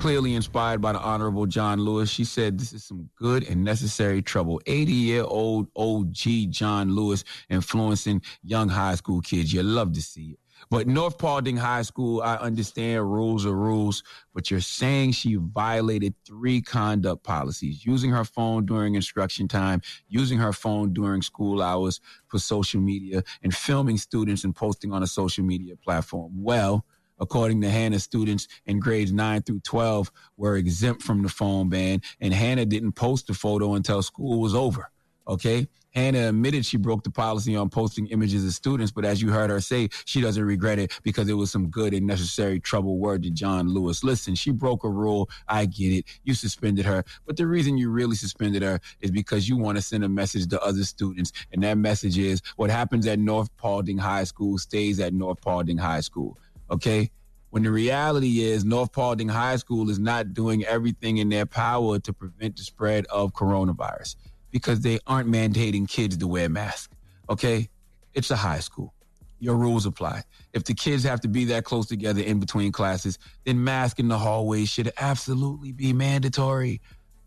[0.00, 2.08] clearly inspired by the Honorable John Lewis.
[2.10, 4.60] She said this is some good and necessary trouble.
[4.66, 9.52] 80 year old OG John Lewis influencing young high school kids.
[9.52, 10.38] You love to see it.
[10.68, 14.02] But North Paulding High School, I understand rules are rules,
[14.34, 20.38] but you're saying she violated three conduct policies using her phone during instruction time, using
[20.38, 25.06] her phone during school hours for social media, and filming students and posting on a
[25.06, 26.32] social media platform.
[26.42, 26.84] Well,
[27.20, 32.02] according to Hannah, students in grades 9 through 12 were exempt from the phone ban,
[32.20, 34.90] and Hannah didn't post the photo until school was over.
[35.28, 35.68] Okay.
[35.96, 39.48] Hannah admitted she broke the policy on posting images of students, but as you heard
[39.48, 43.22] her say, she doesn't regret it because it was some good and necessary trouble word
[43.22, 44.04] to John Lewis.
[44.04, 45.30] Listen, she broke a rule.
[45.48, 46.04] I get it.
[46.22, 47.02] You suspended her.
[47.24, 50.48] But the reason you really suspended her is because you want to send a message
[50.48, 51.32] to other students.
[51.50, 55.78] And that message is what happens at North Paulding High School stays at North Paulding
[55.78, 56.36] High School.
[56.70, 57.10] Okay?
[57.48, 61.98] When the reality is North Paulding High School is not doing everything in their power
[62.00, 64.16] to prevent the spread of coronavirus
[64.50, 66.94] because they aren't mandating kids to wear masks.
[67.28, 67.68] Okay?
[68.14, 68.94] It's a high school.
[69.38, 70.22] Your rules apply.
[70.54, 74.08] If the kids have to be that close together in between classes, then mask in
[74.08, 76.80] the hallways should absolutely be mandatory.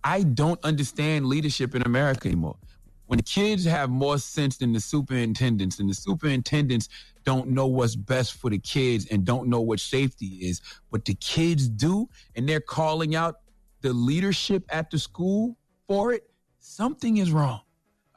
[0.04, 2.58] I don't understand leadership in America anymore.
[3.06, 6.90] When the kids have more sense than the superintendents, and the superintendents
[7.26, 11.16] don't know what's best for the kids and don't know what safety is, but the
[11.16, 13.41] kids do, and they're calling out
[13.82, 16.29] the leadership at the school for it,
[16.60, 17.61] something is wrong.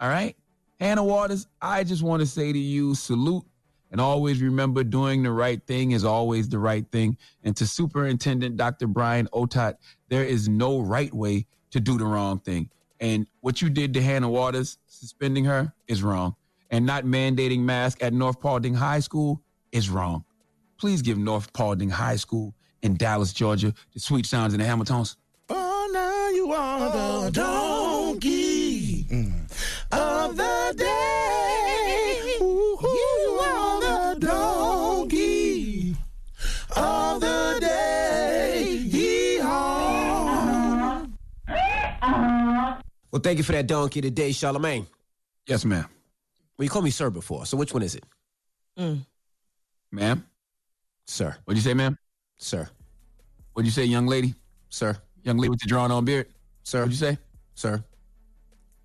[0.01, 0.36] All right?
[0.81, 3.44] Hannah Watters, I just want to say to you, salute.
[3.93, 7.19] And always remember doing the right thing is always the right thing.
[7.44, 8.86] And to Superintendent Dr.
[8.86, 9.74] Brian Otott,
[10.09, 12.70] there is no right way to do the wrong thing.
[13.01, 16.36] And what you did to Hannah Watters, suspending her, is wrong.
[16.70, 19.43] And not mandating masks at North Paulding High School
[19.73, 20.24] is wrong.
[20.78, 25.16] Please give North Paulding High School in Dallas, Georgia, the sweet sounds and the Hamiltons.
[25.51, 27.72] Oh, now you are the oh, donkey
[43.13, 44.87] Well, thank you for that donkey today, Charlamagne.
[45.47, 45.85] Yes, ma'am.
[46.57, 48.05] Well, you called me sir before, so which one is it?
[48.79, 49.05] Mm.
[49.91, 50.27] Ma'am?
[51.07, 51.37] Sir.
[51.45, 51.99] What'd you say, ma'am?
[52.39, 52.69] Sir.
[53.53, 54.35] What'd you say, young lady?
[54.71, 54.97] Sir.
[55.25, 56.29] Young lady with the drawn on beard?
[56.63, 56.81] Sir.
[56.81, 57.19] What'd you say?
[57.55, 57.85] Sir.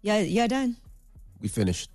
[0.01, 0.75] Yeah, you're done.
[1.39, 1.89] We finished.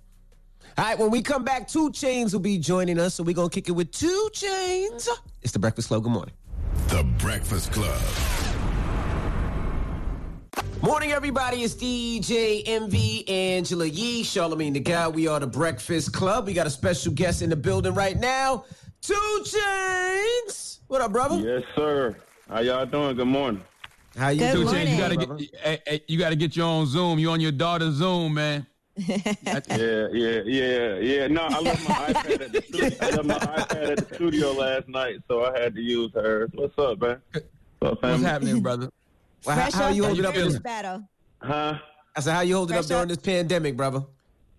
[0.75, 3.49] All right, when we come back, Two Chainz will be joining us, so we're going
[3.49, 5.07] to kick it with Two Chainz.
[5.43, 6.01] It's the Breakfast Club.
[6.01, 6.33] Good morning.
[6.87, 8.01] The Breakfast Club.
[10.83, 11.63] Morning, everybody.
[11.63, 15.15] It's DJ Envy Angela Yee, Charlamagne the God.
[15.15, 16.45] We are the Breakfast Club.
[16.45, 18.65] We got a special guest in the building right now.
[19.01, 20.79] Two Chainz.
[20.87, 21.37] What up, brother?
[21.37, 22.17] Yes, sir.
[22.49, 23.15] How y'all doing?
[23.15, 23.63] Good morning.
[24.17, 24.75] How you Two doing?
[24.75, 27.17] Chainz, you gotta get hey, hey, you gotta get your own Zoom.
[27.17, 28.67] You on your daughter's Zoom, man.
[29.07, 31.27] Yeah, yeah, yeah, yeah.
[31.27, 32.97] No, I left my iPad at the studio.
[32.99, 36.49] I left my iPad at the studio last night, so I had to use hers.
[36.53, 37.21] What's up, man?
[37.31, 38.03] What's up.
[38.03, 38.89] What's happening, brother?
[39.45, 40.33] Well, how, Fresh how off you the holding up?
[40.33, 41.03] British In, battle.
[41.39, 41.79] Huh?
[42.15, 43.07] I said, how you holding up Fresh during up.
[43.09, 44.03] this pandemic, brother?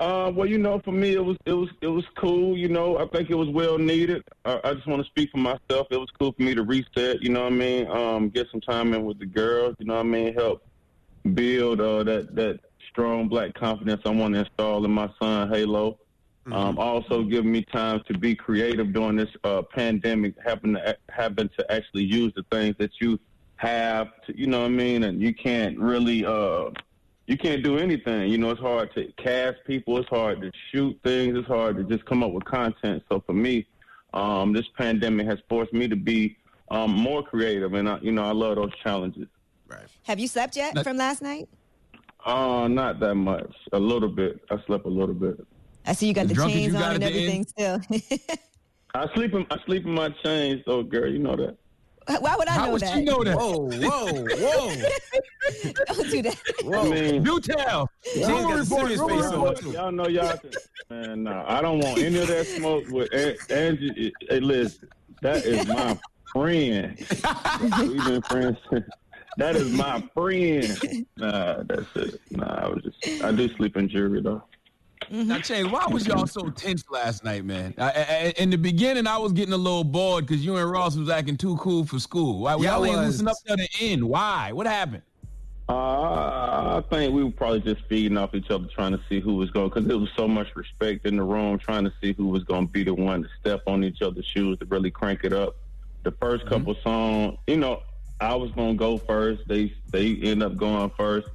[0.00, 2.58] Uh, well, you know, for me, it was it was it was cool.
[2.58, 4.24] You know, I think it was well needed.
[4.44, 5.86] I, I just want to speak for myself.
[5.90, 7.22] It was cool for me to reset.
[7.22, 7.86] You know what I mean?
[7.86, 9.76] Um, get some time in with the girls.
[9.78, 10.34] You know what I mean?
[10.34, 10.66] Help
[11.32, 15.98] build uh, that that strong black confidence I want to install in my son Halo.
[16.52, 21.48] Um, also giving me time to be creative during this uh, pandemic, Happen to having
[21.58, 23.18] to actually use the things that you
[23.56, 26.70] have to, you know what I mean, and you can't really uh,
[27.26, 28.30] you can't do anything.
[28.30, 31.84] You know, it's hard to cast people, it's hard to shoot things, it's hard to
[31.84, 33.02] just come up with content.
[33.10, 33.66] So for me,
[34.12, 36.36] um, this pandemic has forced me to be
[36.70, 39.26] um, more creative, and I, you know, I love those challenges.
[39.68, 39.86] Right.
[40.04, 41.48] Have you slept yet from last night?
[42.24, 44.40] Uh, not that much, a little bit.
[44.50, 45.46] I slept a little bit.
[45.86, 47.80] I see you got As the chains on and at the everything still.
[48.94, 51.10] I sleep in I sleep in my chains, though, girl.
[51.10, 51.56] You know that.
[52.06, 52.94] Why would I How know would that?
[52.94, 53.36] she know that?
[53.36, 54.74] Whoa, whoa, whoa.
[55.94, 56.38] Don't do that.
[56.72, 57.90] I mean, Do tell.
[58.14, 59.62] Y'all, Rumor got report, serious rumor report.
[59.62, 60.36] y'all know y'all.
[60.38, 60.50] Can,
[60.90, 63.12] man, nah, I don't want any of that smoke with
[63.50, 64.12] Angie.
[64.20, 64.88] Eh, hey, listen,
[65.22, 65.98] that is my
[66.32, 66.96] friend.
[67.80, 68.58] We've been friends.
[68.70, 68.86] since-
[69.36, 71.06] That is my friend.
[71.16, 72.20] Nah, that's it.
[72.30, 73.24] Nah, I was just.
[73.24, 74.42] I do sleep in jury though.
[75.10, 77.74] Now, Chase, why was y'all so tense last night, man?
[77.78, 80.96] I, I, in the beginning, I was getting a little bored because you and Ross
[80.96, 82.40] was acting too cool for school.
[82.40, 83.06] Why Y'all y'all ain't was.
[83.22, 84.04] loosen up to the end?
[84.04, 84.52] Why?
[84.52, 85.02] What happened?
[85.68, 89.34] Uh, I think we were probably just feeding off each other, trying to see who
[89.36, 92.28] was going, because there was so much respect in the room, trying to see who
[92.28, 95.24] was going to be the one to step on each other's shoes to really crank
[95.24, 95.56] it up.
[96.02, 97.82] The 1st couple songs, you know,
[98.20, 99.48] I was going to go first.
[99.48, 101.28] They they end up going first,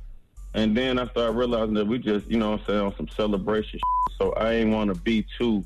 [0.53, 3.79] and then I started realizing that we just, you know, I'm saying on some celebration.
[3.79, 4.17] Shit.
[4.17, 5.63] So I ain't want to be too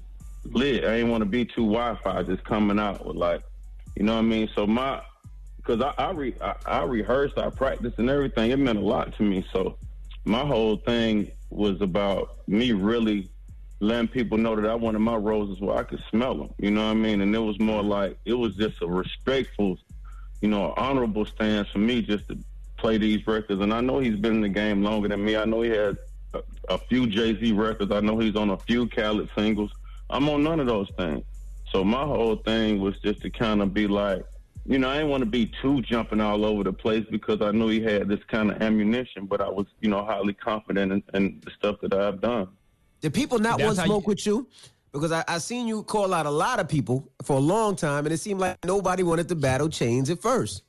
[0.51, 0.83] lit.
[0.83, 3.41] I ain't want to be too Wi-Fi, just coming out with like,
[3.95, 4.49] you know what I mean.
[4.55, 5.01] So my
[5.57, 8.51] because I I, re, I I rehearsed, I practiced, and everything.
[8.51, 9.45] It meant a lot to me.
[9.53, 9.77] So
[10.25, 13.29] my whole thing was about me really
[13.79, 16.53] letting people know that I wanted my roses where I could smell them.
[16.57, 17.21] You know what I mean?
[17.21, 19.77] And it was more like it was just a respectful,
[20.41, 22.37] you know, honorable stance for me just to
[22.83, 23.61] play these records.
[23.61, 25.37] And I know he's been in the game longer than me.
[25.37, 25.97] I know he had
[26.33, 27.91] a, a few Jay Z records.
[27.93, 29.71] I know he's on a few Khaled singles.
[30.09, 31.23] I'm on none of those things.
[31.71, 34.23] So my whole thing was just to kind of be like,
[34.65, 37.51] you know, I didn't want to be too jumping all over the place because I
[37.51, 41.03] knew he had this kind of ammunition, but I was, you know, highly confident in,
[41.13, 42.49] in the stuff that I've done.
[43.01, 44.47] Did people not That's want how smoke you- with you?
[44.91, 48.05] Because I, I seen you call out a lot of people for a long time,
[48.05, 50.61] and it seemed like nobody wanted to battle Chainz at first.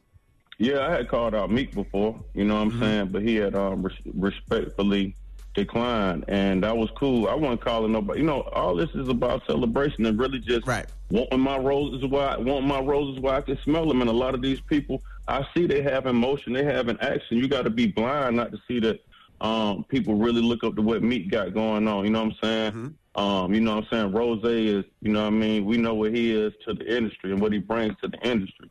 [0.59, 2.81] Yeah, I had called out Meek before, you know what I'm Mm-hmm.
[2.83, 5.17] saying, but he had um, res- respectfully
[5.55, 7.29] declined, and that was cool.
[7.29, 8.21] I wasn't calling nobody.
[8.21, 10.67] You know, all this is about celebration and really just
[11.11, 14.01] wanting my roses where I want my roses where I can smell them.
[14.01, 17.39] And a lot of these people, I see they have emotion, they have an action.
[17.39, 19.01] You got to be blind not to see that
[19.41, 22.05] um, people really look up to what Meek got going on.
[22.05, 22.73] You know what I'm saying?
[22.73, 22.89] Mm-hmm.
[23.17, 24.13] Um, you know what I'm saying?
[24.13, 25.65] Rose is, you know what I mean?
[25.65, 28.69] We know what he is to the industry and what he brings to the industry.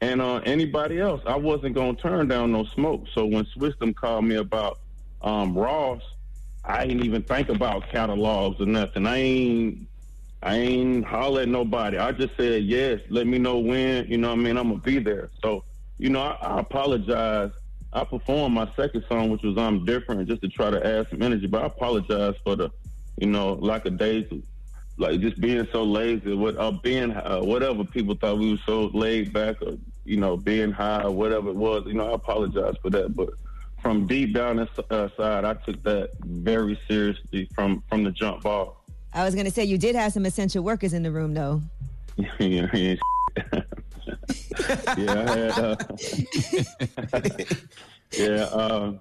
[0.00, 3.06] And uh, anybody else, I wasn't gonna turn down no smoke.
[3.14, 4.78] So when Swisdom called me about
[5.22, 6.02] um, Ross,
[6.64, 9.06] I didn't even think about catalogs or nothing.
[9.06, 9.88] I ain't,
[10.42, 11.98] I ain't holler at nobody.
[11.98, 13.00] I just said yes.
[13.08, 14.06] Let me know when.
[14.06, 14.56] You know what I mean?
[14.56, 15.30] I'm gonna be there.
[15.42, 15.64] So
[15.98, 17.50] you know, I, I apologize.
[17.92, 21.22] I performed my second song, which was "I'm Different," just to try to add some
[21.22, 21.46] energy.
[21.46, 22.70] But I apologize for the,
[23.16, 24.26] you know, lack of days
[24.98, 28.90] like just being so lazy, what uh, being uh, whatever people thought we were so
[28.92, 31.84] laid back, or you know, being high, or whatever it was.
[31.86, 33.30] You know, I apologize for that, but
[33.80, 38.74] from deep down inside, I took that very seriously from from the jump off.
[39.14, 41.62] I was gonna say you did have some essential workers in the room though.
[42.38, 42.94] yeah, yeah,
[44.96, 45.76] yeah, I had, uh,
[48.18, 48.92] yeah, uh,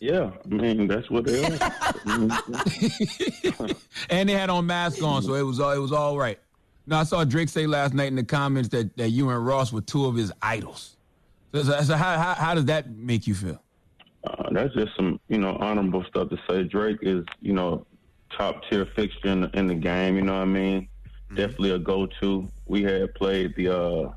[0.00, 0.30] yeah.
[0.44, 1.58] I mean, that's what they are.
[4.10, 6.38] and they had on masks on, so it was all it was all right.
[6.86, 9.72] Now I saw Drake say last night in the comments that, that you and Ross
[9.72, 10.96] were two of his idols.
[11.54, 13.62] So, so, so how, how how does that make you feel?
[14.24, 16.62] Uh, that's just some, you know, honorable stuff to say.
[16.64, 17.86] Drake is, you know,
[18.36, 20.16] top tier fixture in the, in the game.
[20.16, 20.88] You know what I mean?
[21.34, 22.48] Definitely a go to.
[22.66, 23.76] We had played the.
[23.76, 24.12] uh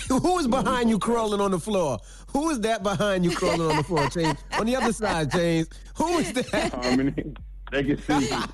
[0.08, 1.98] Who is behind you crawling on the floor?
[2.32, 4.38] Who is that behind you crawling on the floor, James?
[4.58, 5.68] on the other side, James.
[5.96, 6.72] Who is that?
[6.74, 7.34] Harmony.
[7.72, 8.36] They can see you.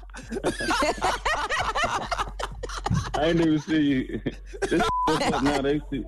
[3.15, 4.21] I didn't even see you.
[4.63, 5.61] This up now?
[5.61, 6.05] They see.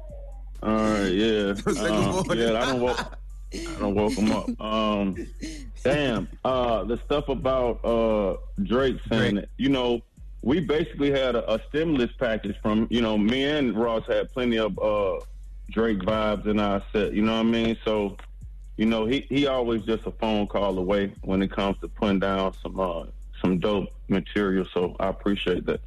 [0.62, 2.61] All right, yeah, Um, yeah.
[2.61, 3.19] I don't woke.
[3.52, 4.48] I don't woke them up.
[4.61, 5.27] Um,
[5.82, 6.28] damn.
[6.44, 10.01] Uh, the stuff about uh Drake saying that you know
[10.44, 14.58] we basically had a, a stimulus package from you know me and Ross had plenty
[14.58, 15.20] of uh
[15.70, 17.14] Drake vibes in our set.
[17.14, 17.76] You know what I mean?
[17.84, 18.16] So
[18.76, 22.18] you know he he always just a phone call away when it comes to putting
[22.20, 23.04] down some uh
[23.40, 24.66] some dope material.
[24.72, 25.80] So I appreciate that.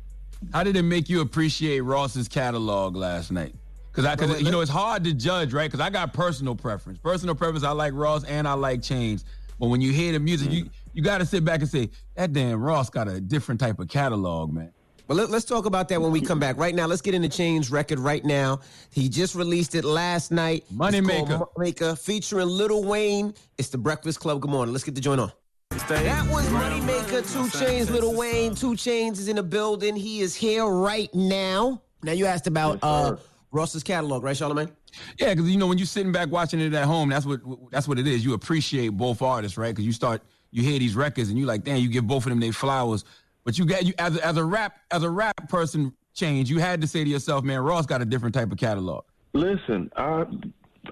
[0.51, 3.53] How did it make you appreciate Ross's catalog last night?
[3.91, 5.65] Because I, cause, you know, it's hard to judge, right?
[5.65, 6.99] Because I got personal preference.
[6.99, 9.23] Personal preference, I like Ross and I like Chainz.
[9.59, 12.33] But when you hear the music, you you got to sit back and say, that
[12.33, 14.71] damn Ross got a different type of catalog, man.
[15.07, 16.57] Well, let, us talk about that when we come back.
[16.57, 18.61] Right now, let's get into Chainz record right now.
[18.89, 20.65] He just released it last night.
[20.71, 21.37] Money It's Maker.
[21.37, 23.35] Money Maker, featuring Lil Wayne.
[23.59, 24.41] It's the Breakfast Club.
[24.41, 24.73] Good morning.
[24.73, 25.31] Let's get the joint on.
[25.69, 28.55] That was Moneymaker, Two Chainz, Lil Wayne.
[28.55, 29.95] Two Chainz is in the building.
[29.95, 31.79] He is here right now.
[32.01, 33.17] Now you asked about uh
[33.51, 34.71] Ross's catalog, right, Charlamagne?
[35.19, 37.41] Yeah, because you know when you're sitting back watching it at home, that's what
[37.71, 38.25] that's what it is.
[38.25, 39.69] You appreciate both artists, right?
[39.69, 42.29] Because you start you hear these records and you like, damn, you give both of
[42.29, 43.03] them their flowers.
[43.43, 46.57] But you got you as a, as a rap as a rap person change, you
[46.57, 49.05] had to say to yourself, man, Ross got a different type of catalog.
[49.33, 50.25] Listen, I,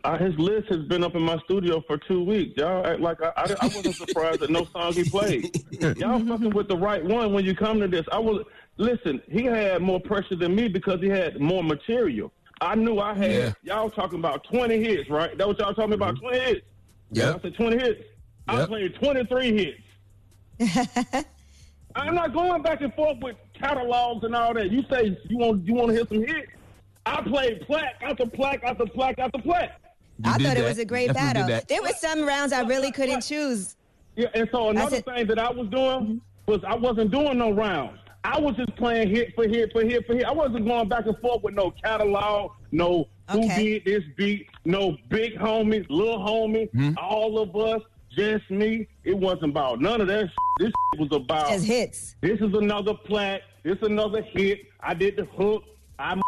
[0.04, 2.58] I, his list has been up in my studio for two weeks.
[2.58, 5.52] Y'all act like I, I, I wasn't surprised at no song he played.
[5.98, 8.06] Y'all fucking with the right one when you come to this.
[8.12, 8.46] I was
[8.78, 9.22] listen.
[9.30, 12.32] He had more pressure than me because he had more material.
[12.62, 13.32] I knew I had.
[13.32, 13.54] Yeah.
[13.64, 15.38] Y'all talking about twenty hits, right?
[15.38, 16.16] That what y'all talking about?
[16.16, 16.28] Mm-hmm.
[16.28, 16.62] Twenty hits.
[17.12, 17.36] Yeah.
[17.36, 18.02] I said twenty hits.
[18.48, 19.76] I played twenty three
[20.58, 21.26] hits.
[21.96, 24.72] I'm not going back and forth with catalogs and all that.
[24.72, 26.52] You say you want you want to hear some hits.
[27.06, 29.80] I played plaque after plaque after plaque after plaque.
[30.24, 31.48] I thought it was a great battle.
[31.68, 33.76] There were some rounds I really couldn't choose.
[34.16, 36.18] Yeah, and so another thing that I was doing mm-hmm.
[36.52, 38.00] was I wasn't doing no rounds.
[38.24, 40.26] I was just playing hit for hit for hit for hit.
[40.26, 44.98] I wasn't going back and forth with no catalog, no who did this beat, no
[45.10, 46.94] big homie, little homie, mm-hmm.
[46.98, 47.82] all of us,
[48.18, 48.88] just me.
[49.04, 50.22] It wasn't about none of that.
[50.28, 50.32] Shit.
[50.60, 52.16] This shit was about Just hits.
[52.22, 53.42] This is another plaque.
[53.64, 54.62] This is another hit.
[54.82, 55.64] I did the hook.
[56.00, 56.20] I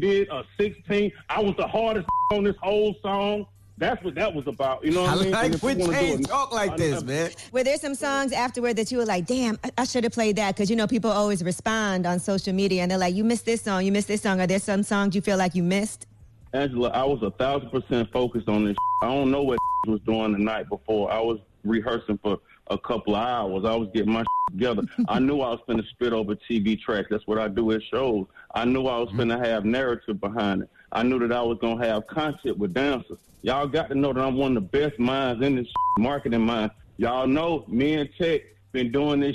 [0.00, 1.12] did a 16.
[1.28, 3.46] I was the hardest on this whole song.
[3.78, 4.84] That's what that was about.
[4.84, 5.30] You know what I, I mean?
[5.32, 7.30] like And if you when wanna do Chainz it- talk like this, man.
[7.50, 10.36] Were there some songs afterward that you were like, damn, I, I should have played
[10.36, 10.54] that?
[10.54, 13.62] Because, you know, people always respond on social media and they're like, you missed this
[13.62, 14.40] song, you missed this song.
[14.40, 16.06] Are there some songs you feel like you missed?
[16.54, 18.76] Angela, I was a thousand percent focused on this.
[19.02, 21.10] I don't know what was doing the night before.
[21.10, 22.38] I was rehearsing for
[22.68, 23.64] a couple of hours.
[23.64, 24.82] I was getting my together.
[25.08, 27.08] I knew I was going to spit over TV tracks.
[27.10, 28.26] That's what I do at shows.
[28.54, 29.28] I knew I was mm-hmm.
[29.28, 30.70] going to have narrative behind it.
[30.92, 33.18] I knew that I was going to have content with dancers.
[33.42, 35.68] Y'all got to know that I'm one of the best minds in this
[35.98, 36.70] marketing mind.
[36.98, 38.42] Y'all know me and Tech
[38.72, 39.34] been doing this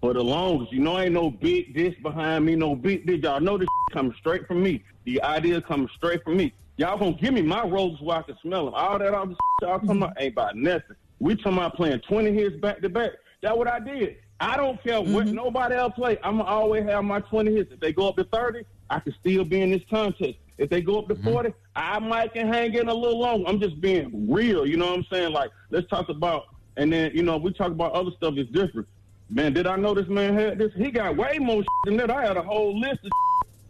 [0.00, 0.72] for the longest.
[0.72, 3.20] You know, ain't no big this behind me, no big this.
[3.20, 4.82] Y'all know this coming straight from me.
[5.04, 6.52] The ideas coming straight from me.
[6.76, 8.74] Y'all gonna give me my roses where I can smell them.
[8.74, 10.96] All that other y'all talking about ain't about nothing.
[11.18, 13.12] We talking about playing 20 hits back to back.
[13.42, 14.16] That's what I did.
[14.40, 15.34] I don't care what mm-hmm.
[15.34, 16.18] nobody else play.
[16.22, 17.72] I'm gonna always have my 20 hits.
[17.72, 20.38] If they go up to 30, I can still be in this contest.
[20.58, 21.32] If they go up to mm-hmm.
[21.32, 23.48] 40, I might can hang in a little longer.
[23.48, 24.66] I'm just being real.
[24.66, 25.32] You know what I'm saying?
[25.32, 26.44] Like, let's talk about,
[26.76, 28.86] and then, you know, we talk about other stuff that's different.
[29.30, 30.72] Man, did I know this man had this?
[30.74, 32.10] He got way more than that.
[32.10, 33.10] I had a whole list of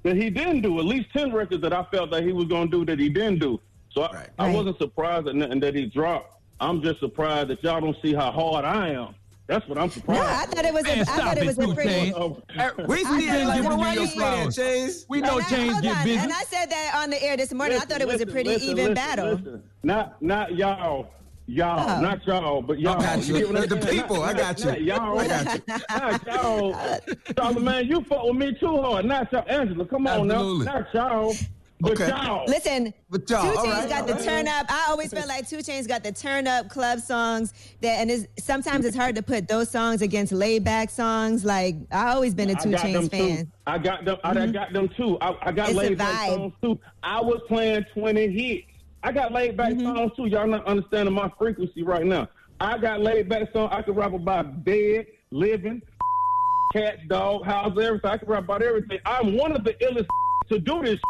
[0.05, 0.79] that he didn't do.
[0.79, 3.09] At least 10 records that I felt that he was going to do that he
[3.09, 3.61] didn't do.
[3.91, 6.41] So I, I wasn't surprised at nothing that he dropped.
[6.61, 9.15] I'm just surprised that y'all don't see how hard I am.
[9.49, 10.21] That's what I'm surprised.
[10.21, 11.89] No, I thought it was a, I thought it was a pretty.
[11.91, 14.47] We I see thought it it like, was a well, why pretty- you say that,
[14.49, 15.05] Chainz?
[15.09, 16.19] We know And I- Chainz hold get on, busy.
[16.19, 17.79] And I said that on the air this morning.
[17.79, 19.31] I thought it was a pretty listen, even listen, battle.
[19.33, 19.63] listen.
[19.83, 21.09] Not not y'all.
[21.51, 22.01] Y'all, Oh.
[22.03, 23.01] not y'all, but y'all.
[23.01, 23.53] I got you.
[23.53, 24.87] get The people, Not- I got not- you.
[24.87, 25.19] Not y'all.
[25.19, 25.63] I got you.
[25.89, 26.99] Not y'all.
[27.39, 29.07] Charlie, man, you fuck with me too hard.
[29.07, 29.45] Not y'all.
[29.49, 30.67] Angela, come on Absolutely.
[30.67, 30.73] now.
[30.75, 31.35] Not y'all.
[31.81, 32.09] But Okay.
[32.09, 32.45] y'all.
[32.47, 34.23] Listen, But y'all, all Chainz right, got the right.
[34.25, 34.67] turn up.
[34.69, 37.55] I always felt like Two Chainz got the turn up club songs.
[37.81, 41.47] That and it's, sometimes it's hard to put those songs against laid back songs.
[41.47, 43.17] Like I always been a I Two got Chainz them too.
[43.37, 43.53] fan.
[43.67, 44.19] I got them.
[44.23, 44.53] I, I mm-hmm.
[44.53, 45.17] got them too.
[45.23, 46.79] I, I got It's laid back songs too.
[47.03, 48.67] I was playing twenty hits.
[49.03, 49.97] I got laid back mm-hmm.
[49.97, 50.27] songs too.
[50.27, 52.29] Y'all not understanding my frequency right now.
[52.61, 53.71] I got laid back songs.
[53.73, 55.81] I could rap about dead, living,
[56.73, 58.11] cats, dog, house, everything.
[58.11, 58.99] I could rap about everything.
[59.07, 60.07] I'm one of the illest
[60.51, 61.01] to do this.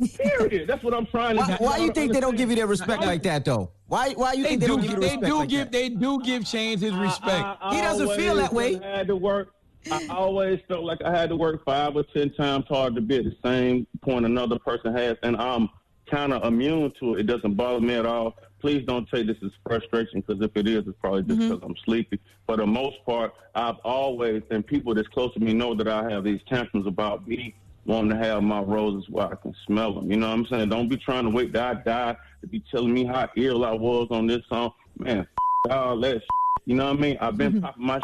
[0.16, 0.68] Period.
[0.68, 1.42] That's what I'm trying to.
[1.42, 3.72] Why, why you think they don't give you that respect like that, though?
[3.88, 5.58] Why Why you They think they do, don't give you the they do like give
[5.66, 5.72] that?
[5.72, 7.44] they do give Chainz his respect.
[7.60, 8.74] I He doesn't feel that way.
[8.74, 9.54] Had to work.
[9.90, 13.16] I always felt like I had to work five or ten times harder to be
[13.16, 15.68] at the same point another person has, and I'm
[16.10, 17.20] kind of immune to it.
[17.20, 18.36] It doesn't bother me at all.
[18.60, 21.54] Please don't take this as frustration because if it is, it's probably just mm-hmm.
[21.54, 22.18] because I'm sleepy.
[22.46, 26.10] For the most part, I've always, and people that's close to me know that I
[26.10, 27.54] have these tantrums about me
[27.84, 30.10] wanting to have my roses where I can smell them.
[30.10, 30.68] You know what I'm saying?
[30.68, 33.72] Don't be trying to wait till I die to be telling me how ill I
[33.72, 34.72] was on this song.
[34.98, 36.22] Man, f- all that shit.
[36.66, 37.18] You know what I mean?
[37.20, 37.64] I've been mm-hmm.
[37.64, 38.00] popping my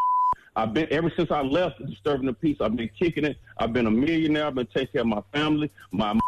[0.57, 2.59] I've been ever since I left disturbing the peace.
[2.61, 3.37] I've been kicking it.
[3.59, 4.47] I've been a millionaire.
[4.47, 6.19] I've been taking care of my family, my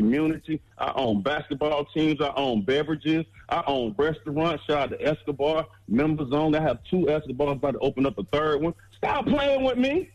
[0.00, 0.60] community.
[0.78, 2.20] I own basketball teams.
[2.20, 3.24] I own beverages.
[3.48, 4.64] I own restaurants.
[4.64, 5.66] Shout out to Escobar.
[5.88, 6.58] Members only.
[6.58, 7.52] I have two Escobars.
[7.56, 8.74] About to open up a third one.
[8.96, 10.10] Stop playing with me.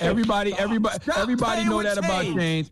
[0.00, 2.36] Everybody, everybody, Stop everybody know with that about Change.
[2.36, 2.70] change.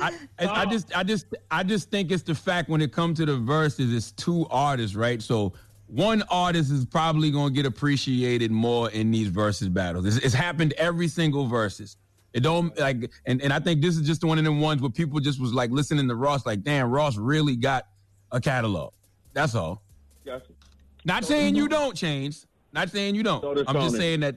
[0.00, 3.18] I, I, I just, I just, I just think it's the fact when it comes
[3.18, 5.20] to the Verzuz, it's two artists, right?
[5.20, 5.54] So
[5.88, 10.06] one artist is probably gonna get appreciated more in these Verzuz battles.
[10.06, 11.96] It's, it's happened every single Verzuz.
[12.32, 14.90] It don't like, and, and I think this is just one of them ones where
[14.90, 17.86] people just was like listening to Ross, like, damn, Ross really got
[18.30, 18.92] a catalog.
[19.32, 19.82] That's all.
[20.24, 20.52] Gotcha.
[21.04, 22.44] Not saying you don't change.
[22.72, 23.42] Not saying you don't.
[23.54, 24.36] does I'm just saying that.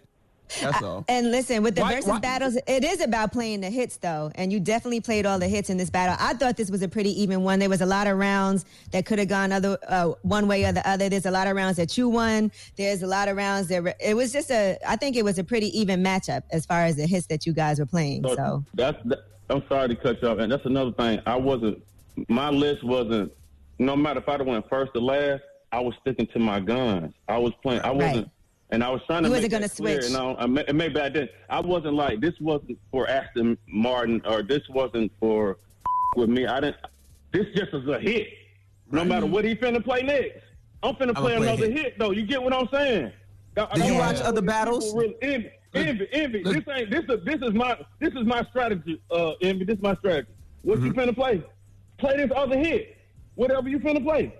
[0.60, 1.06] That's all.
[1.08, 4.32] And listen, with the Why- Verzuz why- battles, it is about playing the hits, though.
[4.36, 6.16] And you definitely played all the hits in this battle.
[6.20, 7.60] I thought this was a pretty even one.
[7.60, 10.72] There was a lot of rounds that could have gone other uh, one way or
[10.72, 11.10] the other.
[11.10, 12.52] There's a lot of rounds that you won.
[12.76, 14.78] There's a lot of rounds that re- it was just a.
[14.88, 17.54] I think it was a pretty even matchup as far as the hits that you
[17.54, 18.24] guys were playing.
[18.28, 19.20] So So that's that,
[19.50, 21.20] I'm sorry to cut you off, and that's another thing.
[21.26, 21.82] I wasn't.
[22.28, 23.32] My list wasn't.
[23.80, 25.42] No matter if I'd have went first or last,
[25.72, 27.14] I was sticking to my guns.
[27.28, 27.82] I was playing.
[27.82, 28.30] I wasn't.
[28.72, 30.14] And I was trying to You make wasn't gonna that clear, switch.
[30.14, 31.32] And I, I, may- and maybe I didn't.
[31.50, 35.58] I wasn't like this wasn't for Aston Martin or this wasn't for
[36.16, 36.46] with me.
[36.48, 36.78] I didn't.
[37.34, 38.30] This just is a hit.
[38.90, 40.40] No matter what he finna play next,
[40.84, 41.78] I'm finna I'ma play play another hit.
[41.78, 42.00] hit.
[42.00, 42.12] though.
[42.12, 43.12] You get what I'm saying?
[43.56, 44.96] That- Did you that's watch why other battles?
[44.96, 46.44] Really, envy, envy, envy.
[46.44, 49.02] This ain't this is this is my this is my strategy.
[49.12, 49.66] Uh, envy.
[49.66, 50.32] This is my strategy.
[50.62, 51.44] What you finna play?
[51.98, 52.98] Play this other hit.
[53.36, 54.34] Whatever you finna play.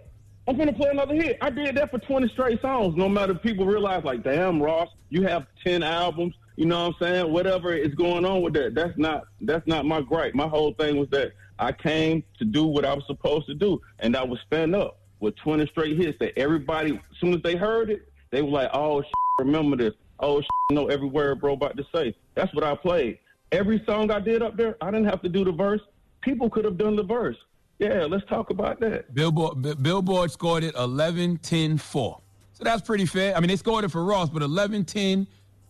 [0.52, 1.38] I'm gonna play another hit.
[1.40, 2.98] I did that for 20 straight songs.
[2.98, 6.36] No matter if people realize, like, damn, Ross, you have 10 albums.
[6.58, 7.32] You know what I'm saying?
[7.32, 10.36] Whatever is going on with that, that's not that's not my gripe.
[10.36, 13.80] My whole thing was that I came to do what I was supposed to do,
[14.00, 16.20] and I was stand up with 20 straight hits.
[16.20, 19.04] That everybody, as soon as they heard it, they were like, "Oh,
[19.40, 19.94] remember this?
[20.20, 23.20] Oh, know every word bro about to say." That's what I played.
[23.54, 25.82] Every song I did up there, I didn't have to do the verse.
[26.20, 27.38] People could have done the verse.
[27.82, 29.12] Yeah, let's talk about that.
[29.16, 32.22] Billboard B- Billboard scored it 11 10 4.
[32.54, 33.36] So that's pretty fair.
[33.36, 35.26] I mean, they scored it for Ross, but 11 10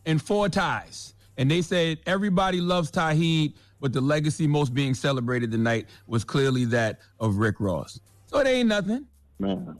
[0.05, 1.13] and four ties.
[1.37, 6.65] And they said everybody loves Tauheed, but the legacy most being celebrated tonight was clearly
[6.65, 7.97] that of Rick Ross.
[8.27, 9.05] So it ain't nothing.
[9.39, 9.79] Man,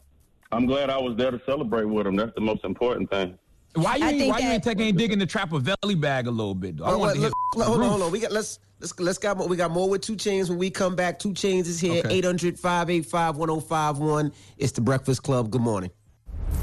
[0.52, 2.16] I'm glad I was there to celebrate with him.
[2.16, 3.38] That's the most important thing.
[3.74, 5.94] Why you I ain't, think why you ain't taking ain't digging the trap a belly
[5.96, 6.78] bag a little bit?
[6.78, 6.84] Though?
[6.84, 8.10] I Well, wanted to well, hit look, hold on, hold on.
[8.10, 10.70] We got let's let's let's got more, we got more with two Chainz when we
[10.70, 11.18] come back.
[11.18, 12.02] Two Chainz is here.
[12.04, 12.20] Okay.
[12.20, 14.32] 800-585-1051.
[14.58, 15.50] It's the Breakfast Club.
[15.50, 15.90] Good morning.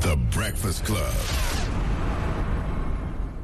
[0.02, 1.14] The Breakfast Club.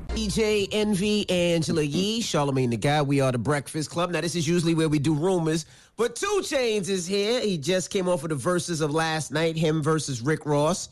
[0.09, 3.07] DJ Envy, Angela Yee, Charlamagne the God.
[3.07, 4.11] We are the Breakfast Club.
[4.11, 5.65] Now, this is usually where we do rumors,
[5.97, 7.41] but Two Chainz is here.
[7.41, 10.87] He just came off of the Verzuz of last night, him versus Rick Ross.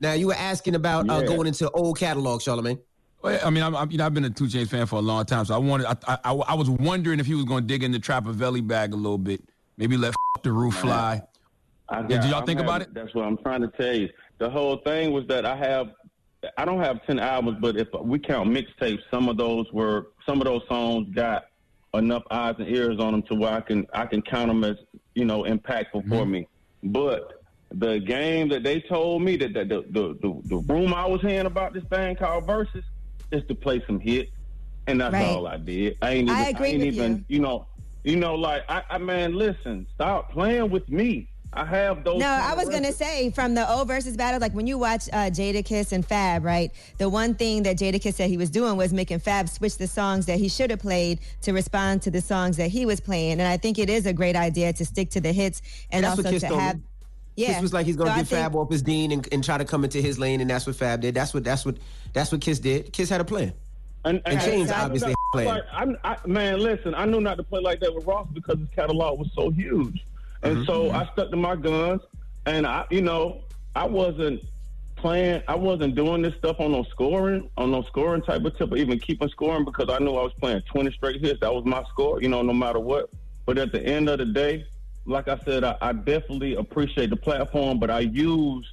[0.00, 2.78] Now, you were asking about uh, going into old catalog, Charlamagne.
[3.26, 5.02] Well, I mean, I'm, I'm, you know, I've been a Two Chainz fan for a
[5.02, 7.66] long time, so I wanted, I, I, I, was wondering if he was going to
[7.66, 9.42] dig in the Trap-A-Velli bag a little bit,
[9.76, 11.20] maybe let the roof fly.
[11.88, 12.94] I Did y'all I'm think about it?
[12.94, 14.08] That's what I'm trying to tell you.
[14.38, 15.88] The whole thing was that I have,
[16.56, 20.40] I don't have ten albums, but if we count mixtapes, some of those were, some
[20.40, 21.46] of those songs got
[21.94, 24.76] enough eyes and ears on them to where I can, I can count them as,
[25.14, 26.30] you know, impactful for Mm-hmm.
[26.30, 26.48] me.
[26.84, 27.42] But
[27.72, 31.20] the game that they told me that, that the, the the the room I was
[31.20, 32.84] hearing about this thing called Verzuz
[33.32, 34.30] is to play some hits,
[34.86, 35.24] and that's Right.
[35.24, 35.96] all I did.
[36.02, 37.36] I ain't even, I agree ain't with even, you.
[37.36, 37.66] you know,
[38.04, 41.28] you know, like I, I man, listen, stop playing with me.
[41.52, 42.20] I have those.
[42.20, 45.30] No, I was gonna say from the O Verzuz battle, like when you watch uh,
[45.30, 46.70] Jadakiss and Fab, right?
[46.98, 50.26] The one thing that Jadakiss said he was doing was making Fab switch the songs
[50.26, 53.42] that he should have played to respond to the songs that he was playing, and
[53.42, 56.38] I think it is a great idea to stick to the hits and That's also
[56.38, 56.80] to have.
[57.36, 59.44] Yeah, Kiss was like he's gonna So get think- Fab off his dean and, and
[59.44, 61.14] try to come into his lane, and that's what Fab did.
[61.14, 61.76] That's what that's what
[62.12, 62.92] that's what Kiss did.
[62.92, 63.52] Kiss had a plan.
[64.04, 65.48] And, And Chainz I- I- obviously I- played.
[66.04, 69.18] like, man, listen, I knew not to play like that with Ross because his catalog
[69.18, 70.04] was so huge,
[70.42, 70.64] and Mm-hmm.
[70.64, 72.00] so I stuck to my guns.
[72.46, 73.40] And I, you know,
[73.74, 74.40] I wasn't
[74.94, 75.42] playing.
[75.48, 78.76] I wasn't doing this stuff on no scoring, on no scoring type of tip, or
[78.76, 81.40] even keeping scoring because I knew I was playing 20 straight hits.
[81.40, 83.10] That was my score, you know, no matter what.
[83.44, 84.64] But at the end of the day,
[85.06, 88.68] like I said, I, I definitely appreciate the platform, but I used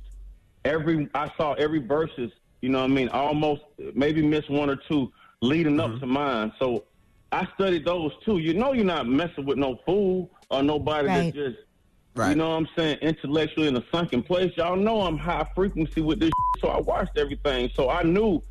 [0.65, 2.31] every I saw every Verzuz,
[2.61, 3.61] you know what I mean, almost
[3.93, 5.11] maybe missed one or two
[5.41, 5.95] leading Mm-hmm.
[5.95, 6.51] up to mine.
[6.60, 6.85] So
[7.31, 8.38] I studied those too.
[8.39, 11.34] You know you're not messing with no fool or nobody Right.
[11.34, 11.57] that just
[12.15, 12.30] Right.
[12.30, 14.51] you know what I'm saying, intellectually in a sunken place.
[14.55, 17.69] Y'all know I'm high frequency with this so I watched everything.
[17.76, 18.41] So I knew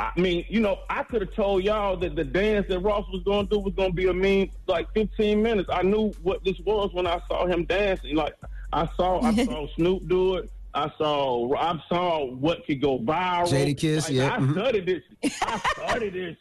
[0.00, 3.22] I mean, you know, I could have told y'all that the dance that Ross was
[3.24, 5.68] going to do was going to be a mean like 15 minutes.
[5.72, 8.14] I knew what this was when I saw him dancing.
[8.14, 8.34] Like
[8.72, 10.50] I saw, I saw Snoop do it.
[10.74, 13.48] I saw, I saw what could go viral.
[13.48, 14.52] Jadakiss, Like, yeah, I mhm.
[14.52, 15.02] studied this.
[15.42, 16.36] I studied this.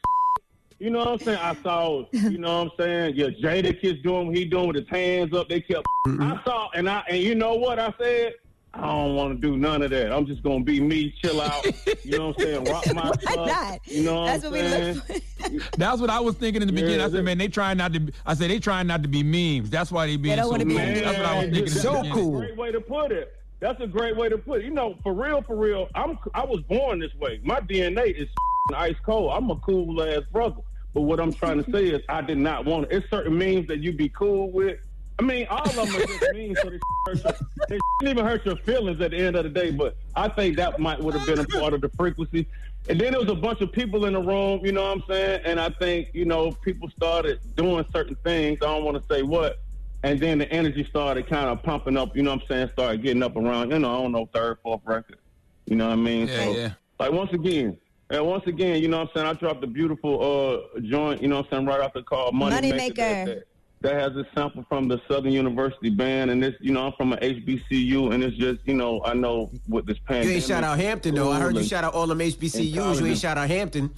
[0.79, 1.39] You know what I'm saying?
[1.41, 3.15] I saw, you know what I'm saying?
[3.15, 5.49] Yeah, Jadakiss doing what he doing with his hands up.
[5.49, 5.87] They kept.
[6.05, 6.21] Mm-hmm.
[6.21, 8.33] I saw, and I, and you know what I said?
[8.77, 10.11] I don't want to do none of that.
[10.11, 11.65] I'm just gonna be me, chill out.
[12.05, 12.63] You know what I'm saying?
[12.65, 13.47] Rock my Why stuff.
[13.47, 13.87] not?
[13.87, 14.95] You know what That's I'm what we saying?
[14.95, 15.77] look for.
[15.77, 17.01] That's what I was thinking in the beginning.
[17.01, 17.99] I said, man, they trying not to.
[17.99, 19.71] Be, I said they trying not to be memes.
[19.71, 20.85] That's why they being don't so wanna be cool.
[20.85, 21.57] That's what I was thinking.
[21.57, 23.33] in the That's a great way to put it.
[23.59, 24.65] That's a great way to put it.
[24.65, 25.87] You know, for real, for real.
[25.95, 26.19] I'm.
[26.35, 27.39] I was born this way.
[27.43, 28.27] My DNA is
[28.75, 29.31] ice cold.
[29.33, 30.61] I'm a cool ass brother.
[30.93, 32.95] But what I'm trying to say is, I did not want it.
[32.97, 34.77] It's certain memes that you be cool with.
[35.19, 37.33] I mean, all of them are just mean, so they hurt your,
[37.69, 39.71] they shouldn't even hurt your feelings at the end of the day.
[39.71, 42.47] But I think that might would have been a part of the frequency.
[42.89, 45.03] And then there was a bunch of people in the room, you know what I'm
[45.09, 45.41] saying?
[45.43, 48.59] And I think, you know, people started doing certain things.
[48.61, 49.59] I don't want to say what.
[50.03, 52.69] And then the energy started kind of pumping up, you know what I'm saying?
[52.73, 55.17] Started getting up around, you know, I don't know, third, fourth record.
[55.65, 56.27] You know what I mean?
[56.27, 56.69] Yeah, yeah.
[56.99, 57.77] Like once again,
[58.09, 59.27] and once again, you know what I'm saying?
[59.27, 62.31] I dropped a beautiful uh joint, you know what I'm saying, right off the call,
[62.31, 63.01] Money, Money Maker.
[63.01, 63.43] Maker.
[63.81, 67.13] That, has a sample from the Southern University band, and this, you know, I'm from
[67.13, 70.29] an HBCU, and it's just, you know, I know with this pandemic.
[70.29, 71.31] You ain't shout out Hampton though.
[71.31, 72.99] I heard you shout out all them HBCUs.
[72.99, 73.93] You ain't shout out Hampton.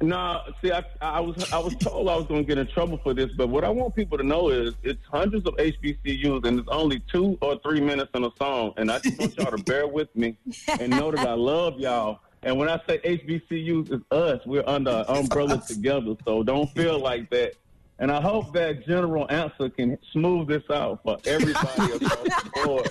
[0.00, 2.98] No, see, I, I was I was told I was going to get in trouble
[3.02, 6.60] for this, but what I want people to know is it's hundreds of HBCUs, and
[6.60, 9.62] it's only two or three minutes in a song, and I just want y'all to
[9.64, 10.36] bear with me
[10.78, 12.20] and know that I love y'all.
[12.44, 14.40] And when I say HBCUs, it's us.
[14.46, 17.54] We're under an umbrella together, so don't feel like that.
[18.00, 22.90] And I hope that general answer can smooth this out for everybody across the board.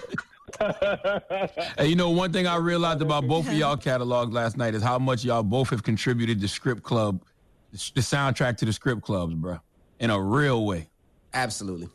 [1.78, 4.82] Hey, you know, one thing I realized about both of y'all catalogs last night is
[4.82, 7.22] how much y'all both have contributed to Script Club,
[7.72, 9.60] the soundtrack to the Script Clubs, bro,
[10.00, 10.90] in a real way.
[11.34, 11.90] Absolutely.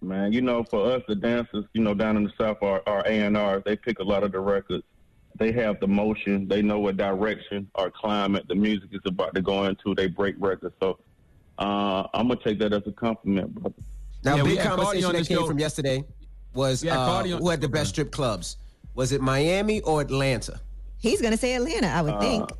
[0.00, 3.02] Man, you know, for us, the dancers, you know, down in the South, our, our
[3.06, 4.84] A&Rs, they pick a lot of the records.
[5.38, 6.48] They have the motion.
[6.48, 9.94] They know what direction or climate the music is about to go into.
[9.94, 10.74] They break records.
[10.80, 10.98] So
[11.58, 13.74] uh, I'm going to take that as a compliment, brother.
[14.24, 15.46] Now, Yeah, big conversation that came show.
[15.46, 16.04] from yesterday
[16.54, 18.56] was We had uh, on- who had the best strip clubs?
[18.94, 20.60] Was it Miami or Atlanta?
[20.98, 22.50] He's gonna say Atlanta, I would think.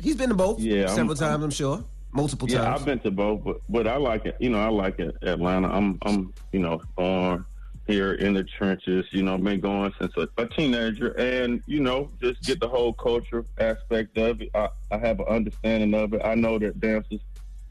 [0.00, 1.84] He's been to both Yeah, I'm- several I'm- times, I'm sure.
[2.12, 2.80] Multiple Yeah, times.
[2.80, 4.36] I've been to both, but but I like it.
[4.40, 5.14] You know, I like it.
[5.22, 5.68] Atlanta.
[5.68, 7.44] I'm I'm you know born
[7.86, 9.04] here in the trenches.
[9.10, 12.92] You know, been going since a, a teenager, and you know, just get the whole
[12.94, 14.50] culture aspect of it.
[14.54, 16.22] I, I have an understanding of it.
[16.24, 17.20] I know that dancers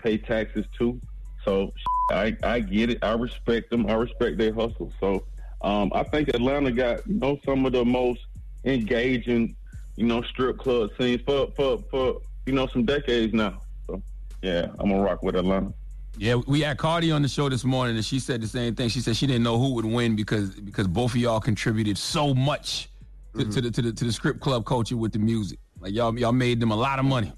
[0.08, 1.00] pay taxes too,
[1.44, 1.74] so
[2.12, 3.00] I I get it.
[3.02, 3.88] I respect them.
[3.88, 4.92] I respect their hustle.
[5.00, 5.24] So
[5.62, 8.22] um, I think Atlanta got you know some of the most
[8.64, 9.56] engaging
[9.98, 13.62] you know strip club scenes for for for you know some decades now.
[13.88, 14.02] So
[14.42, 15.74] yeah, I'm gonna rock with Atlanta.
[16.18, 18.90] Yeah, we had Cardi on the show this morning, and she said the same thing.
[18.90, 22.34] She said she didn't know who would win because because both of y'all contributed so
[22.34, 22.90] much
[23.38, 25.60] to, to the to the to the script club culture with the music.
[25.82, 27.34] Like y'all y'all made them a lot of money.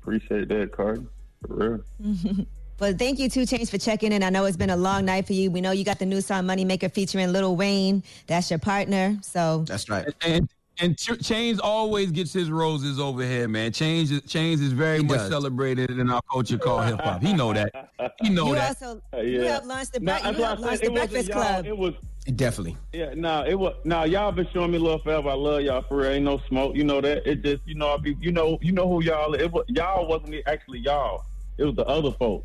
[0.00, 1.04] Appreciate that, Cardi.
[1.46, 2.46] For real.
[2.78, 4.22] Well, thank you, Two Chainz, for checking in.
[4.22, 5.50] I know it's been a long night for you.
[5.50, 8.02] We know you got the new song Moneymaker featuring Lil Wayne.
[8.26, 9.16] That's your partner.
[9.22, 10.06] So That's right.
[10.20, 10.46] And
[10.78, 13.70] and Ch- Chainz always gets his roses over here, man.
[13.70, 15.30] Chainz is, Chainz is very much does.
[15.30, 17.22] celebrated in our culture called hip hop.
[17.22, 17.88] He know that.
[18.20, 18.68] He know you that.
[18.82, 19.52] also Uh, you yeah.
[19.52, 21.66] helped launch the, Nah, bre- that's you why I helped said the Breakfast y'all, Club.
[21.66, 21.94] It was
[22.34, 22.76] Definitely.
[22.92, 23.14] yeah.
[23.16, 25.30] No, it was now y'all been showing me love forever.
[25.30, 26.10] I love y'all for real.
[26.10, 26.76] Ain't no smoke.
[26.76, 27.26] You know that.
[27.26, 29.32] It just you know I be you know you know who y'all.
[29.32, 31.24] It was y'all wasn't me actually y'all.
[31.58, 32.44] It was the other folk.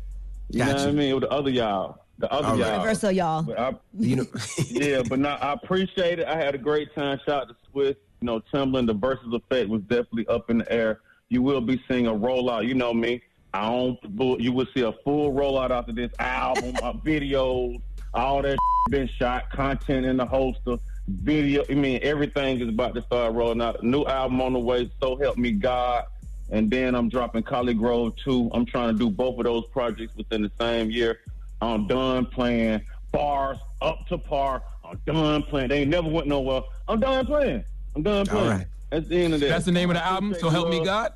[0.50, 0.80] You know what.
[0.80, 1.10] I mean?
[1.10, 1.98] It was the other y'all.
[2.18, 2.60] The other All right.
[2.60, 2.72] y'all.
[2.72, 3.42] Universal, y'all.
[3.42, 4.26] But I, You know,
[4.68, 6.26] yeah, but now I appreciate it.
[6.26, 7.18] I had a great time.
[7.26, 7.96] Shout out to Swizz.
[8.20, 11.00] You know, Timbaland, the Verzuz effect was definitely up in the air.
[11.28, 12.66] You will be seeing a rollout.
[12.66, 13.22] You know me.
[13.54, 13.98] I don't.
[14.40, 17.80] You will see a full rollout after this album, uh, videos,
[18.14, 18.56] all that
[18.90, 20.76] been shot, content in the holster,
[21.08, 21.64] video.
[21.70, 23.82] I mean, everything is about to start rolling out.
[23.82, 24.90] New album on the way.
[25.00, 26.04] So help me God.
[26.52, 28.50] And then I'm dropping ColleGrove too.
[28.52, 31.20] I'm trying to do both of those projects within the same year.
[31.62, 34.62] I'm done playing bars up to par.
[34.84, 35.68] I'm done playing.
[35.68, 36.60] They ain't never went nowhere.
[36.88, 37.64] I'm done playing.
[37.96, 38.48] I'm done playing.
[38.48, 38.66] right.
[38.90, 39.48] That's the end of that.
[39.48, 40.34] That's the name of the album.
[40.38, 41.12] So help me uh, God.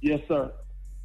[0.00, 0.52] Yes, sir.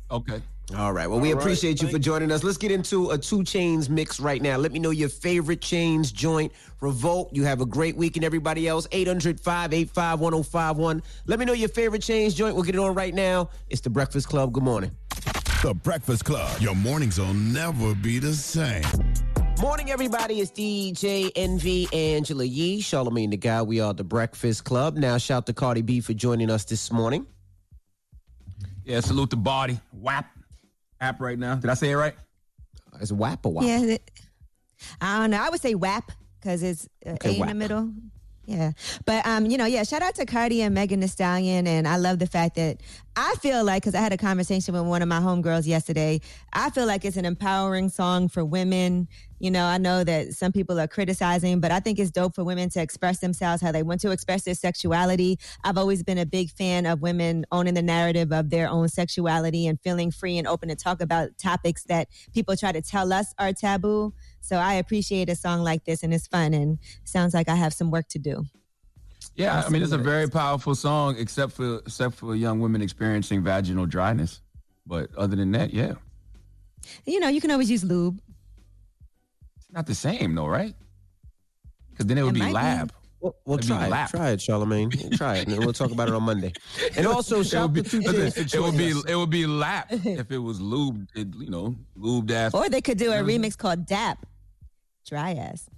[0.09, 0.41] Okay.
[0.77, 1.07] All right.
[1.07, 1.41] Well, we All right.
[1.41, 2.43] appreciate you for joining us.
[2.43, 4.57] Let's get into a two Chainz mix right now.
[4.57, 6.51] Let me know your favorite Chainz joint.
[6.79, 7.29] Revolt.
[7.33, 8.87] You have a great week and everybody else.
[8.91, 11.03] 800 585 1051.
[11.25, 12.55] Let me know your favorite Chainz joint.
[12.55, 13.49] We'll get it on right now.
[13.69, 14.53] It's the Breakfast Club.
[14.53, 14.91] Good morning.
[15.61, 16.59] The Breakfast Club.
[16.59, 18.83] Your mornings will never be the same.
[19.59, 20.39] Morning, everybody.
[20.39, 23.67] It's DJ Envy Angela Yee, Charlamagne the God.
[23.67, 24.95] We are the Breakfast Club.
[24.97, 27.27] Now, shout to Cardi B for joining us this morning.
[28.83, 29.79] Yeah, salute the body.
[29.93, 30.25] WAP
[31.01, 31.55] app right now.
[31.55, 32.13] Did I say it right?
[33.01, 33.65] It's WAP or WAP?
[33.65, 34.11] Yeah, it-
[34.99, 35.41] I don't know.
[35.41, 37.91] I would say WAP because it's uh, Okay, A in the middle.
[38.45, 38.71] Yeah,
[39.05, 39.83] but um, you know, yeah.
[39.83, 42.81] Shout out to Cardi and Megan Thee Stallion, and I love the fact that
[43.15, 46.21] I feel like because I had a conversation with one of my homegirls yesterday.
[46.51, 49.07] I feel like it's an empowering song for women.
[49.39, 52.43] You know, I know that some people are criticizing, but I think it's dope for
[52.43, 55.37] women to express themselves how they want to express their sexuality.
[55.63, 59.67] I've always been a big fan of women owning the narrative of their own sexuality
[59.67, 63.33] and feeling free and open to talk about topics that people try to tell us
[63.37, 64.13] are taboo.
[64.41, 67.73] So I appreciate a song like this and it's fun and sounds like I have
[67.73, 68.43] some work to do.
[69.35, 73.43] Yeah, I mean it's a very powerful song, except for except for young women experiencing
[73.43, 74.41] vaginal dryness.
[74.85, 75.93] But other than that, yeah,
[77.05, 78.19] You know, you can always use lube.
[79.57, 80.75] it's not the same though, right?
[81.91, 82.53] Because then it would It be might be.
[82.53, 82.93] lab.
[83.21, 83.89] Well, well It'd try it.
[83.91, 84.09] lap.
[84.09, 85.15] Try it, Charlamagne.
[85.17, 86.51] Try it, and then we'll talk about it on Monday.
[86.97, 89.15] And also, it shout would out to be, Two Chainz it would be joining it
[89.15, 92.53] would be lap if it was lubed, it, you know, lubed ass.
[92.55, 94.25] Or they could do a remix called DAP.
[95.07, 95.69] Dry ass.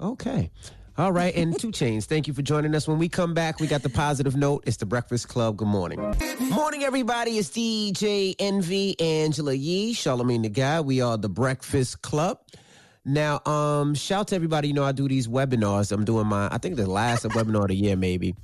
[0.00, 0.50] Okay.
[0.96, 2.86] All right, and Two Chainz, thank you for joining us.
[2.86, 4.62] When we come back, we got the positive note.
[4.64, 5.56] It's the Breakfast Club.
[5.56, 5.98] Good morning.
[6.38, 7.32] Morning, everybody.
[7.32, 10.86] It's DJ Envy, Angela Yee, Charlamagne the God.
[10.86, 12.38] We are the Breakfast Club.
[13.04, 14.68] Now, um, shout to everybody.
[14.68, 15.90] You know, I do these webinars.
[15.90, 18.36] I'm doing my, I think the last webinar of the year, maybe,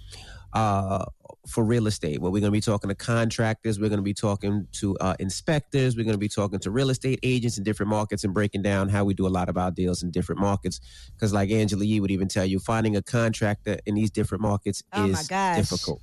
[0.53, 1.05] uh,
[1.47, 3.81] for real estate, where we're going to be talking to contractors.
[3.81, 5.97] We're going to be talking to uh, inspectors.
[5.97, 8.89] We're going to be talking to real estate agents in different markets and breaking down
[8.89, 10.81] how we do a lot of our deals in different markets.
[11.15, 14.83] Because, like Angela Yee would even tell you, finding a contractor in these different markets
[14.93, 16.03] Oh, is difficult.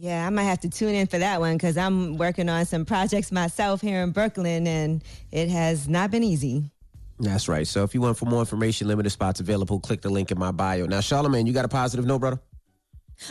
[0.00, 2.84] Yeah, I might have to tune in for that one because I'm working on some
[2.84, 5.02] projects myself here in Brooklyn and
[5.32, 6.70] it has not been easy.
[7.18, 7.66] That's right.
[7.66, 9.80] So if you want for more information, limited spots available.
[9.80, 10.86] Click the link in my bio.
[10.86, 12.40] Now, Charlamagne, you got a positive note, brother?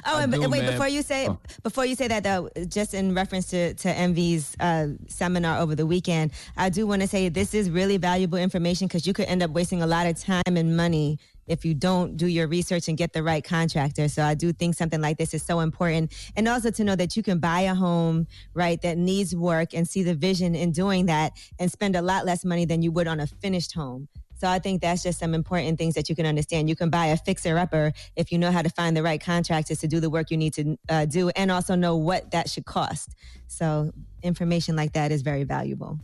[0.05, 0.71] Oh, and, do, and wait, man.
[0.73, 1.39] before you say Oh.
[1.63, 5.85] before you say that though, just in reference to to Envy's uh, seminar over the
[5.85, 9.41] weekend, I do want to say this is really valuable information because you could end
[9.43, 12.97] up wasting a lot of time and money if you don't do your research and
[12.97, 14.09] get the right contractor.
[14.09, 17.15] So I do think something like this is so important, and also to know that
[17.15, 21.05] you can buy a home right that needs work and see the vision in doing
[21.05, 24.09] that, and spend a lot less money than you would on a finished home.
[24.37, 26.69] So I think that's just some important things that you can understand.
[26.69, 29.79] You can buy a fixer upper if you know how to find the right contractors
[29.79, 32.65] to do the work you need to uh, do, and also know what that should
[32.65, 33.15] cost.
[33.47, 33.91] So
[34.21, 35.99] information like that is very valuable.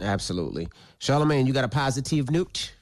[0.00, 0.68] Absolutely.
[1.00, 2.74] Charlamagne, you got a positive newt?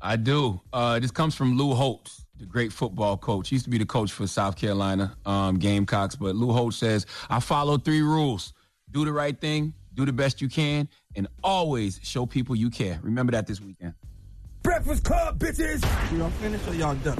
[0.00, 0.60] I do.
[0.72, 3.50] Uh, this comes from Lou Holtz, the great football coach.
[3.50, 7.06] He used to be the coach for South Carolina um, Gamecocks, but Lou Holtz says,
[7.28, 8.52] I follow three rules.
[8.90, 12.98] Do the right thing, do the best you can, and always show people you care.
[13.02, 13.94] Remember that this weekend.
[14.66, 15.80] Breakfast Club, bitches.
[16.18, 17.16] Y'all finished or y'all done?